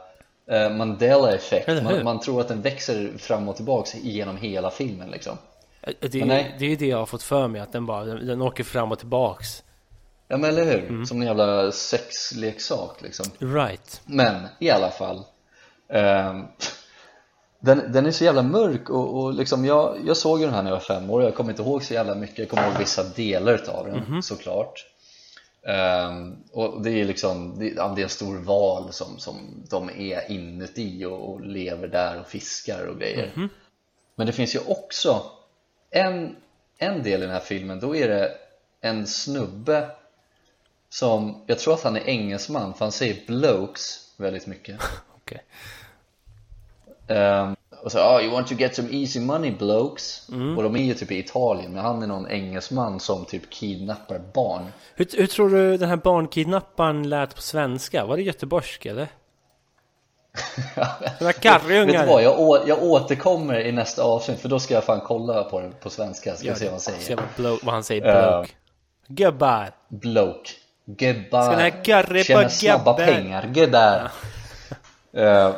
eh, 0.50 0.70
Mandela-effekt 0.70 1.82
man, 1.82 2.04
man 2.04 2.20
tror 2.20 2.40
att 2.40 2.48
den 2.48 2.62
växer 2.62 3.12
fram 3.18 3.48
och 3.48 3.56
tillbaks 3.56 3.94
genom 3.94 4.36
hela 4.36 4.70
filmen 4.70 5.10
liksom 5.10 5.36
Det, 6.00 6.14
Men 6.14 6.28
nej. 6.28 6.56
det 6.58 6.64
är 6.64 6.68
ju 6.68 6.76
det 6.76 6.86
jag 6.86 6.98
har 6.98 7.06
fått 7.06 7.22
för 7.22 7.48
mig, 7.48 7.60
att 7.60 7.72
den 7.72 7.86
bara, 7.86 8.04
den, 8.04 8.26
den 8.26 8.42
åker 8.42 8.64
fram 8.64 8.92
och 8.92 8.98
tillbaks. 8.98 9.62
Ja 10.28 10.36
men 10.36 10.50
eller 10.50 10.64
hur? 10.64 10.88
Mm. 10.88 11.06
Som 11.06 11.20
en 11.20 11.26
jävla 11.26 11.72
sexleksak 11.72 13.02
liksom 13.02 13.26
Right. 13.38 14.00
Men 14.04 14.46
i 14.58 14.70
alla 14.70 14.90
fall 14.90 15.24
ehm, 15.92 16.44
den, 17.60 17.92
den 17.92 18.06
är 18.06 18.10
så 18.10 18.24
jävla 18.24 18.42
mörk 18.42 18.90
och, 18.90 19.18
och 19.22 19.34
liksom 19.34 19.64
jag, 19.64 19.96
jag 20.06 20.16
såg 20.16 20.40
ju 20.40 20.46
den 20.46 20.54
här 20.54 20.62
när 20.62 20.70
jag 20.70 20.76
var 20.76 20.84
fem 20.84 21.10
år 21.10 21.22
Jag 21.22 21.34
kommer 21.34 21.50
inte 21.50 21.62
ihåg 21.62 21.82
så 21.82 21.94
jävla 21.94 22.14
mycket 22.14 22.38
Jag 22.38 22.48
kommer 22.48 22.66
ihåg 22.68 22.78
vissa 22.78 23.04
delar 23.04 23.60
av 23.68 23.86
den 23.86 24.04
Mhm. 24.08 24.22
såklart 24.22 24.86
Ehm, 25.62 26.44
Och 26.52 26.82
det 26.82 26.90
är 26.90 27.04
liksom 27.04 27.58
det, 27.58 27.70
är 27.70 27.98
en 27.98 28.08
stor 28.08 28.38
val 28.38 28.92
som, 28.92 29.18
som 29.18 29.64
de 29.70 29.90
är 29.90 30.30
inuti 30.30 31.04
och, 31.04 31.30
och 31.30 31.40
lever 31.40 31.88
där 31.88 32.20
och 32.20 32.26
fiskar 32.26 32.86
och 32.86 32.98
grejer 32.98 33.32
Mhm. 33.36 33.48
Men 34.14 34.26
det 34.26 34.32
finns 34.32 34.54
ju 34.54 34.58
också 34.66 35.22
en, 35.90 36.36
en 36.78 37.02
del 37.02 37.22
i 37.22 37.26
den 37.26 37.34
här 37.34 37.40
filmen 37.40 37.80
Då 37.80 37.96
är 37.96 38.08
det 38.08 38.32
en 38.80 39.06
snubbe 39.06 39.90
som, 40.88 41.44
jag 41.46 41.58
tror 41.58 41.74
att 41.74 41.82
han 41.82 41.96
är 41.96 42.08
engelsman 42.08 42.74
för 42.74 42.84
han 42.84 42.92
säger 42.92 43.26
blokes 43.26 44.14
väldigt 44.16 44.46
mycket 44.46 44.80
Okej. 45.16 45.42
Ehm, 47.08 47.56
och 47.82 47.92
så, 47.92 47.98
oh, 48.16 48.22
you 48.22 48.32
want 48.32 48.46
to 48.48 48.54
get 48.54 48.76
some 48.76 48.88
easy 48.92 49.20
money 49.20 49.50
blokes 49.50 50.28
Och 50.56 50.62
de 50.62 50.76
är 50.76 50.82
ju 50.82 50.94
typ 50.94 51.10
i 51.10 51.18
Italien 51.18 51.72
men 51.72 51.84
han 51.84 52.02
är 52.02 52.06
någon 52.06 52.28
engelsman 52.30 53.00
som 53.00 53.24
typ 53.24 53.50
kidnappar 53.50 54.20
barn 54.34 54.66
Hur, 54.94 55.06
hur 55.16 55.26
tror 55.26 55.50
du 55.50 55.76
den 55.76 55.88
här 55.88 55.96
barnkidnapparen 55.96 57.08
lät 57.08 57.34
på 57.34 57.42
svenska? 57.42 58.06
Var 58.06 58.16
det 58.16 58.22
göteborgsk 58.22 58.86
eller? 58.86 59.08
Den 60.74 60.84
här 60.84 61.18
Vet 61.26 61.40
karrungar. 61.40 62.02
du 62.02 62.08
vad, 62.12 62.22
jag, 62.22 62.40
å, 62.40 62.58
jag 62.66 62.82
återkommer 62.82 63.60
i 63.60 63.72
nästa 63.72 64.02
avsnitt 64.02 64.40
för 64.40 64.48
då 64.48 64.58
ska 64.60 64.74
jag 64.74 64.84
fan 64.84 65.00
kolla 65.00 65.44
på 65.44 65.60
det 65.60 65.70
på 65.80 65.90
svenska 65.90 66.34
Ska 66.36 66.46
Gör 66.46 66.54
se 66.54 66.64
vad 66.64 66.72
han 66.72 66.80
säger 66.80 66.98
Se 67.00 67.14
vad, 67.14 67.24
blo- 67.36 67.58
vad 67.62 67.74
han 67.74 67.84
säger, 67.84 68.06
Ja. 68.06 68.30
bloke. 68.38 68.52
Gubbar. 69.08 69.70
Bloke 69.88 70.50
Gubbar 70.84 71.56
den 72.14 72.24
Tjäna 72.24 72.48
snabba 72.48 72.92
gubbar? 72.92 73.06
pengar, 73.12 73.46
gubbar 73.46 74.10
Eh, 75.16 75.50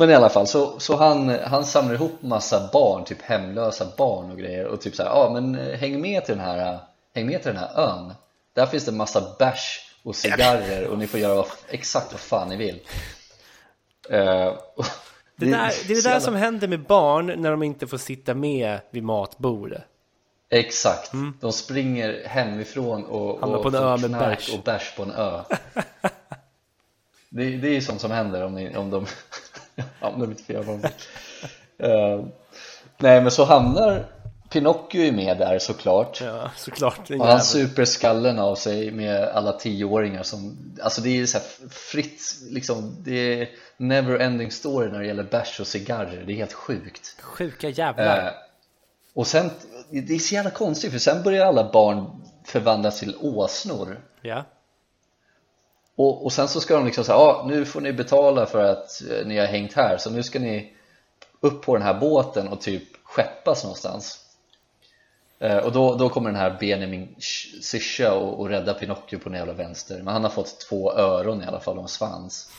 Men 0.00 0.10
i 0.10 0.14
alla 0.14 0.28
fall, 0.28 0.46
så, 0.46 0.80
så 0.80 0.96
han, 0.96 1.28
han 1.28 1.64
samlar 1.64 1.94
ihop 1.94 2.22
massa 2.22 2.70
barn, 2.72 3.04
typ 3.04 3.22
hemlösa 3.22 3.86
barn 3.96 4.30
och 4.30 4.38
grejer 4.38 4.64
och 4.66 4.80
typ 4.80 4.94
såhär, 4.94 5.10
ja 5.10 5.30
men 5.32 5.54
eh, 5.58 5.78
häng 5.78 6.00
med 6.00 6.24
till 6.24 6.36
den 6.36 6.44
här 6.44 6.78
Häng 7.14 7.26
med 7.26 7.42
till 7.42 7.52
den 7.54 7.60
här 7.60 7.78
ön 7.80 8.14
Där 8.54 8.66
finns 8.66 8.84
det 8.84 8.92
massa 8.92 9.22
bärs 9.38 9.80
och 10.02 10.16
cigarrer 10.16 10.86
och 10.88 10.98
ni 10.98 11.06
får 11.06 11.20
göra 11.20 11.34
vad, 11.34 11.46
exakt 11.68 12.12
vad 12.12 12.20
fan 12.20 12.48
ni 12.48 12.56
vill 12.56 12.80
och 14.76 14.84
Det, 15.36 15.46
där, 15.46 15.72
det 15.86 15.92
är 15.92 15.94
det 15.94 15.94
där 15.94 15.94
jävla- 16.10 16.20
som 16.20 16.34
händer 16.34 16.68
med 16.68 16.80
barn 16.86 17.26
när 17.36 17.50
de 17.50 17.62
inte 17.62 17.86
får 17.86 17.98
sitta 17.98 18.34
med 18.34 18.78
vid 18.90 19.02
matbordet. 19.02 19.82
Exakt, 20.50 21.12
de 21.40 21.52
springer 21.52 22.22
hemifrån 22.26 23.04
och, 23.04 23.30
Mm. 23.30 23.40
Hamnar 23.42 23.56
och 23.56 23.62
på 23.62 23.68
en 23.68 23.74
får 23.74 23.80
ö 23.88 23.96
med 23.96 24.10
knark 24.10 24.38
bärs. 24.38 24.54
och 24.54 24.62
bärs 24.64 24.94
på 24.96 25.02
en 25.02 25.10
ö 25.12 25.40
det, 27.28 27.44
det 27.56 27.68
är 27.68 27.72
ju 27.72 27.80
sånt 27.80 28.00
som 28.00 28.10
händer 28.10 28.44
om, 28.44 28.54
ni, 28.54 28.76
om 28.76 28.90
de 28.90 29.06
ja, 30.00 30.08
om 30.08 30.20
de 30.20 30.30
inte 30.30 30.42
får 30.42 30.54
göra 30.54 30.64
vad 30.64 30.74
de 30.74 30.80
vill 30.82 30.90
Eh, 31.90 32.24
Nej 32.98 33.20
men 33.20 33.30
så 33.30 33.44
hamnar 33.44 34.06
Pinocchio 34.50 35.00
är 35.02 35.12
med 35.12 35.38
där 35.38 35.58
såklart 35.58 36.20
Ja, 36.20 36.50
såklart. 36.56 37.10
Och 37.10 37.26
han 37.26 37.40
super 37.40 37.84
skallen 37.84 38.38
av 38.38 38.54
sig 38.54 38.90
med 38.90 39.24
alla 39.28 39.52
tioåringar 39.52 40.22
som 40.22 40.56
Alltså 40.82 41.00
det 41.00 41.20
är 41.20 41.26
så 41.26 41.38
här 41.38 41.46
fritt 41.70 42.20
liksom 42.50 42.96
Det 43.04 43.40
är 43.42 43.48
never 43.76 44.18
ending 44.18 44.50
story 44.50 44.90
när 44.90 44.98
det 44.98 45.06
gäller 45.06 45.22
bärs 45.22 45.60
och 45.60 45.66
cigarrer 45.66 46.24
Det 46.26 46.32
är 46.32 46.36
helt 46.36 46.52
sjukt 46.52 47.16
Sjuka 47.22 47.68
jävlar. 47.68 48.26
eh, 48.26 48.32
Och 49.14 49.26
sen, 49.26 49.50
det 49.90 50.14
är 50.14 50.18
så 50.18 50.34
jävla 50.34 50.50
konstigt 50.50 50.92
för 50.92 50.98
sen 50.98 51.22
börjar 51.22 51.46
alla 51.46 51.72
barn 51.72 52.22
förvandlas 52.44 53.00
till 53.00 53.16
åsnor 53.20 54.00
Ja. 54.22 54.44
Och, 55.98 56.24
och 56.24 56.32
sen 56.32 56.48
så 56.48 56.60
ska 56.60 56.76
de 56.76 56.86
liksom 56.86 57.04
säga, 57.04 57.18
ja 57.18 57.44
nu 57.48 57.64
får 57.64 57.80
ni 57.80 57.92
betala 57.92 58.46
för 58.46 58.64
att 58.64 59.02
eh, 59.10 59.26
ni 59.26 59.38
har 59.38 59.46
hängt 59.46 59.72
här. 59.72 59.96
Så 59.98 60.10
nu 60.10 60.22
ska 60.22 60.38
ni 60.38 60.72
upp 61.40 61.62
på 61.62 61.76
den 61.76 61.82
här 61.82 62.00
båten 62.00 62.48
och 62.48 62.60
typ 62.60 62.82
skeppas 63.04 63.64
någonstans. 63.64 64.18
Eh, 65.38 65.56
och 65.56 65.72
då, 65.72 65.94
då 65.94 66.08
kommer 66.08 66.30
den 66.30 66.40
här 66.40 66.56
Benjamin 66.60 67.14
syrsa 67.62 68.14
och, 68.14 68.40
och 68.40 68.48
rädda 68.48 68.74
Pinocchio 68.74 69.18
på 69.18 69.28
den 69.28 69.38
jävla 69.38 69.52
vänster. 69.52 70.02
Men 70.02 70.12
han 70.12 70.22
har 70.22 70.30
fått 70.30 70.60
två 70.68 70.92
öron 70.92 71.42
i 71.42 71.46
alla 71.46 71.60
fall 71.60 71.76
och 71.76 71.82
en 71.82 71.88
svans. 71.88 72.50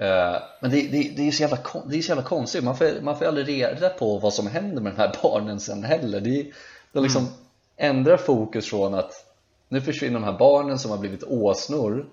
Eh, 0.00 0.36
men 0.60 0.70
det, 0.70 0.80
det, 0.80 1.12
det 1.16 1.22
är 1.22 1.26
ju 1.26 1.32
så 1.32 1.42
jävla, 1.42 1.58
det 1.86 1.96
är 1.98 2.02
så 2.02 2.08
jävla 2.08 2.24
konstigt, 2.24 2.64
man 2.64 2.76
får, 2.76 3.00
man 3.00 3.18
får 3.18 3.24
aldrig 3.24 3.48
reda 3.48 3.88
på 3.88 4.18
vad 4.18 4.34
som 4.34 4.46
händer 4.46 4.82
med 4.82 4.92
de 4.92 4.98
här 4.98 5.16
barnen 5.22 5.60
sen 5.60 5.84
heller. 5.84 6.20
Det, 6.20 6.52
de 6.92 7.02
liksom 7.02 7.28
ändrar 7.76 8.16
fokus 8.16 8.70
från 8.70 8.94
att 8.94 9.33
nu 9.68 9.80
försvinner 9.80 10.20
de 10.20 10.24
här 10.24 10.38
barnen 10.38 10.78
som 10.78 10.90
har 10.90 10.98
blivit 10.98 11.22
åsnor 11.22 12.06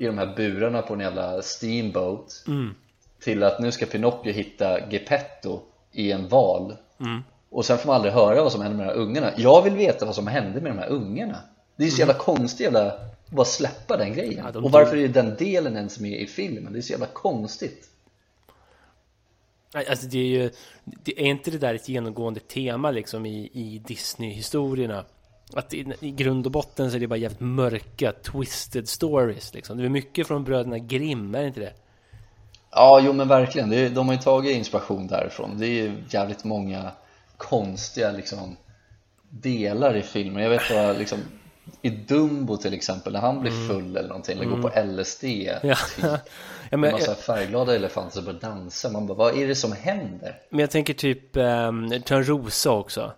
i 0.00 0.04
de 0.04 0.18
här 0.18 0.34
burarna 0.36 0.82
på 0.82 0.94
en 0.94 1.00
jävla 1.00 1.42
steamboat 1.42 2.44
till 3.20 3.42
att 3.42 3.60
nu 3.60 3.72
ska 3.72 3.86
Pinocchio 3.86 4.32
hitta 4.32 4.90
Geppetto 4.90 5.60
i 5.92 6.12
en 6.12 6.28
val. 6.28 6.76
Och 7.50 7.64
sen 7.64 7.78
får 7.78 7.86
man 7.86 7.96
aldrig 7.96 8.14
höra 8.14 8.42
vad 8.42 8.52
som 8.52 8.62
händer 8.62 8.76
med 8.76 8.86
de 8.86 8.90
här 8.90 9.00
ungarna. 9.00 9.32
Jag 9.36 9.62
vill 9.62 9.74
veta 9.74 10.06
vad 10.06 10.14
som 10.14 10.26
hände 10.26 10.60
med 10.60 10.72
de 10.72 10.78
här 10.78 10.88
ungarna. 10.88 11.40
Det 11.76 11.84
är 11.84 11.90
så 11.90 11.98
jävla 11.98 12.14
konstigt 12.14 12.60
jävla 12.60 12.92
att 13.26 13.30
bara 13.30 13.44
släppa 13.44 13.96
den 13.96 14.12
grejen. 14.12 14.44
Ja, 14.54 14.60
och 14.60 14.70
varför 14.70 14.96
är 14.96 15.08
den 15.08 15.36
delen 15.36 15.76
ens 15.76 16.00
med 16.00 16.20
i 16.20 16.26
filmen? 16.26 16.72
det 16.72 16.78
är 16.78 16.82
så 16.82 16.92
jävla 16.92 17.06
konstigt. 17.06 17.90
Alltså 19.72 20.06
det 20.06 20.18
är 20.18 20.42
ju, 20.42 20.50
det 20.84 21.20
är 21.20 21.26
inte 21.26 21.50
det 21.50 21.58
där 21.58 21.74
ett 21.74 21.88
genomgående 21.88 22.40
tema 22.40 22.90
liksom 22.90 23.26
i, 23.26 23.50
i 23.52 23.82
Disney-historierna? 23.86 25.04
Att 25.54 25.74
i, 25.74 25.92
i 26.00 26.10
grund 26.10 26.46
och 26.46 26.52
botten 26.52 26.90
så 26.90 26.96
är 26.96 27.00
det 27.00 27.06
bara 27.06 27.16
jävligt 27.16 27.40
mörka, 27.40 28.12
twisted 28.12 28.88
stories 28.88 29.54
liksom. 29.54 29.78
Det 29.78 29.84
är 29.84 29.88
mycket 29.88 30.26
från 30.26 30.44
bröderna 30.44 30.78
Grimm, 30.78 31.34
är 31.34 31.40
det 31.40 31.46
inte 31.46 31.60
det? 31.60 31.72
Ja, 32.70 33.00
jo 33.04 33.12
men 33.12 33.28
verkligen, 33.28 33.72
är, 33.72 33.90
de 33.90 34.06
har 34.06 34.14
ju 34.14 34.20
tagit 34.20 34.56
inspiration 34.56 35.06
därifrån 35.06 35.58
Det 35.58 35.66
är 35.66 35.70
ju 35.70 35.92
jävligt 36.10 36.44
många 36.44 36.90
konstiga 37.36 38.12
liksom 38.12 38.56
delar 39.28 39.96
i 39.96 40.02
filmen 40.02 40.42
Jag 40.42 40.50
vet 40.50 40.70
vad 40.70 40.98
liksom 40.98 41.18
i 41.82 41.90
Dumbo 41.90 42.56
till 42.56 42.74
exempel, 42.74 43.12
när 43.12 43.20
han 43.20 43.40
blir 43.40 43.68
full 43.68 43.96
eller 43.96 44.08
någonting, 44.08 44.38
eller 44.38 44.50
går 44.50 44.62
på 44.68 44.80
LSD 44.84 45.24
Mm. 45.24 45.58
Ja. 45.62 45.76
typ. 45.96 46.04
ja 46.04 46.18
En 46.70 46.80
men, 46.80 46.92
massa 46.92 47.14
färgglada 47.14 47.74
elefanter 47.76 48.14
som 48.14 48.24
börjar 48.24 48.40
dansa, 48.40 48.90
man 48.90 49.06
bara, 49.06 49.18
vad 49.18 49.38
är 49.38 49.48
det 49.48 49.54
som 49.54 49.72
händer? 49.72 50.40
men 50.50 50.60
jag 50.60 50.70
tänker 50.70 50.94
typ 50.94 51.36
um, 51.36 52.02
Törnrosa 52.02 52.70
också. 52.70 53.12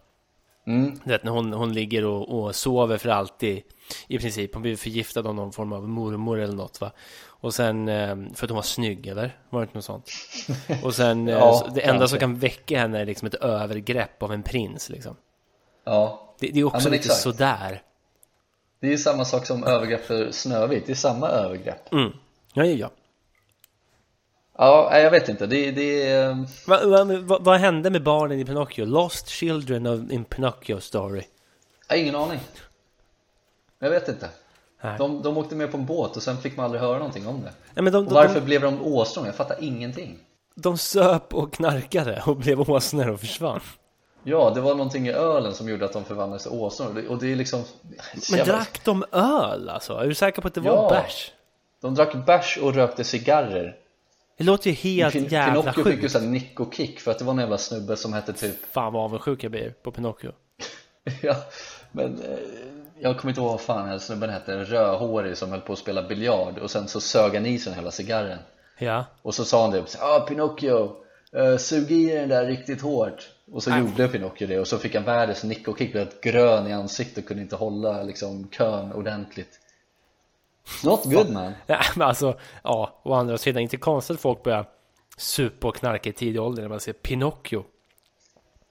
Mm, 0.69 1.01
Du 1.05 1.11
vet 1.11 1.25
när 1.25 1.33
hon, 1.33 1.53
hon 1.53 1.73
ligger 1.73 2.05
och, 2.05 2.39
och 2.43 2.55
sover 2.55 2.99
för 2.99 3.09
alltid 3.09 3.63
i 4.09 4.19
princip. 4.19 4.55
Hon 4.55 4.63
blir 4.63 4.77
förgiftad 4.77 5.21
av 5.21 5.35
någon 5.35 5.53
form 5.53 5.73
av 5.73 5.89
mormor 5.89 6.39
eller 6.41 6.55
något 6.55 6.81
va. 6.81 6.93
Och 7.27 7.55
sen, 7.55 7.89
ehm, 7.89 8.35
för 8.35 8.47
att 8.47 8.51
hon 8.51 8.57
var 8.57 8.63
snygg 8.63 9.07
eller? 9.07 9.37
Var 9.51 9.61
det 9.61 9.65
inte 9.65 9.77
något 9.77 9.85
sånt? 9.85 10.11
Och 10.85 10.95
sen, 10.95 11.29
eh, 11.29 11.35
Ja, 11.35 11.67
det 11.75 11.81
enda 11.81 11.93
kanske. 11.93 12.09
som 12.09 12.19
kan 12.19 12.39
väcka 12.39 12.79
henne 12.79 13.01
är 13.01 13.05
liksom 13.07 13.27
ett 13.27 13.35
övergrepp 13.35 14.23
av 14.23 14.33
en 14.33 14.43
prins 14.43 14.89
liksom. 14.91 15.17
ja 15.85 16.35
Det, 16.41 16.49
det 16.51 16.61
är 16.61 16.65
också 16.65 16.89
Ja, 16.89 16.93
lite 16.93 17.03
exakt. 17.05 17.21
sådär. 17.21 17.83
Det 18.81 18.87
är 18.87 18.91
ju 18.91 18.99
samma 18.99 19.25
sak 19.25 19.47
som 19.47 19.65
övergrepp 19.65 20.05
för 20.07 20.31
Snövit, 20.31 20.87
det 20.87 20.93
är 20.93 20.97
samma 20.97 21.29
övergrepp 21.29 21.93
Mm. 21.93 22.13
Ja, 22.55 22.65
ja, 22.65 22.73
ja. 22.73 22.91
Ja, 24.61 24.99
jag 24.99 25.11
vet 25.11 25.29
inte, 25.29 25.47
det, 25.47 25.71
det 25.71 26.03
är 26.11 26.47
Va, 26.67 26.81
va, 26.87 27.05
va, 27.05 27.39
vad 27.41 27.61
hände 27.61 27.91
med 27.91 28.03
barnen 28.03 28.39
i 28.41 28.45
Pinocchio? 28.45 28.85
Lost 28.85 29.29
Children 29.29 29.87
of, 29.87 30.11
in 30.11 30.25
Pinocchio 30.25 30.81
Story. 30.81 31.23
Jag 31.89 31.97
har 31.97 32.03
ingen 32.03 32.15
aning 32.15 32.41
Jag 33.79 33.91
vet 33.91 34.09
inte 34.09 34.29
Nej. 34.83 34.95
de, 34.99 35.23
de 35.23 35.39
åkte 35.39 35.57
med 35.57 35.71
på 35.71 35.77
en 35.77 35.87
båt 35.87 36.17
och 36.17 36.23
sen 36.23 36.37
fick 36.37 36.57
man 36.57 36.65
aldrig 36.65 36.83
höra 36.83 36.99
någonting 36.99 37.27
om 37.27 37.37
det 37.43 37.53
Nej, 37.75 37.83
men 37.83 37.93
de, 37.93 38.05
de, 38.05 38.15
varför 38.15 38.35
de, 38.35 38.41
blev 38.47 38.61
de 38.63 38.83
åsnor? 38.83 39.27
Jag 39.27 39.35
fattar 39.35 39.57
ingenting 39.61 40.19
de 40.55 40.79
söp 40.79 41.35
och 41.35 41.53
knarkade 41.53 42.23
och 42.27 42.37
blev 42.37 42.71
åsnor 42.71 43.09
och 43.09 43.21
försvann. 43.21 43.61
Ja, 44.23 44.51
det 44.55 44.61
var 44.61 44.75
någonting 44.75 45.07
i 45.09 45.13
ölen 45.13 45.55
som 45.55 45.69
gjorde 45.69 45.85
att 45.85 45.93
de 45.93 46.05
förvandlades 46.05 46.43
till 46.43 46.53
åsnor 46.53 47.05
Och 47.09 47.19
det- 47.19 47.33
är 47.33 47.37
liksom 47.37 47.65
Men 48.31 48.47
drack 48.47 48.81
de 48.85 49.05
öl 49.13 49.69
alltså? 49.69 49.95
Är 49.95 50.07
du 50.07 50.15
säker 50.15 50.43
på 50.43 50.49
att 50.49 50.55
det 50.55 50.61
var 50.61 50.71
Ja. 50.71 50.89
bärs? 50.91 51.33
De 51.81 51.95
drack 51.95 52.27
bärs 52.27 52.59
och 52.63 52.75
rökte 52.75 53.05
cigarrer 53.05 53.77
Det 54.39 54.45
låter 54.45 54.71
ju 54.71 54.77
helt 54.77 55.15
Pin- 55.15 55.29
jävla 55.29 55.63
Pinocchio 55.63 55.85
fick 55.85 55.95
ju 55.95 56.01
sjukt. 56.01 56.13
såhär 56.13 56.27
nick 56.27 56.61
och 56.61 56.75
kick 56.75 57.01
för 57.01 57.11
att 57.11 57.19
det 57.19 57.25
var 57.25 57.33
en 57.33 57.39
jävla 57.39 57.59
snubbe 57.59 57.97
som 57.97 58.13
hette 58.13 58.33
typ 58.33 58.57
Fan 58.73 58.93
vad 58.93 59.05
avundsjuk 59.05 59.45
jag 59.45 59.51
blir 59.51 59.71
på 59.83 59.91
Pinocchio. 59.93 60.33
Ja, 61.23 61.37
men 61.93 62.23
eh, 62.23 62.39
jag 63.01 63.19
kommer 63.19 63.31
inte 63.33 63.41
ihåg 63.41 63.51
vad 63.51 63.61
fan 63.61 63.81
den 63.81 63.89
här 63.89 63.99
snubben 63.99 64.31
hette, 64.31 64.53
en 64.53 64.65
rödhårig 64.65 65.37
som 65.37 65.51
höll 65.51 65.61
på 65.61 65.73
att 65.73 65.79
spela 65.79 66.03
biljard 66.03 66.59
och 66.59 66.71
sen 66.71 66.89
så 66.89 67.01
sög 67.01 67.35
han 67.35 67.47
i 67.47 67.59
sig 67.59 67.75
hela 67.75 67.91
cigarren 67.91 68.39
Ja. 68.79 69.05
och 69.23 69.35
så 69.35 69.45
sa 69.45 69.63
han 69.63 69.71
det, 69.71 69.79
ja 70.01 70.17
ah, 70.17 70.21
Pinocchio, 70.21 70.97
uh, 71.37 71.57
sug 71.57 71.91
i 71.93 72.15
den 72.15 72.29
där 72.29 72.47
riktigt 72.47 72.81
hårt 72.83 73.29
och 73.53 73.63
så 73.63 73.71
Nej. 73.71 73.81
gjorde 73.81 74.09
Pinocchio 74.09 74.47
det 74.47 74.59
och 74.59 74.67
så 74.67 74.79
fick 74.79 74.95
han 74.95 75.05
världens 75.05 75.45
nick 75.45 75.69
och 75.69 75.79
kick, 75.79 75.93
blev 75.93 76.05
helt 76.05 76.21
grön 76.21 76.67
i 76.67 76.73
ansiktet 76.73 77.25
och 77.25 77.29
kunde 77.29 77.43
inte 77.43 77.57
hålla 77.57 78.03
liksom 78.03 78.49
kön 78.49 78.93
ordentligt 78.93 79.61
Not 80.85 81.05
good 81.05 81.31
man 81.31 81.53
ja. 81.67 81.81
Men 81.97 82.09
alltså, 82.09 82.39
ja. 82.65 83.01
Å 83.03 83.15
andra 83.15 83.39
sidan, 83.39 83.63
inte 83.63 83.77
konstigt 83.77 84.15
att 84.15 84.21
folk 84.21 84.43
börjar 84.43 84.67
supa 85.17 85.69
och 85.69 85.77
knarka 85.77 86.11
i 86.11 86.13
tidig 86.13 86.43
ålder 86.43 86.63
när 86.63 86.69
man 86.69 86.81
ser 86.81 86.93
Pinocchio. 86.93 87.65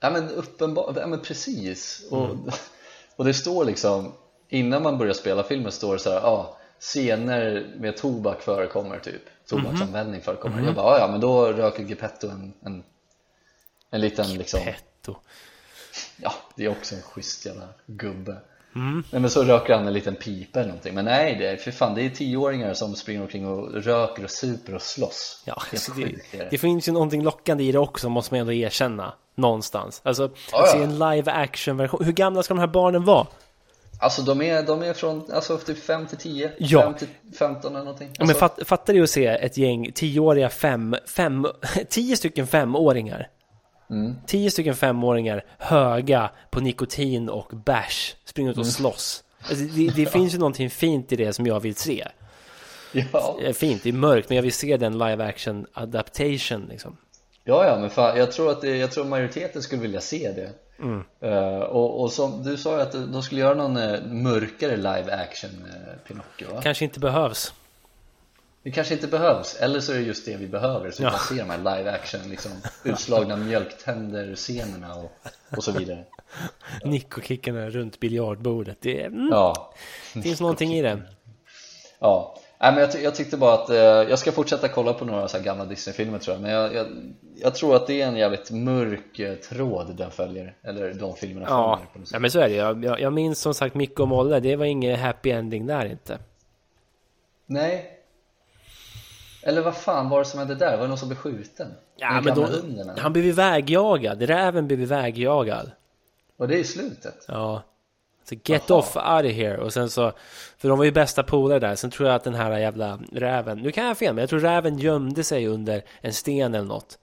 Ja 0.00 0.10
men 0.10 0.28
uppenbart, 0.30 0.96
ja 0.96 1.06
men 1.06 1.20
precis 1.20 2.08
och, 2.10 2.24
Mm. 2.24 2.50
och 3.16 3.24
det 3.24 3.34
står 3.34 3.64
liksom 3.64 4.12
Innan 4.50 4.82
man 4.82 4.98
börjar 4.98 5.12
spela 5.14 5.42
filmen 5.42 5.72
står 5.72 5.92
det 5.92 5.98
så 5.98 6.10
här, 6.10 6.20
ja 6.20 6.56
Scener 6.80 7.66
med 7.76 7.96
tobak 7.96 8.42
förekommer 8.42 8.98
typ 8.98 9.22
Tobaksanvändning 9.46 10.20
förekommer 10.20 10.64
Jag 10.64 10.74
bara, 10.74 10.98
"Ja, 10.98 11.08
men 11.08 11.20
då 11.20 11.46
röker 11.52 11.82
Geppetto 11.82 12.28
en, 12.28 12.52
en, 12.62 12.84
en 13.90 14.00
liten 14.00 14.34
liksom 14.34 14.60
Petto. 14.64 15.16
Ja, 16.16 16.32
det 16.56 16.64
är 16.64 16.68
också 16.68 16.94
en 16.94 17.02
schysst 17.02 17.46
jävla 17.46 17.68
gubbe 17.86 18.36
Mm. 18.74 19.04
Men 19.10 19.30
så 19.30 19.44
röker 19.44 19.74
han 19.74 19.86
en 19.86 19.92
liten 19.92 20.14
pipa 20.14 20.58
eller 20.58 20.68
någonting 20.68 20.94
Men 20.94 21.04
nej, 21.04 21.36
det 21.38 21.48
är, 21.48 21.56
för 21.56 21.70
fan 21.70 21.94
det 21.94 22.02
är 22.02 22.10
tioåringar 22.10 22.74
som 22.74 22.94
springer 22.94 23.22
omkring 23.22 23.46
och 23.46 23.72
röker 23.72 24.24
och 24.24 24.30
super 24.30 24.74
och 24.74 24.82
slåss 24.82 25.42
Ja, 25.46 25.62
alltså 25.72 25.92
det, 25.92 26.04
det. 26.32 26.48
det 26.50 26.58
finns 26.58 26.88
ju 26.88 26.92
någonting 26.92 27.22
lockande 27.22 27.64
i 27.64 27.72
det 27.72 27.78
också, 27.78 28.08
måste 28.08 28.34
man 28.34 28.40
ändå 28.40 28.52
erkänna. 28.52 29.12
Någonstans. 29.34 30.00
Alltså, 30.04 30.30
Ja, 30.52 30.62
att 30.62 30.70
se 30.70 30.82
en 30.82 30.98
live 30.98 31.32
action 31.32 31.76
version. 31.76 32.04
Hur 32.04 32.12
gamla 32.12 32.42
ska 32.42 32.54
de 32.54 32.60
här 32.60 32.66
barnen 32.66 33.04
vara? 33.04 33.26
Alltså 34.00 34.22
de 34.22 34.42
är, 34.42 34.62
de 34.62 34.82
är 34.82 34.92
från 34.92 35.32
alltså, 35.32 35.56
typ 35.58 35.84
5 35.84 36.06
till 36.06 36.18
10, 36.18 36.52
Ja. 36.58 36.82
5 36.82 36.94
till 36.94 37.08
15 37.38 37.72
eller 37.72 37.84
någonting 37.84 38.08
Ja, 38.08 38.14
men 38.18 38.28
alltså, 38.28 38.38
fatt, 38.40 38.68
fattar 38.68 38.94
du 38.94 39.02
att 39.02 39.10
se 39.10 39.26
ett 39.26 39.56
gäng 39.56 39.92
tioåriga 39.94 40.48
fem, 40.48 40.96
fem, 41.06 41.46
tio 41.88 42.16
stycken 42.16 42.46
femåringar? 42.46 43.28
Mm. 43.90 44.14
Tio 44.26 44.50
stycken 44.50 44.74
femåringar 44.74 45.44
höga 45.58 46.30
på 46.50 46.60
nikotin 46.60 47.28
och 47.28 47.52
bärs 47.64 48.16
springer 48.24 48.50
Mm. 48.50 48.60
ut 48.60 48.66
och 48.66 48.72
slåss. 48.72 49.24
Alltså, 49.40 49.64
det 49.64 49.88
det 49.96 50.06
finns 50.12 50.34
ju 50.34 50.38
någonting 50.38 50.70
fint 50.70 51.12
i 51.12 51.16
det 51.16 51.32
som 51.32 51.46
jag 51.46 51.60
vill 51.60 51.74
se. 51.76 52.04
ja. 53.12 53.38
Eh, 53.42 53.52
Fint, 53.52 53.82
det 53.82 53.88
är 53.88 53.92
mörkt, 53.92 54.28
men 54.28 54.36
jag 54.36 54.42
vill 54.42 54.52
se 54.52 54.76
den 54.76 54.92
live 54.98 55.24
action 55.24 55.66
adaptation 55.72 56.66
liksom. 56.70 56.96
ja, 57.44 57.64
ja, 57.66 57.78
men 57.80 57.90
fan, 57.90 58.18
jag 58.18 58.32
tror 58.32 58.50
att 58.50 58.60
det, 58.60 58.76
jag 58.76 58.90
tror 58.92 59.04
majoriteten 59.04 59.62
skulle 59.62 59.82
vilja 59.82 60.00
se 60.00 60.32
det 60.32 60.50
Mm. 60.82 61.04
Eh, 61.20 61.58
och, 61.58 62.00
och 62.02 62.12
som 62.12 62.42
du 62.42 62.56
sa 62.56 62.80
att 62.82 62.92
de 62.92 63.22
skulle 63.22 63.40
göra 63.40 63.54
någon 63.54 63.76
eh, 63.76 64.00
mörkare 64.06 64.76
live 64.76 65.12
action 65.12 65.50
eh, 65.50 65.92
Pinocchio 66.08 66.54
va? 66.54 66.60
Kanske 66.62 66.84
inte 66.84 67.00
behövs. 67.00 67.52
Det 68.68 68.72
kanske 68.72 68.94
inte 68.94 69.06
behövs, 69.06 69.56
eller 69.60 69.80
så 69.80 69.92
är 69.92 69.96
det 69.96 70.02
just 70.02 70.26
det 70.26 70.36
vi 70.36 70.46
behöver 70.46 70.90
så 70.90 71.02
vi 71.02 71.04
Ja. 71.04 71.10
kan 71.10 71.18
se 71.18 71.34
de 71.34 71.50
här 71.50 71.58
live 71.58 71.90
action 71.90 72.20
liksom 72.30 72.52
utslagna 72.84 73.36
mjölktänder 73.36 74.34
scenerna 74.34 74.94
och, 74.94 75.12
och 75.56 75.64
så 75.64 75.72
vidare 75.72 76.04
Nick 76.84 77.18
och 77.18 77.24
kickarna 77.24 77.70
runt 77.70 78.00
biljardbordet. 78.00 78.76
Det 78.80 79.02
mm, 79.04 79.28
Ja, 79.32 79.74
finns 80.22 80.40
någonting 80.40 80.74
i 80.74 80.82
det. 80.82 81.02
ja 81.98 82.38
Nej, 82.60 82.72
men 82.72 82.80
jag, 82.80 82.92
ty- 82.92 82.98
jag 83.02 83.14
tyckte 83.14 83.36
bara 83.36 83.54
att 83.54 83.70
eh, 83.70 83.76
jag 83.76 84.18
ska 84.18 84.32
fortsätta 84.32 84.68
kolla 84.68 84.92
på 84.92 85.04
några 85.04 85.28
så 85.28 85.38
gamla 85.40 85.64
Disney-filmer 85.64 86.18
tror 86.18 86.34
jag 86.36 86.42
Men 86.42 86.50
jag, 86.50 86.74
jag, 86.74 86.86
jag 87.36 87.54
tror 87.54 87.76
att 87.76 87.86
det 87.86 88.02
är 88.02 88.06
en 88.08 88.16
jävligt 88.16 88.50
mörk 88.50 89.18
eh, 89.18 89.34
tråd 89.34 89.96
den 89.96 90.10
följer 90.10 90.56
Eller 90.62 90.94
de 90.94 91.14
filmerna 91.16 91.46
Ja, 91.48 91.76
följer 91.76 91.92
på 91.92 91.98
något 91.98 92.08
sätt. 92.08 92.12
ja 92.14 92.18
men 92.18 92.30
så 92.30 92.40
är 92.40 92.48
det. 92.48 92.54
Jag, 92.54 92.84
jag, 92.84 93.00
jag 93.00 93.12
minns 93.12 93.40
som 93.40 93.54
sagt 93.54 93.74
Micke 93.74 94.00
och 94.00 94.08
Molle. 94.08 94.40
Det 94.40 94.56
var 94.56 94.64
ingen 94.64 94.98
happy 95.00 95.30
ending 95.30 95.66
där 95.66 95.84
inte. 95.86 96.18
Nej 97.46 97.94
Eller 99.42 99.62
vad 99.62 99.76
fan 99.76 100.08
var 100.08 100.18
det 100.18 100.24
som 100.24 100.38
hände 100.38 100.54
där? 100.54 100.76
Var 100.76 100.82
det 100.82 100.88
någon 100.88 100.98
som 100.98 101.08
blev 101.08 101.18
skjuten? 101.18 101.74
Ja, 101.96 102.20
men 102.20 102.34
då, 102.34 102.48
han 102.98 103.12
blev 103.12 103.24
ju 103.24 103.32
vägjagad. 103.32 104.22
Räven 104.22 104.66
blev 104.66 104.80
ju 104.80 104.86
vägjagad. 104.86 105.70
Och 106.36 106.48
det 106.48 106.60
är 106.60 106.64
slutet? 106.64 107.24
Ja. 107.28 107.62
Så 108.24 108.34
get 108.44 108.70
Aha. 108.70 108.80
off 108.80 108.96
out 108.96 109.24
of 109.24 109.32
here. 109.32 109.58
Och 109.58 109.72
sen 109.72 109.90
så, 109.90 110.12
för 110.58 110.68
de 110.68 110.78
var 110.78 110.84
ju 110.84 110.92
bästa 110.92 111.22
polare 111.22 111.58
där. 111.58 111.74
Sen 111.74 111.90
tror 111.90 112.08
jag 112.08 112.16
att 112.16 112.24
den 112.24 112.34
här 112.34 112.58
jävla 112.58 112.98
räven, 113.12 113.58
nu 113.58 113.72
kan 113.72 113.84
jag 113.84 113.90
ha 113.90 113.94
fel, 113.94 114.14
men 114.14 114.22
jag 114.22 114.30
tror 114.30 114.40
räven 114.40 114.78
gömde 114.78 115.24
sig 115.24 115.46
under 115.46 115.84
en 116.00 116.12
sten 116.12 116.54
eller 116.54 116.68
något. 116.68 116.98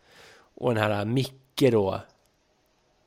Och 0.55 0.75
den 0.75 0.83
här 0.83 1.05
Micke 1.05 1.71
då, 1.71 2.01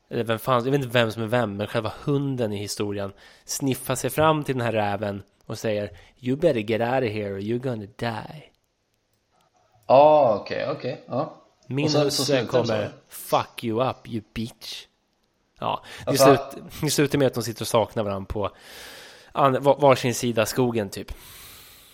eller 0.09 0.23
vem 0.23 0.39
fan, 0.39 0.63
jag 0.65 0.71
vet 0.71 0.81
inte 0.81 0.97
vem 0.97 1.11
som 1.11 1.23
är 1.23 1.27
vem, 1.27 1.57
men 1.57 1.67
själva 1.67 1.93
hunden 2.03 2.53
i 2.53 2.57
historien 2.57 3.11
sniffar 3.45 3.95
sig 3.95 4.09
fram 4.09 4.43
till 4.43 4.55
den 4.55 4.65
här 4.65 4.71
räven 4.71 5.23
och 5.45 5.57
säger 5.59 5.91
You 6.19 6.37
better 6.37 6.59
get 6.59 6.81
out 6.81 7.03
of 7.03 7.15
here 7.15 7.33
or 7.33 7.39
you're 7.39 7.59
gonna 7.59 7.87
die. 7.95 8.43
Ja, 9.89 9.95
ah, 9.95 10.35
okej, 10.35 10.63
okay, 10.63 10.75
okej, 10.75 10.93
okay. 10.93 11.03
ja. 11.17 11.33
Min 11.67 11.91
husse 11.91 12.45
kommer 12.45 12.91
Fuck 13.09 13.63
you 13.63 13.89
up, 13.89 14.07
you 14.07 14.21
bitch. 14.33 14.85
Ja, 15.59 15.83
det, 16.05 16.09
alltså, 16.09 16.37
slut, 16.71 16.93
slutar 16.93 17.17
med 17.17 17.27
att 17.27 17.33
de 17.33 17.43
sitter 17.43 17.61
och 17.61 17.67
saknar 17.67 18.03
varandra 18.03 18.25
på 18.25 18.51
varsin 19.79 20.15
sida 20.15 20.45
skogen 20.45 20.89
typ. 20.89 21.11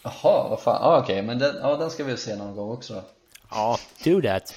Jaha, 0.03 0.49
vad 0.49 0.59
fan, 0.59 0.81
ah, 0.81 0.99
okej, 0.99 1.15
okay. 1.15 1.27
men 1.27 1.39
den, 1.39 1.55
ja, 1.61 1.75
den 1.75 1.91
ska 1.91 2.03
vi 2.03 2.17
se 2.17 2.35
någon 2.35 2.55
gång 2.55 2.71
också 2.71 2.93
då. 2.93 3.01
Ja, 3.51 3.77
do 4.03 4.21
that. 4.21 4.55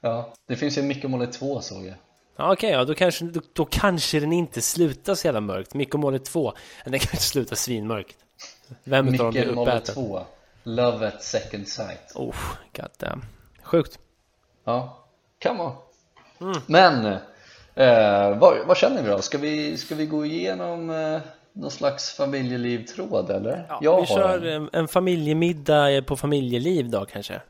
Ja, 0.00 0.32
det 0.48 0.56
finns 0.56 0.78
ju 0.78 1.08
målet 1.08 1.32
två 1.32 1.60
såg 1.60 1.84
jag. 1.86 1.94
Ja, 2.36 2.52
Okej, 2.52 2.52
okay, 2.52 2.70
ja, 2.70 2.84
då, 2.84 2.94
kanske, 2.94 3.24
då, 3.24 3.40
då, 3.52 3.64
kanske 3.64 4.20
den 4.20 4.32
inte 4.32 4.62
slutar 4.62 5.14
så 5.14 5.26
jävla 5.26 5.40
mörkt. 5.40 5.94
Målet 5.94 6.24
2, 6.24 6.52
den 6.84 6.98
kanske 6.98 7.16
slutar 7.16 7.56
svinmörkt. 7.56 8.16
Vem 8.84 9.08
utav 9.08 9.24
dem 9.24 9.30
blir 9.30 9.58
uppäten? 9.58 9.94
2, 9.94 10.22
Love 10.64 11.06
at 11.06 11.22
second 11.22 11.68
sight. 11.68 12.12
Oh, 12.14 12.34
god 12.76 12.90
damn. 12.98 13.22
Sjukt. 13.62 13.98
Ja, 14.64 15.04
kan 15.38 15.58
vara. 15.58 15.72
Mm. 16.40 16.56
Men, 16.66 17.06
eh, 17.74 18.38
vad, 18.38 18.66
vad, 18.66 18.76
känner 18.76 19.02
vi 19.02 19.08
då? 19.08 19.18
Ska 19.18 19.38
vi, 19.38 19.76
ska 19.76 19.94
vi 19.94 20.06
gå 20.06 20.26
igenom 20.26 20.90
eh, 20.90 21.20
någon 21.52 21.70
slags 21.70 22.12
familjeliv-tråd 22.12 23.30
eller? 23.30 23.66
Ja, 23.68 23.78
Jag 23.82 24.00
vi 24.00 24.06
kör 24.06 24.46
en. 24.46 24.70
en 24.72 24.88
familjemiddag 24.88 26.02
på 26.06 26.16
familjeliv 26.16 26.90
då 26.90 27.04
kanske? 27.04 27.40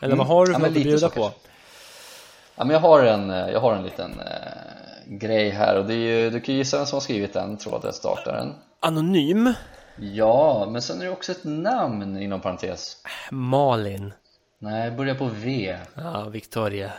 Eller 0.00 0.14
mm. 0.14 0.18
vad 0.18 0.26
har 0.26 0.46
du 0.46 0.52
för 0.52 0.60
ja, 0.60 0.66
något 0.68 0.76
att 0.76 0.82
bjuda 0.82 1.08
på? 1.08 1.20
Kanske. 1.20 1.38
Ja, 2.56 2.64
men 2.64 2.74
jag, 2.74 2.80
har 2.80 3.02
en, 3.02 3.30
eh, 3.30 3.48
jag 3.48 3.60
har 3.60 3.74
en 3.74 3.82
liten 3.82 4.20
eh, 4.20 5.16
grej 5.18 5.50
här 5.50 5.78
och 5.78 5.84
det 5.84 5.94
är 5.94 5.98
ju, 6.22 6.30
du 6.30 6.40
kan 6.40 6.54
gissa 6.54 6.76
vem 6.76 6.86
som 6.86 6.96
har 6.96 7.00
skrivit 7.00 7.32
den 7.32 7.56
tråden, 7.56 7.92
startaren 7.92 8.54
Anonym? 8.80 9.52
Ja, 9.96 10.68
men 10.70 10.82
sen 10.82 11.00
är 11.00 11.04
det 11.04 11.10
också 11.10 11.32
ett 11.32 11.44
namn 11.44 12.16
inom 12.22 12.40
parentes 12.40 12.96
Malin 13.30 14.12
Nej, 14.58 14.90
börjar 14.90 15.14
på 15.14 15.30
V 15.34 15.78
Ja, 15.94 16.28
Victoria 16.28 16.92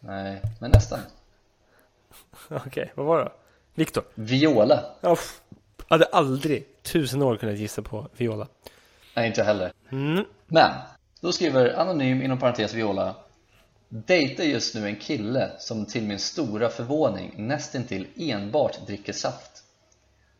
Nej, 0.00 0.42
men 0.60 0.70
nästan 0.70 0.98
Okej, 2.48 2.60
okay, 2.66 2.88
vad 2.94 3.06
var 3.06 3.18
det? 3.18 3.32
Viktor? 3.74 4.04
Viola 4.14 4.84
Jag 5.00 5.18
hade 5.88 6.04
aldrig 6.04 6.82
tusen 6.82 7.22
år 7.22 7.36
kunnat 7.36 7.58
gissa 7.58 7.82
på 7.82 8.08
Viola 8.16 8.48
Nej, 9.14 9.28
inte 9.28 9.42
heller 9.42 9.72
mm. 9.90 10.24
Men, 10.46 10.70
då 11.20 11.32
skriver 11.32 11.80
Anonym 11.80 12.22
inom 12.22 12.38
parentes 12.38 12.74
Viola 12.74 13.14
Dejtar 13.88 14.44
just 14.44 14.74
nu 14.74 14.86
en 14.86 14.96
kille 14.96 15.50
som 15.58 15.86
till 15.86 16.02
min 16.02 16.18
stora 16.18 16.68
förvåning 16.68 17.34
nästintill 17.36 18.06
enbart 18.16 18.86
dricker 18.86 19.12
saft. 19.12 19.62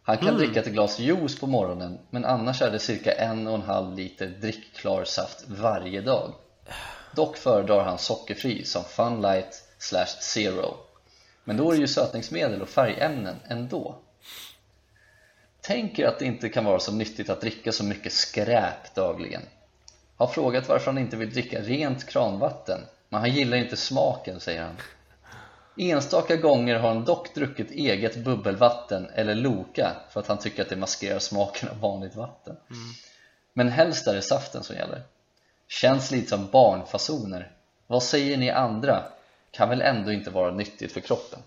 Han 0.07 0.19
kan 0.19 0.29
mm. 0.29 0.39
dricka 0.39 0.61
ett 0.61 0.67
glas 0.67 0.99
juice 0.99 1.41
på 1.41 1.47
morgonen 1.47 1.99
men 2.11 2.25
annars 2.25 2.63
är 2.63 2.71
det 2.71 2.79
cirka 2.79 3.13
en 3.13 3.47
och 3.47 3.55
en 3.55 3.63
halv 3.63 3.97
liter 3.97 4.27
drickklar 4.27 5.05
saft 5.05 5.45
varje 5.49 6.01
dag. 6.01 6.33
Dock 7.15 7.37
föredrar 7.37 7.85
han 7.85 7.99
sockerfri 7.99 8.65
som 8.65 8.85
Funlight 8.85 9.65
slash 9.79 10.07
Zero. 10.07 10.77
Men 11.45 11.57
då 11.57 11.71
är 11.71 11.75
det 11.75 11.81
ju 11.81 11.87
sötningsmedel 11.87 12.63
och 12.63 12.69
färgämnen 12.69 13.37
ändå. 13.49 13.99
Tänker 15.61 16.07
att 16.07 16.19
det 16.19 16.25
inte 16.25 16.49
kan 16.49 16.65
vara 16.65 16.81
så 16.81 16.93
nyttigt 16.93 17.31
att 17.31 17.41
dricka 17.41 17.73
så 17.73 17.85
mycket 17.85 18.13
skräp 18.13 18.95
dagligen. 18.95 19.43
Har 20.17 20.27
frågat 20.27 20.69
varför 20.69 20.87
han 20.87 20.99
inte 20.99 21.17
vill 21.17 21.31
dricka 21.31 21.61
rent 21.61 22.09
kranvatten 22.09 22.81
men 23.09 23.21
han 23.21 23.31
gillar 23.31 23.57
inte 23.57 23.77
smaken, 23.77 24.41
säger 24.41 24.63
han. 24.63 24.77
Enstaka 25.77 26.37
gånger 26.37 26.75
har 26.75 26.89
han 26.89 27.05
dock 27.05 27.35
druckit 27.35 27.71
eget 27.71 28.17
bubbelvatten 28.17 29.09
eller 29.15 29.35
Loka 29.35 29.97
för 30.11 30.21
att 30.21 30.27
han 30.27 30.39
tycker 30.39 30.63
att 30.63 30.69
det 30.69 30.77
maskerar 30.77 31.19
smaken 31.19 31.69
av 31.69 31.81
vanligt 31.81 32.15
vatten. 32.15 32.57
Mm. 32.71 32.83
Men 33.53 33.69
helst 33.69 34.07
är 34.07 34.15
det 34.15 34.23
saften 34.23 34.63
som 34.63 34.77
gäller. 34.77 35.03
Känns 35.69 36.11
lite 36.11 36.29
som 36.29 36.47
barnfasoner. 36.53 37.53
Vad 37.87 38.03
säger 38.03 38.37
ni 38.37 38.51
andra? 38.51 39.05
Kan 39.51 39.69
väl 39.69 39.83
ändå 39.83 40.13
inte 40.13 40.31
vara 40.31 40.51
nyttigt 40.51 40.93
för 40.93 41.01
kroppen? 41.01 41.39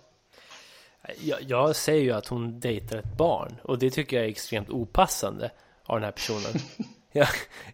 Jag, 1.21 1.39
jag 1.41 1.75
säger 1.75 2.03
ju 2.03 2.11
att 2.11 2.27
hon 2.27 2.59
dejtar 2.59 2.97
ett 2.97 3.17
barn 3.17 3.55
och 3.63 3.79
det 3.79 3.89
tycker 3.89 4.17
jag 4.17 4.25
är 4.25 4.29
extremt 4.29 4.69
opassande 4.69 5.51
av 5.83 5.95
den 5.95 6.03
här 6.03 6.11
personen. 6.11 6.53
jag, 7.11 7.27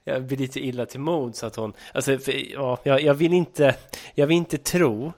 jag 0.03 0.23
blir 0.23 0.37
lite 0.37 0.59
illa 0.59 0.85
till 0.85 0.99
mod 0.99 1.35
så 1.35 1.45
att 1.45 1.55
hon, 1.55 1.73
alltså, 1.93 2.17
för, 2.17 2.53
ja, 2.53 2.79
jag, 2.83 3.13
vill 3.13 3.33
inte, 3.33 3.75
jag 4.15 4.27
vill 4.27 4.37
inte 4.37 4.57
tro 4.57 5.13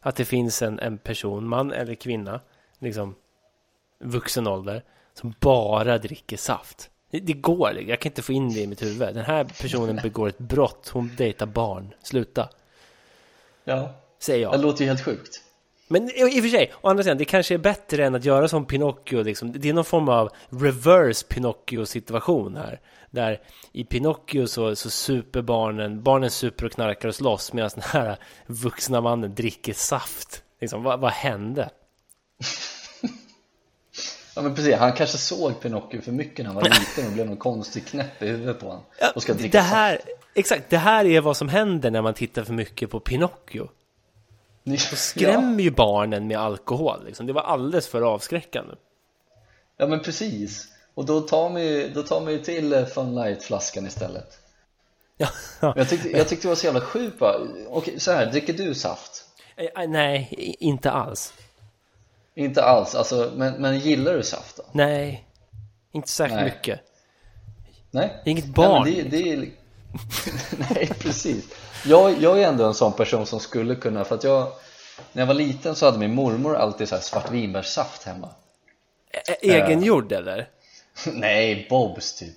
att 0.00 0.16
det 0.16 0.24
finns 0.24 0.62
en, 0.62 0.78
en 0.78 0.98
person, 0.98 1.48
man 1.48 1.72
eller 1.72 1.94
kvinna, 1.94 2.40
liksom 2.78 3.14
vuxen 3.98 4.46
ålder, 4.46 4.82
som 5.14 5.34
bara 5.40 5.98
dricker 5.98 6.36
saft. 6.36 6.90
Det, 7.10 7.18
det 7.18 7.32
går, 7.32 7.80
jag 7.80 8.00
kan 8.00 8.10
inte 8.10 8.22
få 8.22 8.32
in 8.32 8.48
det 8.48 8.60
i 8.60 8.66
mitt 8.66 8.82
huvud. 8.82 9.14
Den 9.14 9.24
här 9.24 9.44
personen 9.44 9.96
begår 10.02 10.28
ett 10.28 10.38
brott, 10.38 10.88
hon 10.88 11.10
dejtar 11.16 11.46
barn, 11.46 11.94
sluta. 12.02 12.48
Ja, 13.64 13.94
säger 14.18 14.42
jag. 14.42 14.52
Det 14.52 14.58
låter 14.58 14.84
ju 14.84 14.88
helt 14.88 15.04
sjukt. 15.04 15.42
Men 15.88 16.10
i 16.10 16.40
och 16.40 16.44
för 16.44 16.48
sig, 16.48 16.72
å 16.80 16.88
andra 16.88 17.02
sidan, 17.02 17.18
det 17.18 17.24
kanske 17.24 17.54
är 17.54 17.58
bättre 17.58 18.06
än 18.06 18.14
att 18.14 18.24
göra 18.24 18.48
som 18.48 18.64
Pinocchio 18.64 19.22
liksom. 19.22 19.52
Det 19.52 19.68
är 19.68 19.72
någon 19.72 19.84
form 19.84 20.08
av 20.08 20.30
reverse 20.50 21.26
Pinocchio 21.26 21.86
situation 21.86 22.56
här. 22.56 22.80
Där 23.10 23.40
i 23.72 23.84
Pinocchio 23.84 24.46
så, 24.46 24.76
så 24.76 24.90
super 24.90 25.42
barnen, 25.42 26.02
barnen 26.02 26.30
super 26.30 26.66
och 26.66 26.72
knarkar 26.72 27.08
och 27.08 27.14
slåss 27.14 27.52
medan 27.52 27.70
den 27.74 27.84
här 27.84 28.16
vuxna 28.46 29.00
mannen 29.00 29.34
dricker 29.34 29.72
saft. 29.72 30.42
Liksom, 30.60 30.82
vad, 30.82 31.00
vad 31.00 31.12
hände? 31.12 31.70
Ja 34.34 34.42
men 34.42 34.54
precis, 34.54 34.74
han 34.74 34.92
kanske 34.92 35.18
såg 35.18 35.60
Pinocchio 35.60 36.00
för 36.00 36.12
mycket 36.12 36.38
när 36.38 36.46
han 36.46 36.54
var 36.54 36.62
liten 36.62 37.06
och 37.06 37.12
blev 37.12 37.26
någon 37.26 37.36
konstig 37.36 37.86
knäpp 37.86 38.22
i 38.22 38.26
huvudet 38.26 38.60
på 38.60 38.66
honom 38.66 38.82
och 39.14 39.22
ska 39.22 39.34
dricka 39.34 39.58
det 39.58 39.64
här, 39.64 39.96
saft. 39.96 40.08
Exakt, 40.34 40.70
det 40.70 40.78
här 40.78 41.04
är 41.04 41.20
vad 41.20 41.36
som 41.36 41.48
händer 41.48 41.90
när 41.90 42.02
man 42.02 42.14
tittar 42.14 42.44
för 42.44 42.52
mycket 42.52 42.90
på 42.90 43.00
Pinocchio 43.00 43.68
Då 44.70 44.76
skrämmer 44.96 45.58
ja. 45.58 45.64
ju 45.64 45.70
barnen 45.70 46.26
med 46.26 46.38
alkohol 46.38 47.04
liksom. 47.06 47.26
Det 47.26 47.32
var 47.32 47.42
alldeles 47.42 47.88
för 47.88 48.02
avskräckande 48.02 48.74
Ja 49.76 49.86
men 49.86 50.00
precis 50.00 50.68
och 50.94 51.06
då 51.06 51.20
tar 51.20 51.50
man 51.50 51.62
ju, 51.62 51.88
då 51.94 52.02
tar 52.02 52.20
man 52.20 52.32
ju 52.32 52.38
till 52.38 52.72
eh, 52.72 52.84
Fun 52.84 53.14
Light-flaskan 53.14 53.86
istället 53.86 54.38
ja, 55.16 55.28
ja. 55.60 55.74
Jag, 55.76 55.88
tyckte, 55.88 56.08
jag 56.08 56.28
tyckte 56.28 56.46
det 56.46 56.48
var 56.48 56.56
så 56.56 56.66
jävla 56.66 56.80
sjukt 56.80 57.18
bara 57.18 57.36
Okej, 57.68 58.00
så 58.00 58.12
här, 58.12 58.26
dricker 58.26 58.52
du 58.52 58.74
saft? 58.74 59.24
Eh, 59.56 59.82
eh, 59.82 59.88
nej, 59.88 60.56
inte 60.60 60.90
alls 60.90 61.34
Inte 62.34 62.62
alls, 62.64 62.94
alltså, 62.94 63.32
men, 63.36 63.62
men 63.62 63.78
gillar 63.78 64.14
du 64.14 64.22
saft 64.22 64.56
då? 64.56 64.62
Nej, 64.72 65.24
inte 65.92 66.08
särskilt 66.08 66.40
nej. 66.40 66.54
mycket 66.56 66.80
Nej 67.90 68.22
Inget 68.24 68.46
barn 68.46 68.82
Nej, 68.84 69.02
det, 69.02 69.16
det 69.16 69.32
är, 69.32 69.48
nej 70.70 70.90
precis. 70.98 71.44
Jag, 71.84 72.22
jag 72.22 72.42
är 72.42 72.48
ändå 72.48 72.64
en 72.64 72.74
sån 72.74 72.92
person 72.92 73.26
som 73.26 73.40
skulle 73.40 73.74
kunna, 73.74 74.04
för 74.04 74.14
att 74.14 74.24
jag 74.24 74.52
När 75.12 75.22
jag 75.22 75.26
var 75.26 75.34
liten 75.34 75.74
så 75.74 75.86
hade 75.86 75.98
min 75.98 76.14
mormor 76.14 76.56
alltid 76.56 76.88
så 76.88 76.94
här 76.94 77.02
svartvinbärssaft 77.02 78.02
hemma. 78.04 78.28
Egengjord 79.40 80.12
eller? 80.12 80.48
Nej, 81.12 81.66
Bobs 81.70 82.14
typ. 82.18 82.36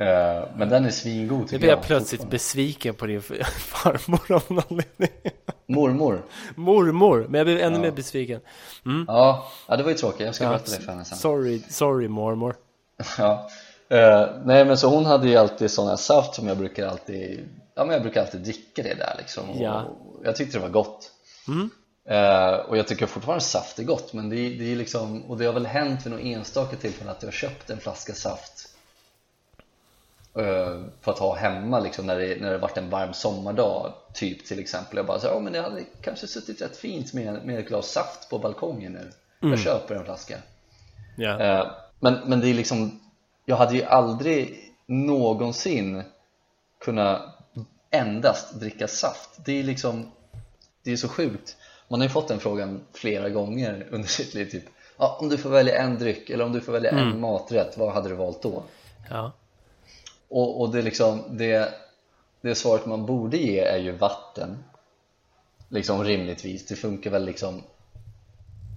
Uh, 0.00 0.48
Men 0.56 0.68
den 0.68 0.84
är 0.84 0.90
svingod 0.90 1.42
tycker 1.42 1.54
Nu 1.54 1.58
blir 1.58 1.68
jag, 1.68 1.78
jag 1.78 1.84
plötsligt 1.84 2.30
besviken 2.30 2.94
på 2.94 3.06
din 3.06 3.22
farmor 3.58 4.32
av 4.32 4.42
någon 4.48 4.64
anledning. 4.68 5.32
Mormor? 5.66 6.22
Mormor, 6.54 7.26
men 7.28 7.38
jag 7.38 7.46
blev 7.46 7.58
ännu 7.60 7.76
ja. 7.76 7.82
mer 7.82 7.90
besviken. 7.90 8.40
Mm. 8.86 9.04
ja. 9.08 9.50
ja, 9.68 9.76
det 9.76 9.82
var 9.82 9.90
ju 9.90 9.96
tråkigt, 9.96 10.26
jag 10.26 10.34
ska 10.34 10.44
ja, 10.44 10.50
berätta 10.50 10.70
det 10.70 10.82
för 10.82 10.92
henne 10.92 11.04
sen. 11.04 11.18
Sorry, 11.18 11.62
sorry 11.68 12.08
mormor. 12.08 12.56
Ja 13.18 13.50
uh, 13.92 14.26
Nej 14.44 14.64
men 14.64 14.78
så 14.78 14.88
hon 14.88 15.06
hade 15.06 15.28
ju 15.28 15.36
alltid 15.36 15.70
sån 15.70 15.88
här 15.88 15.96
saft 15.96 16.34
som 16.34 16.48
jag 16.48 16.58
brukar 16.58 16.86
alltid 16.86 17.48
Ja 17.74 17.84
men 17.84 17.92
jag 17.92 18.02
brukar 18.02 18.20
alltid 18.20 18.40
dricka 18.40 18.82
det 18.82 18.94
där 18.94 19.14
liksom 19.18 19.50
och, 19.50 19.62
ja. 19.62 19.82
och 19.82 20.26
jag 20.26 20.36
tyckte 20.36 20.58
det 20.58 20.62
var 20.62 20.68
gott 20.68 21.10
mm. 21.48 21.70
Uh, 22.10 22.54
och 22.54 22.78
jag 22.78 22.88
tycker 22.88 23.06
fortfarande 23.06 23.44
saft 23.44 23.78
är 23.78 23.84
gott 23.84 24.12
men 24.12 24.30
det, 24.30 24.36
det 24.36 24.72
är 24.72 24.76
liksom, 24.76 25.22
och 25.22 25.38
det 25.38 25.46
har 25.46 25.52
väl 25.52 25.66
hänt 25.66 26.06
vid 26.06 26.12
någon 26.12 26.20
enstaka 26.20 26.76
tillfälle 26.76 27.10
att 27.10 27.22
jag 27.22 27.26
har 27.26 27.32
köpt 27.32 27.70
en 27.70 27.78
flaska 27.78 28.14
saft 28.14 28.68
uh, 30.38 30.84
för 31.00 31.12
att 31.12 31.18
ha 31.18 31.36
hemma 31.36 31.80
liksom 31.80 32.06
när 32.06 32.18
det, 32.18 32.40
när 32.40 32.50
det 32.50 32.58
varit 32.58 32.76
en 32.76 32.90
varm 32.90 33.12
sommardag 33.12 33.92
typ 34.14 34.46
till 34.46 34.58
exempel 34.58 34.96
jag 34.96 35.06
bara 35.06 35.20
så, 35.20 35.28
oh, 35.28 35.42
men 35.42 35.52
det 35.52 35.60
hade 35.60 35.84
kanske 36.02 36.26
suttit 36.26 36.62
rätt 36.62 36.76
fint 36.76 37.12
med, 37.12 37.44
med 37.44 37.58
ett 37.58 37.68
glas 37.68 37.92
saft 37.92 38.30
på 38.30 38.38
balkongen 38.38 38.92
nu 38.92 39.10
mm. 39.42 39.50
jag 39.52 39.58
köper 39.58 39.94
en 39.94 40.04
flaska 40.04 40.38
yeah. 41.18 41.60
uh, 41.60 41.72
men, 42.00 42.18
men 42.26 42.40
det 42.40 42.50
är 42.50 42.54
liksom 42.54 43.00
jag 43.50 43.56
hade 43.56 43.74
ju 43.74 43.84
aldrig 43.84 44.72
någonsin 44.86 46.02
kunnat 46.80 47.22
endast 47.90 48.60
dricka 48.60 48.88
saft 48.88 49.30
det 49.44 49.52
är 49.60 49.62
liksom 49.62 50.10
det 50.82 50.92
är 50.92 50.96
så 50.96 51.08
sjukt 51.08 51.56
Man 51.88 52.00
har 52.00 52.04
ju 52.04 52.10
fått 52.10 52.28
den 52.28 52.40
frågan 52.40 52.80
flera 52.92 53.28
gånger 53.28 53.86
under 53.90 54.08
sitt 54.18 54.34
liv 54.34 54.50
typ 54.50 54.64
ja, 54.98 55.18
Om 55.20 55.28
du 55.28 55.38
får 55.38 55.50
välja 55.50 55.82
en 55.82 55.98
dryck 55.98 56.30
eller 56.30 56.44
om 56.44 56.52
du 56.52 56.60
får 56.60 56.72
välja 56.72 56.90
Mm. 56.90 57.08
en 57.08 57.20
maträtt, 57.20 57.78
vad 57.78 57.92
hade 57.92 58.08
du 58.08 58.14
valt 58.14 58.42
då? 58.42 58.62
Ja. 59.10 59.32
Och, 60.28 60.60
och 60.60 60.70
det, 60.72 60.78
är 60.78 60.82
liksom, 60.82 61.22
det, 61.30 61.74
det 62.40 62.54
svaret 62.54 62.86
man 62.86 63.06
borde 63.06 63.36
ge 63.36 63.60
är 63.60 63.78
ju 63.78 63.92
vatten 63.92 64.64
Liksom 65.68 66.04
rimligtvis, 66.04 66.66
det 66.66 66.76
funkar 66.76 67.10
väl 67.10 67.24
liksom 67.24 67.62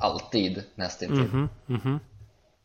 alltid 0.01 0.63
nästintill 0.75 1.19
Mhm, 1.33 1.49
mhm. 1.65 1.99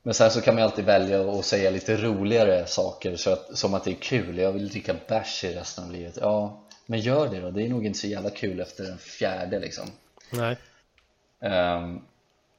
Men 0.02 0.14
sen 0.14 0.30
så 0.30 0.40
kan 0.40 0.54
man 0.54 0.64
alltid 0.64 0.84
välja 0.84 1.30
att 1.30 1.44
säga 1.44 1.70
lite 1.70 1.96
roligare 1.96 2.66
saker 2.66 3.16
så 3.16 3.30
att, 3.32 3.58
som 3.58 3.74
att 3.74 3.84
det 3.84 3.90
är 3.90 3.94
kul, 3.94 4.38
jag 4.38 4.52
vill 4.52 4.68
dricka 4.68 4.94
bärs 5.08 5.44
i 5.44 5.54
resten 5.54 5.84
av 5.84 5.92
livet 5.92 6.18
Ja, 6.20 6.60
men 6.86 7.00
gör 7.00 7.28
det 7.28 7.40
då, 7.40 7.50
det 7.50 7.62
är 7.62 7.68
nog 7.68 7.86
inte 7.86 7.98
så 7.98 8.06
jävla 8.06 8.30
kul 8.30 8.60
efter 8.60 8.84
den 8.84 8.98
fjärde 8.98 9.58
liksom 9.58 9.84
Nej. 10.30 10.56
Ehm, 11.40 12.00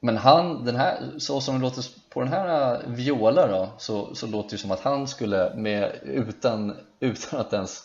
Men 0.00 0.16
han, 0.16 0.64
den 0.64 0.76
här, 0.76 1.00
så 1.18 1.40
som 1.40 1.54
det 1.54 1.60
låter 1.60 1.84
på 2.10 2.20
den 2.20 2.32
här 2.32 2.74
äh, 2.74 2.90
Viola 2.90 3.46
då 3.46 3.68
så, 3.78 4.14
så 4.14 4.26
låter 4.26 4.50
det 4.50 4.58
som 4.58 4.70
att 4.70 4.80
han 4.80 5.08
skulle 5.08 5.54
med, 5.54 5.92
utan, 6.02 6.76
utan 7.00 7.40
att 7.40 7.52
ens 7.52 7.82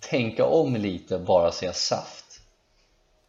tänka 0.00 0.44
om 0.44 0.76
lite 0.76 1.18
bara 1.18 1.52
säga 1.52 1.72
saft 1.72 2.26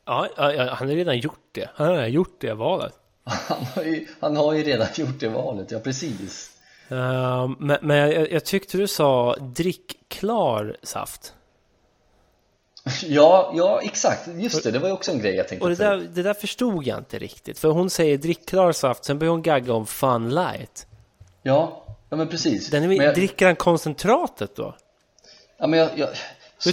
Ja, 0.06 0.28
ja, 0.38 0.54
ja, 0.54 0.74
han 0.74 0.88
har 0.88 0.96
redan 0.96 1.18
gjort 1.20 1.50
det. 1.52 1.70
Han 1.74 1.88
har 1.88 1.94
redan 1.94 2.12
gjort 2.12 2.42
det 2.42 2.54
valet. 2.54 2.94
Han 3.30 3.66
har, 3.76 3.84
ju, 3.84 4.08
han 4.20 4.38
har 4.38 4.54
ju 4.54 4.64
redan 4.64 4.88
gjort 4.96 5.20
det 5.20 5.28
valet, 5.28 5.72
ja 5.72 5.80
precis 5.80 6.58
Ehm, 6.90 7.56
men 7.60 7.78
men 7.82 7.98
jag, 7.98 8.32
jag 8.32 8.46
tyckte 8.46 8.78
du 8.78 8.88
sa 8.88 9.36
drick 9.36 9.98
klar 10.08 10.78
saft. 10.84 11.34
Ja, 13.04 13.54
ja 13.56 13.82
exakt, 13.84 14.28
just 14.28 14.64
det, 14.64 14.72
det 14.72 14.80
var 14.80 14.88
ju 14.88 14.94
också 14.94 15.12
en 15.12 15.20
grej 15.20 15.36
jag 15.36 15.48
tänkte 15.48 15.64
Och 15.64 15.70
det 15.70 15.76
där, 15.76 15.98
det 15.98 16.24
där 16.24 16.34
förstod 16.34 16.84
jag 16.84 16.98
inte 16.98 17.20
riktigt. 17.20 17.60
För 17.60 17.68
hon 17.68 17.90
säger 17.90 18.18
drick 18.18 18.46
klar 18.46 18.72
saft, 18.72 19.06
sen 19.06 19.20
börjar 19.20 19.32
hon 19.32 19.42
gagga 19.42 19.74
om 19.74 19.86
fun 19.86 20.30
light. 20.30 20.88
Ja, 21.44 21.86
ja 22.10 22.18
men 22.18 22.28
precis 22.28 22.70
Den 22.70 22.84
är, 22.84 22.88
men 22.88 22.98
jag, 22.98 23.16
dricker 23.16 23.46
han 23.46 23.56
koncentratet 23.56 24.56
då? 24.56 24.76
ja, 25.58 25.68
men 25.68 25.80
jag, 25.80 25.90
jag, 25.96 26.10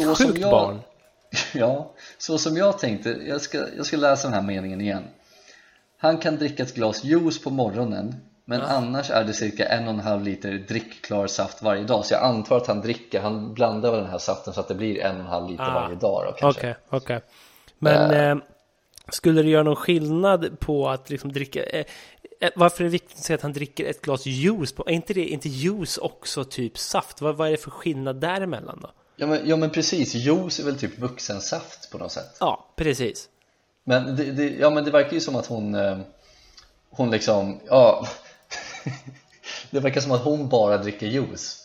är 0.00 0.10
ett 0.10 0.18
sjukt 0.18 0.42
barn. 0.42 0.80
Ja, 1.54 1.92
så 2.18 2.38
som 2.38 2.56
jag 2.56 2.78
tänkte, 2.78 3.08
jag 3.10 3.40
ska, 3.40 3.64
jag 3.76 3.86
ska 3.86 3.96
läsa 3.96 4.28
den 4.28 4.34
här 4.34 4.42
meningen 4.42 4.80
igen 4.80 5.04
Han 6.04 6.18
kan 6.18 6.36
dricka 6.36 6.62
ett 6.62 6.74
glas 6.74 7.04
juice 7.04 7.42
på 7.42 7.50
morgonen 7.50 8.14
Men 8.44 8.60
annars 8.60 9.10
är 9.10 9.24
det 9.24 9.32
cirka 9.32 9.68
en 9.68 9.84
och 9.84 9.94
en 9.94 10.00
halv 10.00 10.22
liter 10.22 10.52
drickklar 10.52 11.26
saft 11.26 11.62
varje 11.62 11.84
dag 11.84 12.04
Så 12.04 12.14
jag 12.14 12.22
antar 12.22 12.56
att 12.56 12.66
han 12.66 12.80
dricker, 12.80 13.20
han 13.20 13.54
blandar 13.54 13.92
den 13.92 14.06
här 14.06 14.18
saften 14.18 14.54
så 14.54 14.60
att 14.60 14.68
det 14.68 14.74
blir 14.74 15.00
en 15.00 15.14
och 15.14 15.20
en 15.20 15.26
halv 15.26 15.50
liter 15.50 15.64
Ah, 15.64 15.74
varje 15.74 15.96
dag 15.96 16.24
då 16.26 16.32
kanske 16.32 16.60
Okej, 16.60 16.76
okej. 16.88 17.20
Men 17.78 18.10
eh, 18.10 18.44
skulle 19.08 19.42
det 19.42 19.48
göra 19.48 19.62
någon 19.62 19.76
skillnad 19.76 20.60
på 20.60 20.88
att 20.88 21.10
liksom 21.10 21.32
dricka... 21.32 21.62
Eh, 21.62 21.84
eh, 22.40 22.50
varför 22.56 22.80
är 22.80 22.84
det 22.84 22.92
viktigt 22.92 23.18
att 23.18 23.24
säga 23.24 23.34
att 23.34 23.42
han 23.42 23.52
dricker 23.52 23.84
ett 23.84 24.02
glas 24.02 24.26
juice? 24.26 24.72
På, 24.72 24.84
är 24.86 24.92
inte 24.92 25.14
det 25.14 25.24
inte 25.24 25.48
juice 25.48 25.98
också 25.98 26.44
typ 26.44 26.78
saft? 26.78 27.20
Vad, 27.20 27.36
vad 27.36 27.48
är 27.48 27.50
det 27.50 27.56
för 27.56 27.70
skillnad 27.70 28.20
däremellan 28.20 28.78
då? 28.82 28.90
ja, 29.16 29.26
men, 29.26 29.48
ja 29.48 29.56
men 29.56 29.70
precis, 29.70 30.14
juice 30.14 30.60
är 30.60 30.64
väl 30.64 30.78
typ 30.78 30.98
vuxensaft 30.98 31.90
på 31.90 31.98
något 31.98 32.12
sätt 32.12 32.36
Ja, 32.40 32.72
precis. 32.76 33.28
Men 33.84 34.16
det, 34.16 34.32
det, 34.32 34.48
ja, 34.50 34.70
men 34.70 34.84
det 34.84 34.90
verkar 34.90 35.12
ju 35.12 35.20
som 35.20 35.36
att 35.36 35.46
hon 35.46 35.74
eh, 35.74 35.98
Hon 36.90 37.10
liksom, 37.10 37.60
ja 37.66 38.06
Det 39.70 39.80
verkar 39.80 40.00
som 40.00 40.12
att 40.12 40.20
hon 40.24 40.48
bara 40.48 40.78
dricker 40.78 41.06
juice 41.06 41.60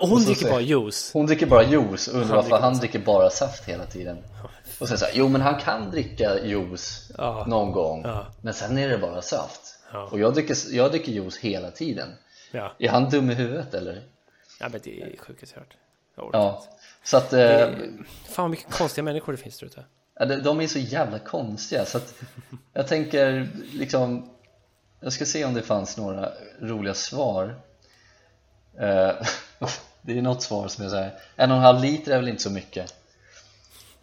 Och 0.00 0.08
hon 0.08 0.12
Och 0.16 0.20
så 0.22 0.26
dricker 0.26 0.40
säger- 0.40 0.52
bara 0.54 0.60
juice. 0.62 1.10
Hon 1.12 1.26
dricker 1.26 1.46
bara 1.46 1.62
juice 1.64 2.08
och 2.08 2.14
undrar 2.14 2.26
Han 2.28 2.36
varför 2.36 2.58
han 2.60 2.78
dricker 2.78 2.98
bara 2.98 3.30
saft 3.30 3.64
hela 3.64 3.86
tiden 3.86 4.18
Och 4.80 4.88
sen 4.88 4.98
såhär, 4.98 5.12
jo 5.16 5.28
men 5.28 5.40
han 5.40 5.60
kan 5.60 5.90
dricka 5.90 6.44
juice 6.44 7.10
Ja. 7.18 7.44
någon 7.48 7.72
gång 7.72 8.02
Ja. 8.04 8.26
Men 8.40 8.54
sen 8.54 8.78
är 8.78 8.88
det 8.88 8.98
bara 8.98 9.22
saft 9.22 9.60
Ja. 9.92 10.08
Och 10.12 10.18
jag 10.20 10.34
dricker, 10.34 10.56
jag 10.70 10.90
dricker 10.90 11.12
juice 11.12 11.38
hela 11.38 11.70
tiden 11.70 12.08
Ja, 12.52 12.72
Är 12.78 12.88
han 12.88 13.10
dum 13.10 13.30
i 13.30 13.34
huvudet 13.34 13.74
eller? 13.74 14.02
ja 14.60 14.68
men 14.68 14.80
det 14.84 15.02
är 15.02 15.16
sjukt 15.18 15.52
jag 15.54 15.60
hört. 15.60 15.76
Jag 16.16 16.30
Ja, 16.32 16.64
så 17.04 17.16
att 17.16 17.32
eh, 17.32 17.38
Det- 17.38 17.88
Fan 18.28 18.42
vad 18.42 18.50
mycket 18.50 18.72
konstiga 18.74 19.02
människor 19.04 19.32
det 19.32 19.38
finns 19.38 19.58
där 19.58 19.66
ute. 19.66 19.84
Ja, 20.18 20.24
de- 20.24 20.60
är 20.60 20.66
så 20.66 20.78
jävla 20.78 21.18
konstiga 21.18 21.84
så 21.84 21.98
att 21.98 22.14
jag 22.72 22.86
tänker 22.88 23.48
liksom 23.72 24.30
Jag 25.00 25.12
ska 25.12 25.24
se 25.26 25.44
om 25.44 25.54
det 25.54 25.62
fanns 25.62 25.96
några 25.96 26.32
roliga 26.60 26.94
svar 26.94 27.54
Eh, 28.78 29.10
Det 30.02 30.18
är 30.18 30.22
något 30.22 30.42
svar 30.42 30.68
som 30.68 30.84
är 30.84 30.88
så 30.88 30.96
här 30.96 31.10
En 31.36 31.50
och 31.50 31.56
en 31.56 31.62
halv 31.62 31.80
liter 31.80 32.12
är 32.12 32.16
väl 32.16 32.28
inte 32.28 32.42
så 32.42 32.50
mycket 32.50 32.94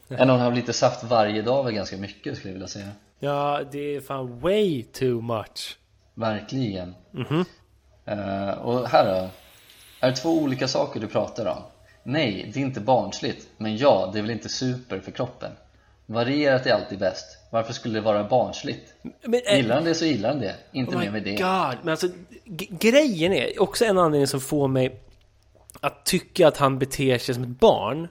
En 0.07 0.29
och 0.29 0.35
en 0.35 0.41
halv 0.41 0.55
liter 0.55 0.73
saft 0.73 1.03
varje 1.03 1.41
dag 1.41 1.59
är 1.59 1.63
väl 1.63 1.73
ganska 1.73 1.97
mycket 1.97 2.37
skulle 2.37 2.49
jag 2.49 2.53
vilja 2.53 2.67
säga 2.67 2.89
Ja, 3.19 3.61
det 3.71 3.95
är 3.95 4.01
fan 4.01 4.39
way 4.39 4.83
too 4.83 5.21
much. 5.21 5.77
Verkligen 6.13 6.95
Mhm. 7.11 7.45
Eh, 8.05 8.49
Och 8.49 8.89
här 8.89 9.05
då 9.05 9.29
Är 9.99 10.09
det 10.09 10.15
två 10.15 10.29
olika 10.37 10.67
saker 10.67 10.99
du 10.99 11.07
pratar 11.07 11.45
om? 11.45 11.61
Nej, 12.03 12.51
det 12.53 12.59
är 12.59 12.63
inte 12.63 12.79
barnsligt 12.81 13.47
Men 13.57 13.77
ja, 13.77 14.09
det 14.13 14.19
är 14.19 14.21
väl 14.21 14.31
inte 14.31 14.49
super 14.49 14.99
för 14.99 15.11
kroppen 15.11 15.51
Varierat 16.13 16.65
är 16.65 16.73
alltid 16.73 16.99
bäst 16.99 17.25
Varför 17.49 17.73
skulle 17.73 17.93
det 17.93 18.01
vara 18.01 18.23
barnsligt? 18.23 18.93
Men, 19.21 19.41
eh, 19.45 19.55
Gillar 19.57 19.75
han 19.75 19.83
det 19.83 19.95
så 19.95 20.05
gillar 20.05 20.29
han 20.29 20.39
det, 20.39 20.55
inte 20.71 20.95
Oh 20.95 20.99
mer 20.99 21.11
med 21.11 21.23
det 21.23 21.31
God. 21.35 21.77
Men 21.83 21.89
alltså, 21.89 22.07
grejen 22.69 23.33
är 23.33 23.61
också 23.61 23.85
en 23.85 23.97
anledning 23.97 24.27
som 24.27 24.41
får 24.41 24.67
mig 24.67 24.99
att 25.81 26.05
tycka 26.05 26.47
att 26.47 26.57
han 26.57 26.79
beter 26.79 27.17
sig 27.17 27.35
som 27.35 27.43
ett 27.43 27.59
barn. 27.59 28.07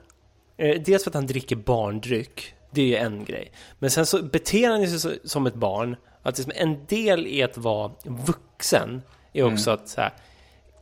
Eh, 0.57 0.81
dels 0.81 1.03
för 1.03 1.11
att 1.11 1.15
han 1.15 1.27
dricker 1.27 1.55
barndryck. 1.55 2.53
Det 2.71 2.81
är 2.81 2.85
ju 2.85 2.95
en 2.95 3.25
grej. 3.25 3.51
Men 3.79 3.91
sen 3.91 4.05
så 4.05 4.23
beter 4.23 4.69
han 4.69 4.87
sig 4.87 4.99
så- 4.99 5.27
som 5.27 5.45
ett 5.45 5.53
barn. 5.55 5.95
Att 6.23 6.37
liksom 6.37 6.53
en 6.55 6.85
del 6.85 7.27
i 7.27 7.43
att 7.43 7.57
vara 7.57 7.91
vuxen 8.03 9.01
är 9.33 9.43
också 9.53 9.71
att 9.71 9.89
så 9.89 10.01
här, 10.01 10.13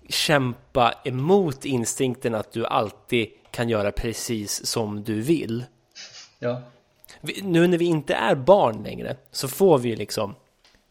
kämpa 0.09 0.93
emot 1.03 1.65
instinkten 1.65 2.35
att 2.35 2.51
du 2.51 2.65
alltid 2.65 3.27
kan 3.51 3.69
göra 3.69 3.91
precis 3.91 4.65
som 4.65 5.03
du 5.03 5.21
vill. 5.21 5.65
Ja, 6.39 6.61
Vi- 7.21 7.41
Nu 7.41 7.67
när 7.67 7.77
vi 7.77 7.85
inte 7.85 8.13
är 8.13 8.35
barn 8.35 8.83
längre 8.83 9.15
så 9.31 9.47
får 9.47 9.77
vi 9.77 9.95
liksom 9.95 10.35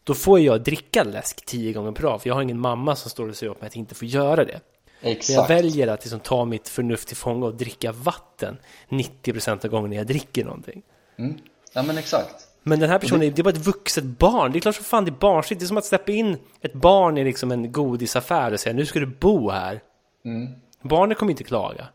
Då 0.04 0.14
får 0.14 0.40
jag 0.40 0.62
dricka 0.62 1.04
läsk 1.04 1.46
tio 1.46 1.72
gånger 1.72 1.92
per 1.92 2.02
dag 2.02 2.22
för 2.22 2.28
jag 2.28 2.34
har 2.34 2.42
ingen 2.42 2.60
mamma 2.60 2.96
som 2.96 3.10
står 3.10 3.28
och 3.28 3.36
säger 3.36 3.50
åt 3.52 3.60
mig 3.60 3.66
att 3.68 3.76
jag 3.76 3.80
inte 3.82 3.94
får 3.94 4.08
göra 4.08 4.44
det. 4.44 4.60
Men 5.00 5.10
jag 5.10 5.16
exakt 5.18 5.50
väljer 5.50 5.88
att 5.88 6.04
liksom 6.04 6.20
ta 6.20 6.44
mitt 6.44 6.68
förnuft 6.68 7.08
till 7.08 7.16
fånga 7.16 7.46
och 7.46 7.54
dricka 7.54 7.92
vatten 7.92 8.56
90% 8.88 9.64
av 9.64 9.70
gångerna 9.70 9.94
jag 9.94 10.06
dricker 10.06 10.44
någonting. 10.44 10.82
mm. 11.18 11.38
Ja 11.72 11.82
men 11.82 11.98
exakt 11.98 12.46
Men 12.62 12.80
den 12.80 12.90
här 12.90 12.98
personen, 12.98 13.22
är- 13.22 13.30
det 13.30 13.38
är 13.40 13.44
bara 13.44 13.50
ett 13.50 13.66
vuxet 13.66 14.04
barn. 14.04 14.52
Det 14.52 14.58
är 14.58 14.60
klart 14.60 14.74
som 14.74 14.84
fan 14.84 15.04
det 15.04 15.10
är 15.10 15.20
barnsligt. 15.20 15.60
Det 15.60 15.64
är 15.64 15.68
som 15.68 15.76
att 15.76 15.84
släppa 15.84 16.12
in 16.12 16.38
ett 16.60 16.72
barn 16.72 17.18
i 17.18 17.24
liksom 17.24 17.50
en 17.52 17.72
godisaffär 17.72 18.52
och 18.52 18.60
säga 18.60 18.72
nu 18.72 18.86
ska 18.86 19.00
du 19.00 19.06
bo 19.06 19.50
här. 19.50 19.80
mm. 20.24 20.48
Barnet 20.82 21.18
kommer 21.18 21.30
inte 21.30 21.44
klaga. 21.44 21.86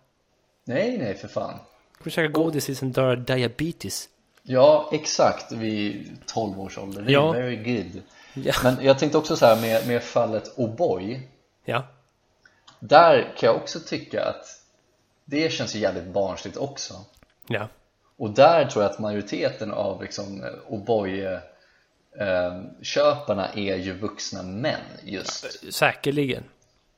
Nej 0.65 0.97
nej 0.97 1.15
för 1.17 1.27
fan 1.27 1.59
Kommer 1.97 2.11
käka 2.11 2.27
godis 2.27 2.65
tills 2.65 2.79
den 2.79 2.91
dör 2.91 3.15
diabetes. 3.15 4.09
Ja 4.47 4.89
exakt 4.91 5.51
vid 5.51 6.17
12 6.25 6.59
års 6.61 6.77
ålder, 6.77 7.01
det 7.01 7.11
är 7.11 7.13
Ja. 7.13 7.31
very 7.31 7.55
good 7.55 8.01
Ja. 8.33 8.53
Men 8.63 8.77
jag 8.81 8.99
tänkte 8.99 9.17
också 9.17 9.35
så 9.35 9.45
här 9.45 9.61
med, 9.61 9.87
med 9.87 10.03
fallet 10.03 10.57
O'boy 10.57 11.19
Ja. 11.65 11.83
Där 12.79 13.33
kan 13.37 13.47
jag 13.47 13.55
också 13.55 13.79
tycka 13.79 14.25
att 14.25 14.45
det 15.25 15.51
känns 15.51 15.75
ju 15.75 15.79
jävligt 15.79 16.07
barnsligt 16.07 16.57
också 16.57 16.93
Ja. 17.47 17.67
Och 18.17 18.29
där 18.29 18.65
tror 18.65 18.83
jag 18.83 18.91
att 18.91 18.99
majoriteten 18.99 19.71
av 19.71 20.01
liksom 20.01 20.43
O'boy 20.69 21.39
eh, 22.19 22.61
köparna 22.81 23.49
är 23.55 23.75
ju 23.75 23.93
vuxna 23.97 24.43
män 24.43 24.81
just 25.03 25.73
Säkerligen. 25.73 26.43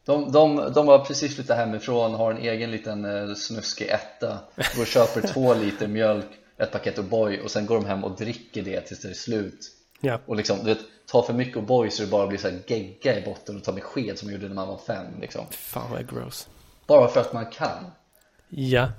de, 0.05 0.31
de, 0.31 0.71
de 0.73 0.85
var 0.85 0.99
precis 1.05 1.35
flyttat 1.35 1.57
hemifrån, 1.57 2.13
har 2.13 2.31
en 2.31 2.37
egen 2.37 2.71
liten 2.71 3.05
eh, 3.29 3.35
snuskig 3.35 3.87
etta 3.87 4.37
Går 4.75 4.81
och 4.81 4.87
köper 4.87 5.21
två 5.27 5.53
liter 5.53 5.87
mjölk, 5.87 6.27
ett 6.58 6.72
paket 6.72 6.97
O'boy 6.97 7.39
och 7.39 7.51
sen 7.51 7.66
går 7.66 7.76
de 7.76 7.86
hem 7.86 8.03
och 8.03 8.18
dricker 8.18 8.62
det 8.64 8.82
tills 8.82 9.01
det 9.01 9.10
är 9.10 9.14
slut 9.14 9.74
Ja. 10.01 10.20
Och 10.26 10.36
liksom, 10.36 10.58
du 10.58 10.66
vet, 10.66 10.80
ta 11.05 11.24
för 11.24 11.34
mycket 11.34 11.58
O'boy 11.58 11.89
så 11.89 12.03
det 12.03 12.10
bara 12.10 12.28
blir 12.28 12.38
så 12.38 12.49
här 12.49 12.60
gegga 12.68 13.20
i 13.20 13.26
botten 13.26 13.58
och 13.58 13.64
ta 13.64 13.72
med 13.72 13.84
sked 13.84 14.20
som 14.20 14.28
man 14.28 14.34
gjorde 14.34 14.47
när 14.47 14.55
man 14.55 14.68
var 14.68 14.78
fem 14.78 15.05
liksom 15.22 15.45
Fan 15.49 15.91
vad 15.91 16.10
gross. 16.10 16.47
Bara 16.88 17.08
för 17.08 17.22
att 17.22 17.34
man 17.34 17.45
kan 17.45 17.91
Ja. 18.49 18.89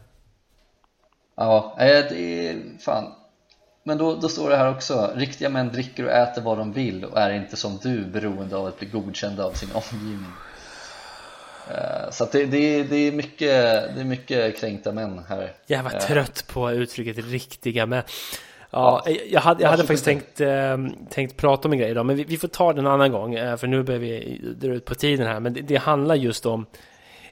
Ja, 1.35 1.77
eh, 1.79 1.87
det 1.87 2.49
är 2.49 2.79
fan 2.81 3.15
Men 3.83 3.99
då, 3.99 4.15
då 4.15 4.29
står 4.29 4.51
det 4.51 4.57
här 4.57 4.71
också 4.71 5.13
Riktiga 5.15 5.49
män 5.49 5.73
dricker 5.73 6.05
och 6.05 6.11
äter 6.11 6.43
vad 6.43 6.59
de 6.59 6.73
vill 6.73 7.05
och 7.05 7.19
är 7.19 7.31
inte 7.31 7.57
som 7.57 7.79
du 7.83 8.05
beroende 8.05 8.57
av 8.57 8.67
att 8.67 8.79
bli 8.79 8.89
godkända 8.89 9.45
av 9.45 9.53
sin 9.53 9.71
omgivning 9.73 10.33
Så 12.11 12.25
att 12.25 12.33
det, 12.33 12.45
det, 12.45 12.83
det, 12.83 12.97
är 12.97 13.13
mycket, 13.13 13.49
det 13.95 14.01
är 14.01 14.05
mycket 14.05 14.61
kränkta 14.61 14.93
män 14.93 15.25
här 15.29 15.53
Jag 15.67 15.83
var 15.83 15.95
Eh, 15.95 15.99
trött 15.99 16.45
på 16.49 16.71
uttrycket 16.73 17.25
riktiga 17.27 17.87
men 17.87 18.03
Ja, 18.71 19.05
jag 19.31 19.41
hade, 19.41 19.63
jag 19.63 19.71
hade 19.71 19.83
faktiskt 19.83 20.05
tänkt, 20.05 20.41
eh, 20.41 20.77
tänkt 21.11 21.37
prata 21.37 21.69
om 21.69 21.73
en 21.73 21.79
grej 21.79 21.91
idag, 21.91 22.07
men 22.07 22.17
vi, 22.17 22.25
vi 22.25 22.39
får 22.39 22.49
ta 22.49 22.73
den 22.73 22.87
en 22.87 22.93
annan 22.93 23.13
gång, 23.13 23.35
eh, 23.35 23.57
för 23.57 23.67
nu 23.67 23.83
börjar 23.83 24.01
vi 24.01 24.41
dra 24.57 24.69
ut 24.69 24.85
på 24.85 24.95
tiden 24.95 25.27
här. 25.27 25.41
Men 25.41 25.53
det, 25.53 25.61
det 25.61 25.77
handlar 25.77 26.15
just 26.15 26.47
om 26.47 26.67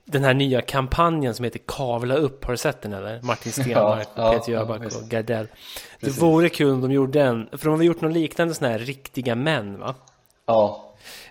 den 0.05 0.25
här 0.25 0.35
nya 0.35 0.61
kampanjen 0.61 1.35
som 1.35 1.45
heter 1.45 1.61
Kavla 1.67 2.15
upp, 2.15 2.45
har 2.45 2.53
du 2.53 2.57
sett 2.57 2.83
den 2.83 2.93
eller? 2.93 3.23
Martin 3.23 3.53
Stenmark 3.53 4.09
Ja, 4.15 4.33
Peter 4.33 4.53
ja, 4.53 4.59
Jöback 4.59 4.95
och 4.95 5.09
Gardell. 5.09 5.47
Det 5.47 6.07
Precis. 6.07 6.23
vore 6.23 6.49
kul 6.49 6.71
om 6.71 6.81
de 6.81 6.93
gjorde 6.93 7.23
en, 7.23 7.49
för 7.53 7.65
de 7.65 7.75
har 7.75 7.83
gjort 7.83 8.01
något 8.01 8.13
liknande 8.13 8.55
sån 8.55 8.69
här 8.69 8.79
riktiga 8.79 9.35
män 9.35 9.79
va? 9.79 9.95
Ja, 10.47 10.83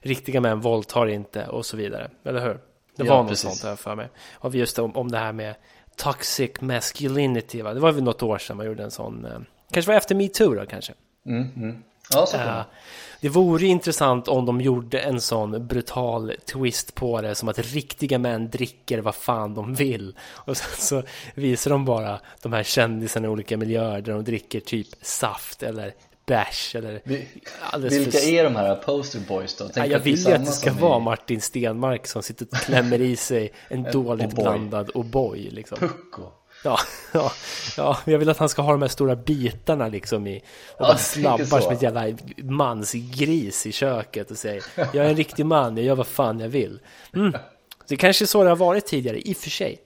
Riktiga 0.02 0.42
män 0.42 0.60
våldtar 0.60 1.08
inte 1.08 1.48
och 1.48 1.66
så 1.66 1.78
vidare, 1.78 2.10
eller 2.24 2.42
hur? 2.42 2.60
Det 2.96 3.04
Ja, 3.06 3.14
var 3.16 3.22
något 3.22 3.30
precis. 3.30 3.50
sånt 3.60 3.64
här 3.64 3.76
för 3.76 3.96
mig. 3.96 4.10
Och 4.34 4.56
just 4.56 4.80
om, 4.80 4.96
om 4.96 5.12
det 5.12 5.18
här 5.18 5.34
med 5.34 5.56
toxic 5.98 6.52
masculinity 6.62 7.62
va? 7.62 7.74
Det 7.74 7.80
var 7.80 7.92
väl 7.92 8.04
något 8.04 8.24
år 8.24 8.38
sedan 8.38 8.58
man 8.58 8.66
gjorde 8.66 8.84
en 8.84 8.92
sån, 8.92 9.26
eh, 9.26 9.40
kanske 9.72 9.92
var 9.92 9.98
efter 9.98 10.16
metoo 10.16 10.56
då 10.56 10.66
kanske? 10.66 10.94
mm, 11.26 11.50
mm. 11.56 11.84
ja 12.14 12.26
så 12.26 12.38
Eh, 12.38 12.46
det. 12.46 12.66
det 13.22 13.30
vore 13.30 13.66
intressant 13.66 14.28
om 14.28 14.46
de 14.46 14.62
gjorde 14.62 15.00
en 15.00 15.22
sån 15.22 15.68
brutal 15.68 16.34
twist 16.54 16.96
på 16.96 17.22
det 17.22 17.36
som 17.36 17.50
att 17.50 17.60
riktiga 17.60 18.20
män 18.20 18.50
dricker 18.50 19.00
vad 19.00 19.16
fan 19.16 19.54
de 19.54 19.74
vill 19.74 20.16
och 20.32 20.58
sen 20.58 20.70
så 20.78 21.04
visar 21.36 21.72
de 21.72 21.86
bara 21.86 22.20
de 22.42 22.54
här 22.54 22.64
kändisarna 22.64 23.26
i 23.28 23.30
olika 23.30 23.58
miljöer 23.58 24.02
där 24.02 24.14
de 24.14 24.24
dricker 24.24 24.60
typ 24.60 24.88
saft 25.02 25.64
eller 25.64 25.94
bärs 26.26 26.76
eller 26.76 27.02
Vi- 27.04 27.28
Vilka 27.80 28.12
för... 28.20 28.28
är 28.28 28.44
de 28.44 28.56
här 28.56 28.76
poster 28.76 29.20
boys 29.28 29.56
då? 29.58 29.66
Ja, 29.76 29.86
jag 29.86 29.92
är 29.92 30.00
vill 30.00 30.20
ju 30.28 30.34
att 30.34 30.46
det 30.46 30.52
ska 30.52 30.74
vara 30.74 30.98
i 30.98 31.02
Martin 31.02 31.42
Stenmark 31.42 32.08
som 32.08 32.24
sitter 32.24 32.46
och 32.52 32.58
klämmer 32.58 33.02
i 33.02 33.16
sig 33.16 33.52
en 33.68 33.84
dåligt 33.92 34.26
O'boy. 34.34 34.42
blandad 34.44 34.90
O'boy 34.90 35.52
liksom. 35.52 35.78
Pucko 35.78 36.22
Ja, 36.64 36.80
ja, 37.14 37.32
ja, 37.78 37.98
jag 38.06 38.18
vill 38.20 38.30
att 38.30 38.38
han 38.38 38.50
ska 38.50 38.62
ha 38.62 38.72
de 38.72 38.82
här 38.82 38.90
stora 38.90 39.16
bitarna 39.16 39.88
liksom 39.88 40.28
i 40.28 40.38
och 40.38 40.44
Ja, 40.80 40.86
bara 40.86 40.98
tänker 40.98 41.46
så. 41.46 41.62
som 41.62 41.72
ett 41.74 41.82
jävla 41.82 42.06
mansgris 42.38 43.66
i 43.66 43.72
köket 43.72 44.32
och 44.32 44.38
säger 44.38 44.64
Jag 44.76 44.96
är 44.96 45.10
en 45.10 45.16
riktig 45.16 45.46
man, 45.46 45.78
jag 45.78 45.86
gör 45.86 45.96
vad 45.96 46.08
fan 46.08 46.40
jag 46.40 46.50
vill. 46.50 46.80
Mm. 47.16 47.32
Det 47.88 47.96
är 47.96 47.98
kanske 47.98 48.24
är 48.24 48.28
så 48.28 48.44
det 48.44 48.50
har 48.50 48.56
varit 48.56 48.86
tidigare, 48.86 49.20
i 49.20 49.34
och 49.34 49.38
för 49.38 49.50
sig. 49.50 49.78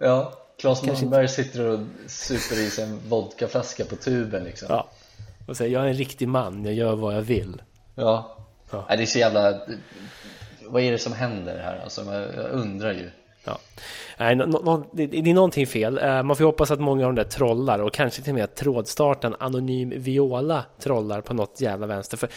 Ja, 0.00 0.32
Claes 0.60 0.82
Malmberg 0.82 1.28
sitter 1.28 1.60
och 1.66 1.80
super 2.06 2.58
i 2.60 2.70
sig 2.70 2.84
en 2.84 3.00
vodkaflaska 3.08 3.84
på 3.84 3.96
tuben 3.96 4.44
liksom 4.44 4.66
Ja. 4.70 4.88
Och 5.46 5.56
säger 5.56 5.72
jag 5.72 5.84
är 5.84 5.88
en 5.88 5.94
riktig 5.94 6.28
man, 6.28 6.64
jag 6.64 6.74
gör 6.74 6.96
vad 6.96 7.14
jag 7.16 7.22
vill. 7.22 7.62
Ja, 7.94 8.36
Ja. 8.70 8.84
Nej, 8.88 8.96
det 8.96 9.04
är 9.04 9.06
så 9.06 9.18
jävla 9.18 9.60
Vad 10.66 10.82
är 10.82 10.92
det 10.92 10.98
som 10.98 11.12
händer 11.12 11.58
här? 11.58 11.80
Alltså, 11.84 12.04
jag 12.36 12.50
undrar 12.50 12.92
ju 12.92 13.10
Ja. 13.44 13.58
Nej, 14.18 14.36
det, 14.92 15.06
det 15.06 15.30
är 15.30 15.34
någonting 15.34 15.66
fel. 15.66 15.98
Eh, 15.98 16.22
Man 16.22 16.36
får 16.36 16.44
hoppas 16.44 16.70
att 16.70 16.80
många 16.80 17.06
av 17.06 17.14
de 17.14 17.22
där 17.22 17.30
trollar 17.30 17.78
och 17.78 17.92
kanske 17.92 18.22
till 18.22 18.32
och 18.32 18.38
med 18.38 18.54
trådstarten 18.54 19.36
Anonym 19.40 19.92
Viola 19.96 20.64
trollar 20.78 21.20
på 21.20 21.34
något 21.34 21.60
jävla 21.60 21.86
vänster. 21.86 22.16
För 22.16 22.28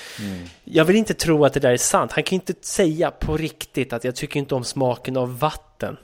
Jag 0.64 0.86
vill 0.86 0.96
inte 0.96 1.14
tro 1.14 1.46
att 1.46 1.54
det 1.54 1.60
där 1.60 1.72
är 1.72 1.78
sant. 1.78 2.12
Han 2.12 2.24
kan 2.24 2.36
inte 2.36 2.54
säga 2.62 3.12
på 3.12 3.38
riktigt 3.38 3.94
att 3.94 4.04
jag 4.04 4.16
tycker 4.16 4.40
inte 4.40 4.56
om 4.56 4.64
smaken 4.64 5.18
av 5.18 5.40
vatten. 5.40 5.98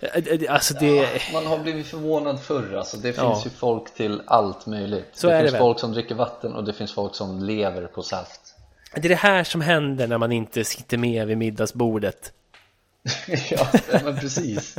Eh, 0.00 0.08
eh, 0.26 0.54
Alltså 0.54 0.74
det... 0.74 1.08
Man 1.32 1.46
har 1.46 1.58
blivit 1.58 1.86
förvånad 1.86 2.40
förr 2.40 2.74
alltså. 2.76 2.96
Det 2.96 3.16
Ja. 3.16 3.34
finns 3.34 3.46
ju 3.46 3.50
folk 3.50 3.94
till 3.94 4.22
allt 4.26 4.66
möjligt 4.66 5.06
Så 5.12 5.26
Det 5.26 5.32
är 5.32 5.36
det 5.36 5.42
finns 5.42 5.52
väl. 5.54 5.58
folk 5.60 5.78
som 5.80 5.92
dricker 5.92 6.14
vatten 6.14 6.54
och 6.54 6.64
det 6.64 6.72
finns 6.72 6.92
folk 6.94 7.14
som 7.14 7.42
lever 7.44 7.86
på 7.86 8.02
saft 8.02 8.40
Det 8.94 9.04
är 9.04 9.08
det 9.08 9.14
här 9.14 9.44
som 9.44 9.60
händer 9.60 10.06
när 10.06 10.18
man 10.18 10.32
inte 10.32 10.64
sitter 10.64 10.98
med 10.98 11.26
vid 11.26 11.38
middagsbordet. 11.38 12.32
Ja, 13.50 13.66
men 14.04 14.16
precis 14.16 14.76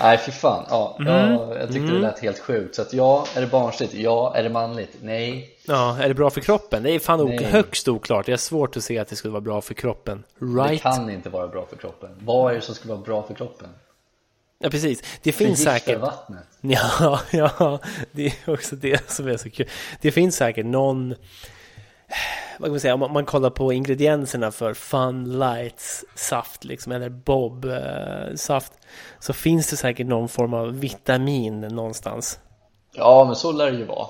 Nej 0.00 0.18
fy 0.18 0.32
fan, 0.32 0.64
ja, 0.70 0.96
Mm. 1.00 1.12
ja 1.32 1.54
jag 1.58 1.72
tyckte 1.72 1.92
det 1.92 1.98
lät 1.98 2.18
helt 2.18 2.38
sjukt 2.38 2.74
Så 2.74 2.82
att 2.82 2.92
ja, 2.92 3.26
är 3.36 3.40
det 3.40 3.46
barnsligt? 3.46 3.94
Ja, 3.94 4.34
är 4.36 4.42
det 4.42 4.48
manligt? 4.48 4.96
Nej 5.02 5.50
Ja, 5.66 5.96
är 6.02 6.08
det 6.08 6.14
bra 6.14 6.30
för 6.30 6.40
kroppen? 6.40 6.82
Det 6.82 6.90
är 6.90 6.98
fan 6.98 7.20
ok- 7.20 7.42
högst 7.42 7.88
oklart. 7.88 8.28
Jag 8.28 8.32
har 8.32 8.38
svårt 8.38 8.76
att 8.76 8.84
se 8.84 8.98
att 8.98 9.08
det 9.08 9.16
skulle 9.16 9.32
vara 9.32 9.40
bra 9.40 9.60
för 9.60 9.74
kroppen. 9.74 10.24
Det 10.38 10.44
Right? 10.46 10.82
kan 10.82 11.10
inte 11.10 11.28
vara 11.28 11.48
bra 11.48 11.66
för 11.70 11.76
kroppen 11.76 12.10
Vad 12.20 12.50
är 12.52 12.56
det 12.56 12.60
som 12.62 12.74
ska 12.74 12.88
vara 12.88 12.98
bra 12.98 13.22
för 13.22 13.34
kroppen? 13.34 13.68
Ja, 14.58 14.70
precis. 14.70 15.02
Det 15.22 15.32
finns 15.32 15.62
säkert... 15.62 16.00
vattnet 16.00 16.44
Ja, 16.60 17.20
ja, 17.32 17.78
det 18.12 18.26
är 18.26 18.52
också 18.52 18.76
det 18.76 19.10
som 19.10 19.28
är 19.28 19.36
så 19.36 19.50
kul. 19.50 19.68
Det 20.00 20.12
finns 20.12 20.36
säkert 20.36 20.66
någon, 20.66 21.14
vad 22.58 22.66
kan 22.66 22.70
man 22.70 22.80
säga, 22.80 22.94
om 22.94 23.12
man- 23.12 23.24
kollar 23.24 23.50
på 23.50 23.72
ingredienserna 23.72 24.50
för 24.50 24.74
Fun 24.74 25.38
Lights 25.38 26.04
saft 26.14 26.64
liksom, 26.64 26.92
eller 26.92 27.08
Bob 27.08 27.64
eh, 27.64 28.34
saft, 28.34 28.72
så 29.18 29.32
finns 29.32 29.70
det 29.70 29.76
säkert 29.76 30.06
någon 30.06 30.28
form 30.28 30.54
av 30.54 30.80
vitamin 30.80 31.60
någonstans. 31.60 32.38
Ja, 32.92 33.24
men 33.24 33.36
så 33.36 33.52
lär 33.52 33.72
det 33.72 33.78
ju 33.78 33.84
vara 33.84 34.08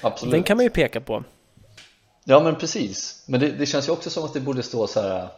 Absolut 0.00 0.22
Mm. 0.22 0.30
Den 0.30 0.42
kan 0.42 0.56
man 0.56 0.64
ju 0.64 0.70
peka 0.70 1.00
på. 1.00 1.24
Ja 2.24 2.40
men 2.40 2.56
precis, 2.56 3.24
men 3.28 3.40
det, 3.40 3.50
det 3.50 3.66
känns 3.66 3.88
ju 3.88 3.92
också 3.92 4.10
som 4.10 4.24
att 4.24 4.34
det 4.34 4.40
borde 4.40 4.62
stå 4.62 4.86
så 4.86 5.00
här 5.00 5.28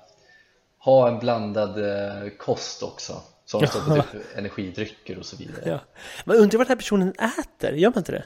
Ha 0.79 1.09
en 1.09 1.19
blandad 1.19 1.79
eh, 1.79 2.29
kost 2.39 2.83
också 2.83 3.23
Som 3.51 3.67
står 3.67 3.81
på 3.81 4.03
typ 4.13 4.23
energidrycker 4.37 5.19
och 5.19 5.27
så 5.27 5.37
vidare 5.37 5.63
Ja. 5.65 5.79
Man 6.25 6.37
undrar 6.37 6.59
vad 6.59 6.67
den 6.67 6.71
här 6.71 6.77
personen 6.77 7.13
äter, 7.39 7.73
gör 7.73 7.91
man 7.91 7.99
inte 7.99 8.13
det? 8.13 8.25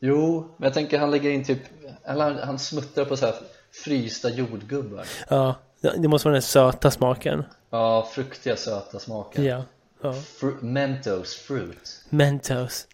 Jo, 0.00 0.54
men 0.56 0.66
jag 0.66 0.74
tänker 0.74 0.98
han 0.98 1.10
lägger 1.10 1.30
in 1.30 1.44
typ 1.44 1.58
han, 2.04 2.20
han 2.38 2.58
smuttar 2.58 3.04
på 3.04 3.16
så 3.16 3.26
här 3.26 3.34
frysta 3.84 4.30
jordgubbar 4.30 5.04
Ja, 5.28 5.54
det 5.80 6.08
måste 6.08 6.28
vara 6.28 6.32
den 6.32 6.42
söta 6.42 6.90
smaken. 6.90 7.44
Ja, 7.70 8.08
fruktiga 8.12 8.56
söta 8.56 8.98
smaker 8.98 9.42
Ja, 9.42 9.64
ja. 10.02 10.12
Fru- 10.12 10.62
Mentos 10.62 11.34
fruit 11.34 12.04
Mentos. 12.08 12.86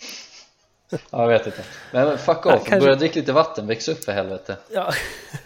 Ja, 0.91 0.99
jag 1.11 1.27
vet 1.29 1.47
inte 1.47 1.63
Men 1.93 2.19
fuck 2.19 2.39
Ja, 2.45 2.55
off, 2.57 2.65
kanske- 2.65 2.81
börja 2.81 2.95
dricka 2.95 3.21
lite 3.21 3.33
vatten, 3.33 3.67
väx 3.67 3.89
upp 3.89 4.05
för 4.05 4.13
helvete 4.13 4.57
Ja. 4.73 4.93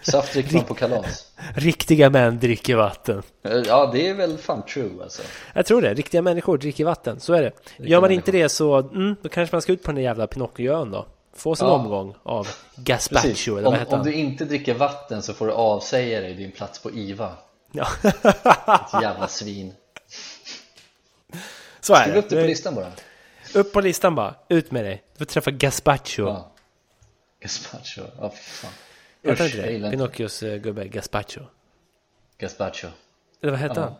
Saft 0.02 0.32
dricker 0.32 0.54
man 0.54 0.64
på 0.64 0.74
kalas 0.74 1.26
Riktiga 1.54 2.10
män 2.10 2.38
dricker 2.38 2.76
vatten. 2.76 3.22
Ja, 3.66 3.90
det 3.92 4.08
är 4.08 4.14
väl 4.14 4.38
fan 4.38 4.62
true 4.66 5.02
alltså 5.02 5.22
Jag 5.54 5.66
tror 5.66 5.82
det, 5.82 5.94
riktiga 5.94 6.22
människor 6.22 6.58
dricker 6.58 6.84
vatten, 6.84 7.20
så 7.20 7.32
är 7.34 7.42
det. 7.42 7.52
Gör 7.76 8.00
man 8.00 8.10
inte 8.10 8.32
människor. 8.32 8.42
det 8.42 8.48
så, 8.48 8.78
mm, 8.78 9.16
då 9.22 9.28
kanske 9.28 9.54
man 9.54 9.62
ska 9.62 9.72
ut 9.72 9.82
på 9.82 9.86
den 9.88 9.94
där 9.96 10.02
jävla 10.02 10.26
Pinocchioön 10.26 10.90
då. 10.90 11.06
Få 11.36 11.54
sin 11.54 11.66
Ja. 11.66 11.72
omgång 11.72 12.14
av 12.22 12.48
Gazpacho, 12.76 13.22
Precis, 13.28 13.48
eller 13.48 13.58
om, 13.58 13.64
vad 13.64 13.78
heter 13.78 13.96
om 13.98 14.04
du 14.04 14.12
inte 14.12 14.44
dricker 14.44 14.74
vatten 14.74 15.22
så 15.22 15.34
får 15.34 15.46
du 15.46 15.52
avsäga 15.52 16.20
dig 16.20 16.34
din 16.34 16.50
plats 16.52 16.78
på 16.82 16.90
IVA 16.90 17.32
Ja. 17.72 17.86
Ett 18.02 19.02
jävla 19.02 19.28
svin 19.28 19.72
så 21.80 21.94
är 21.94 22.02
Skriv 22.02 22.16
upp 22.16 22.28
det 22.28 22.36
på 22.36 22.42
det. 22.42 22.46
listan 22.48 22.74
bara 22.74 22.86
Upp 23.54 23.72
på 23.72 23.80
listan 23.80 24.14
bara, 24.14 24.34
ut 24.48 24.70
med 24.70 24.84
dig. 24.84 25.02
Du 25.20 25.26
får 25.26 25.32
träffa 25.32 25.50
Gazpacho. 25.50 26.22
Ja 26.22 26.52
Gazpacho, 27.40 28.00
ja 28.18 28.30
fy 28.30 28.36
fan 28.36 28.70
Usch, 29.24 29.40
inte 29.40 29.78
det? 29.78 29.90
Pinocchios 29.90 30.42
eh, 30.42 30.56
gubbe 30.56 30.88
Gazpacho. 30.88 31.40
Gazpacho 32.38 32.88
Eller 33.42 33.50
vad 33.50 33.60
hette 33.60 33.80
han? 33.80 33.94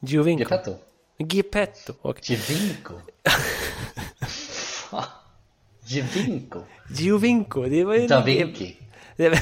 Giovinco. 0.00 0.42
Geppetto 0.42 0.76
Geppetto. 1.18 1.94
Och 2.02 2.20
Fan. 4.28 5.04
Gevinko 5.84 6.60
Giovinco, 6.90 7.62
det 7.62 7.84
var 7.84 7.94
ju... 7.94 8.06
Da 8.06 8.24
Vinci 8.24 8.76
Nej 9.16 9.40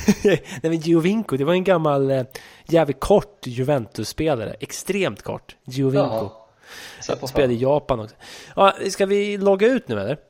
men 0.62 0.78
Giovinco, 0.80 1.36
det 1.36 1.44
var 1.44 1.52
en 1.52 1.64
gammal 1.64 2.10
eh, 2.10 2.24
jävligt 2.66 3.00
kort 3.00 3.46
Juventus-spelare. 3.46 4.56
Extremt 4.60 5.22
kort. 5.22 5.56
Giovinco. 5.64 6.30
Spelade 7.28 7.54
i. 7.54 7.56
Japan 7.56 8.00
också. 8.00 8.16
Ja, 8.56 8.74
ska 8.90 9.06
vi 9.06 9.36
logga 9.36 9.66
ut 9.66 9.88
nu 9.88 10.00
eller? 10.00 10.25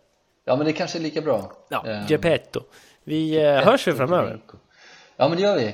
Ja 0.48 0.56
men 0.56 0.66
det 0.66 0.72
kanske 0.72 0.98
är 0.98 1.02
lika 1.02 1.20
bra. 1.20 1.52
Ja, 1.68 1.84
ehm, 1.86 1.90
eh, 2.02 2.10
Geppetto. 2.10 2.60
Vi 3.04 3.26
Geppetto 3.28 3.70
hörs 3.70 3.88
ju 3.88 3.94
framöver. 3.94 4.38
Ja 5.16 5.28
men 5.28 5.36
det 5.38 5.42
gör 5.42 5.56
vi. 5.56 5.66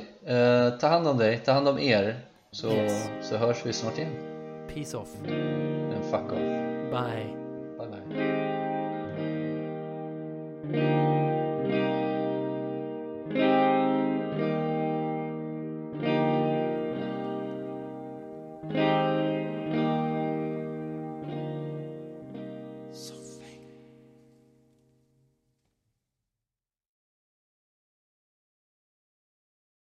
Eh, 0.72 0.78
Ta 0.80 0.86
hand 0.88 1.08
om 1.08 1.18
dig, 1.18 1.38
ta 1.44 1.52
hand 1.52 1.68
om 1.68 1.78
er 1.78 2.20
Så, 2.50 2.68
yes. 2.72 3.10
så 3.22 3.36
hörs 3.36 3.66
vi 3.66 3.72
snart 3.72 3.98
igen. 3.98 4.12
Peace 4.74 4.96
off. 4.96 5.08
And 5.94 6.04
fuck 6.10 6.32
off. 6.32 6.38
Bye. 6.90 7.26
Bye 7.78 7.88
bye 10.70 11.21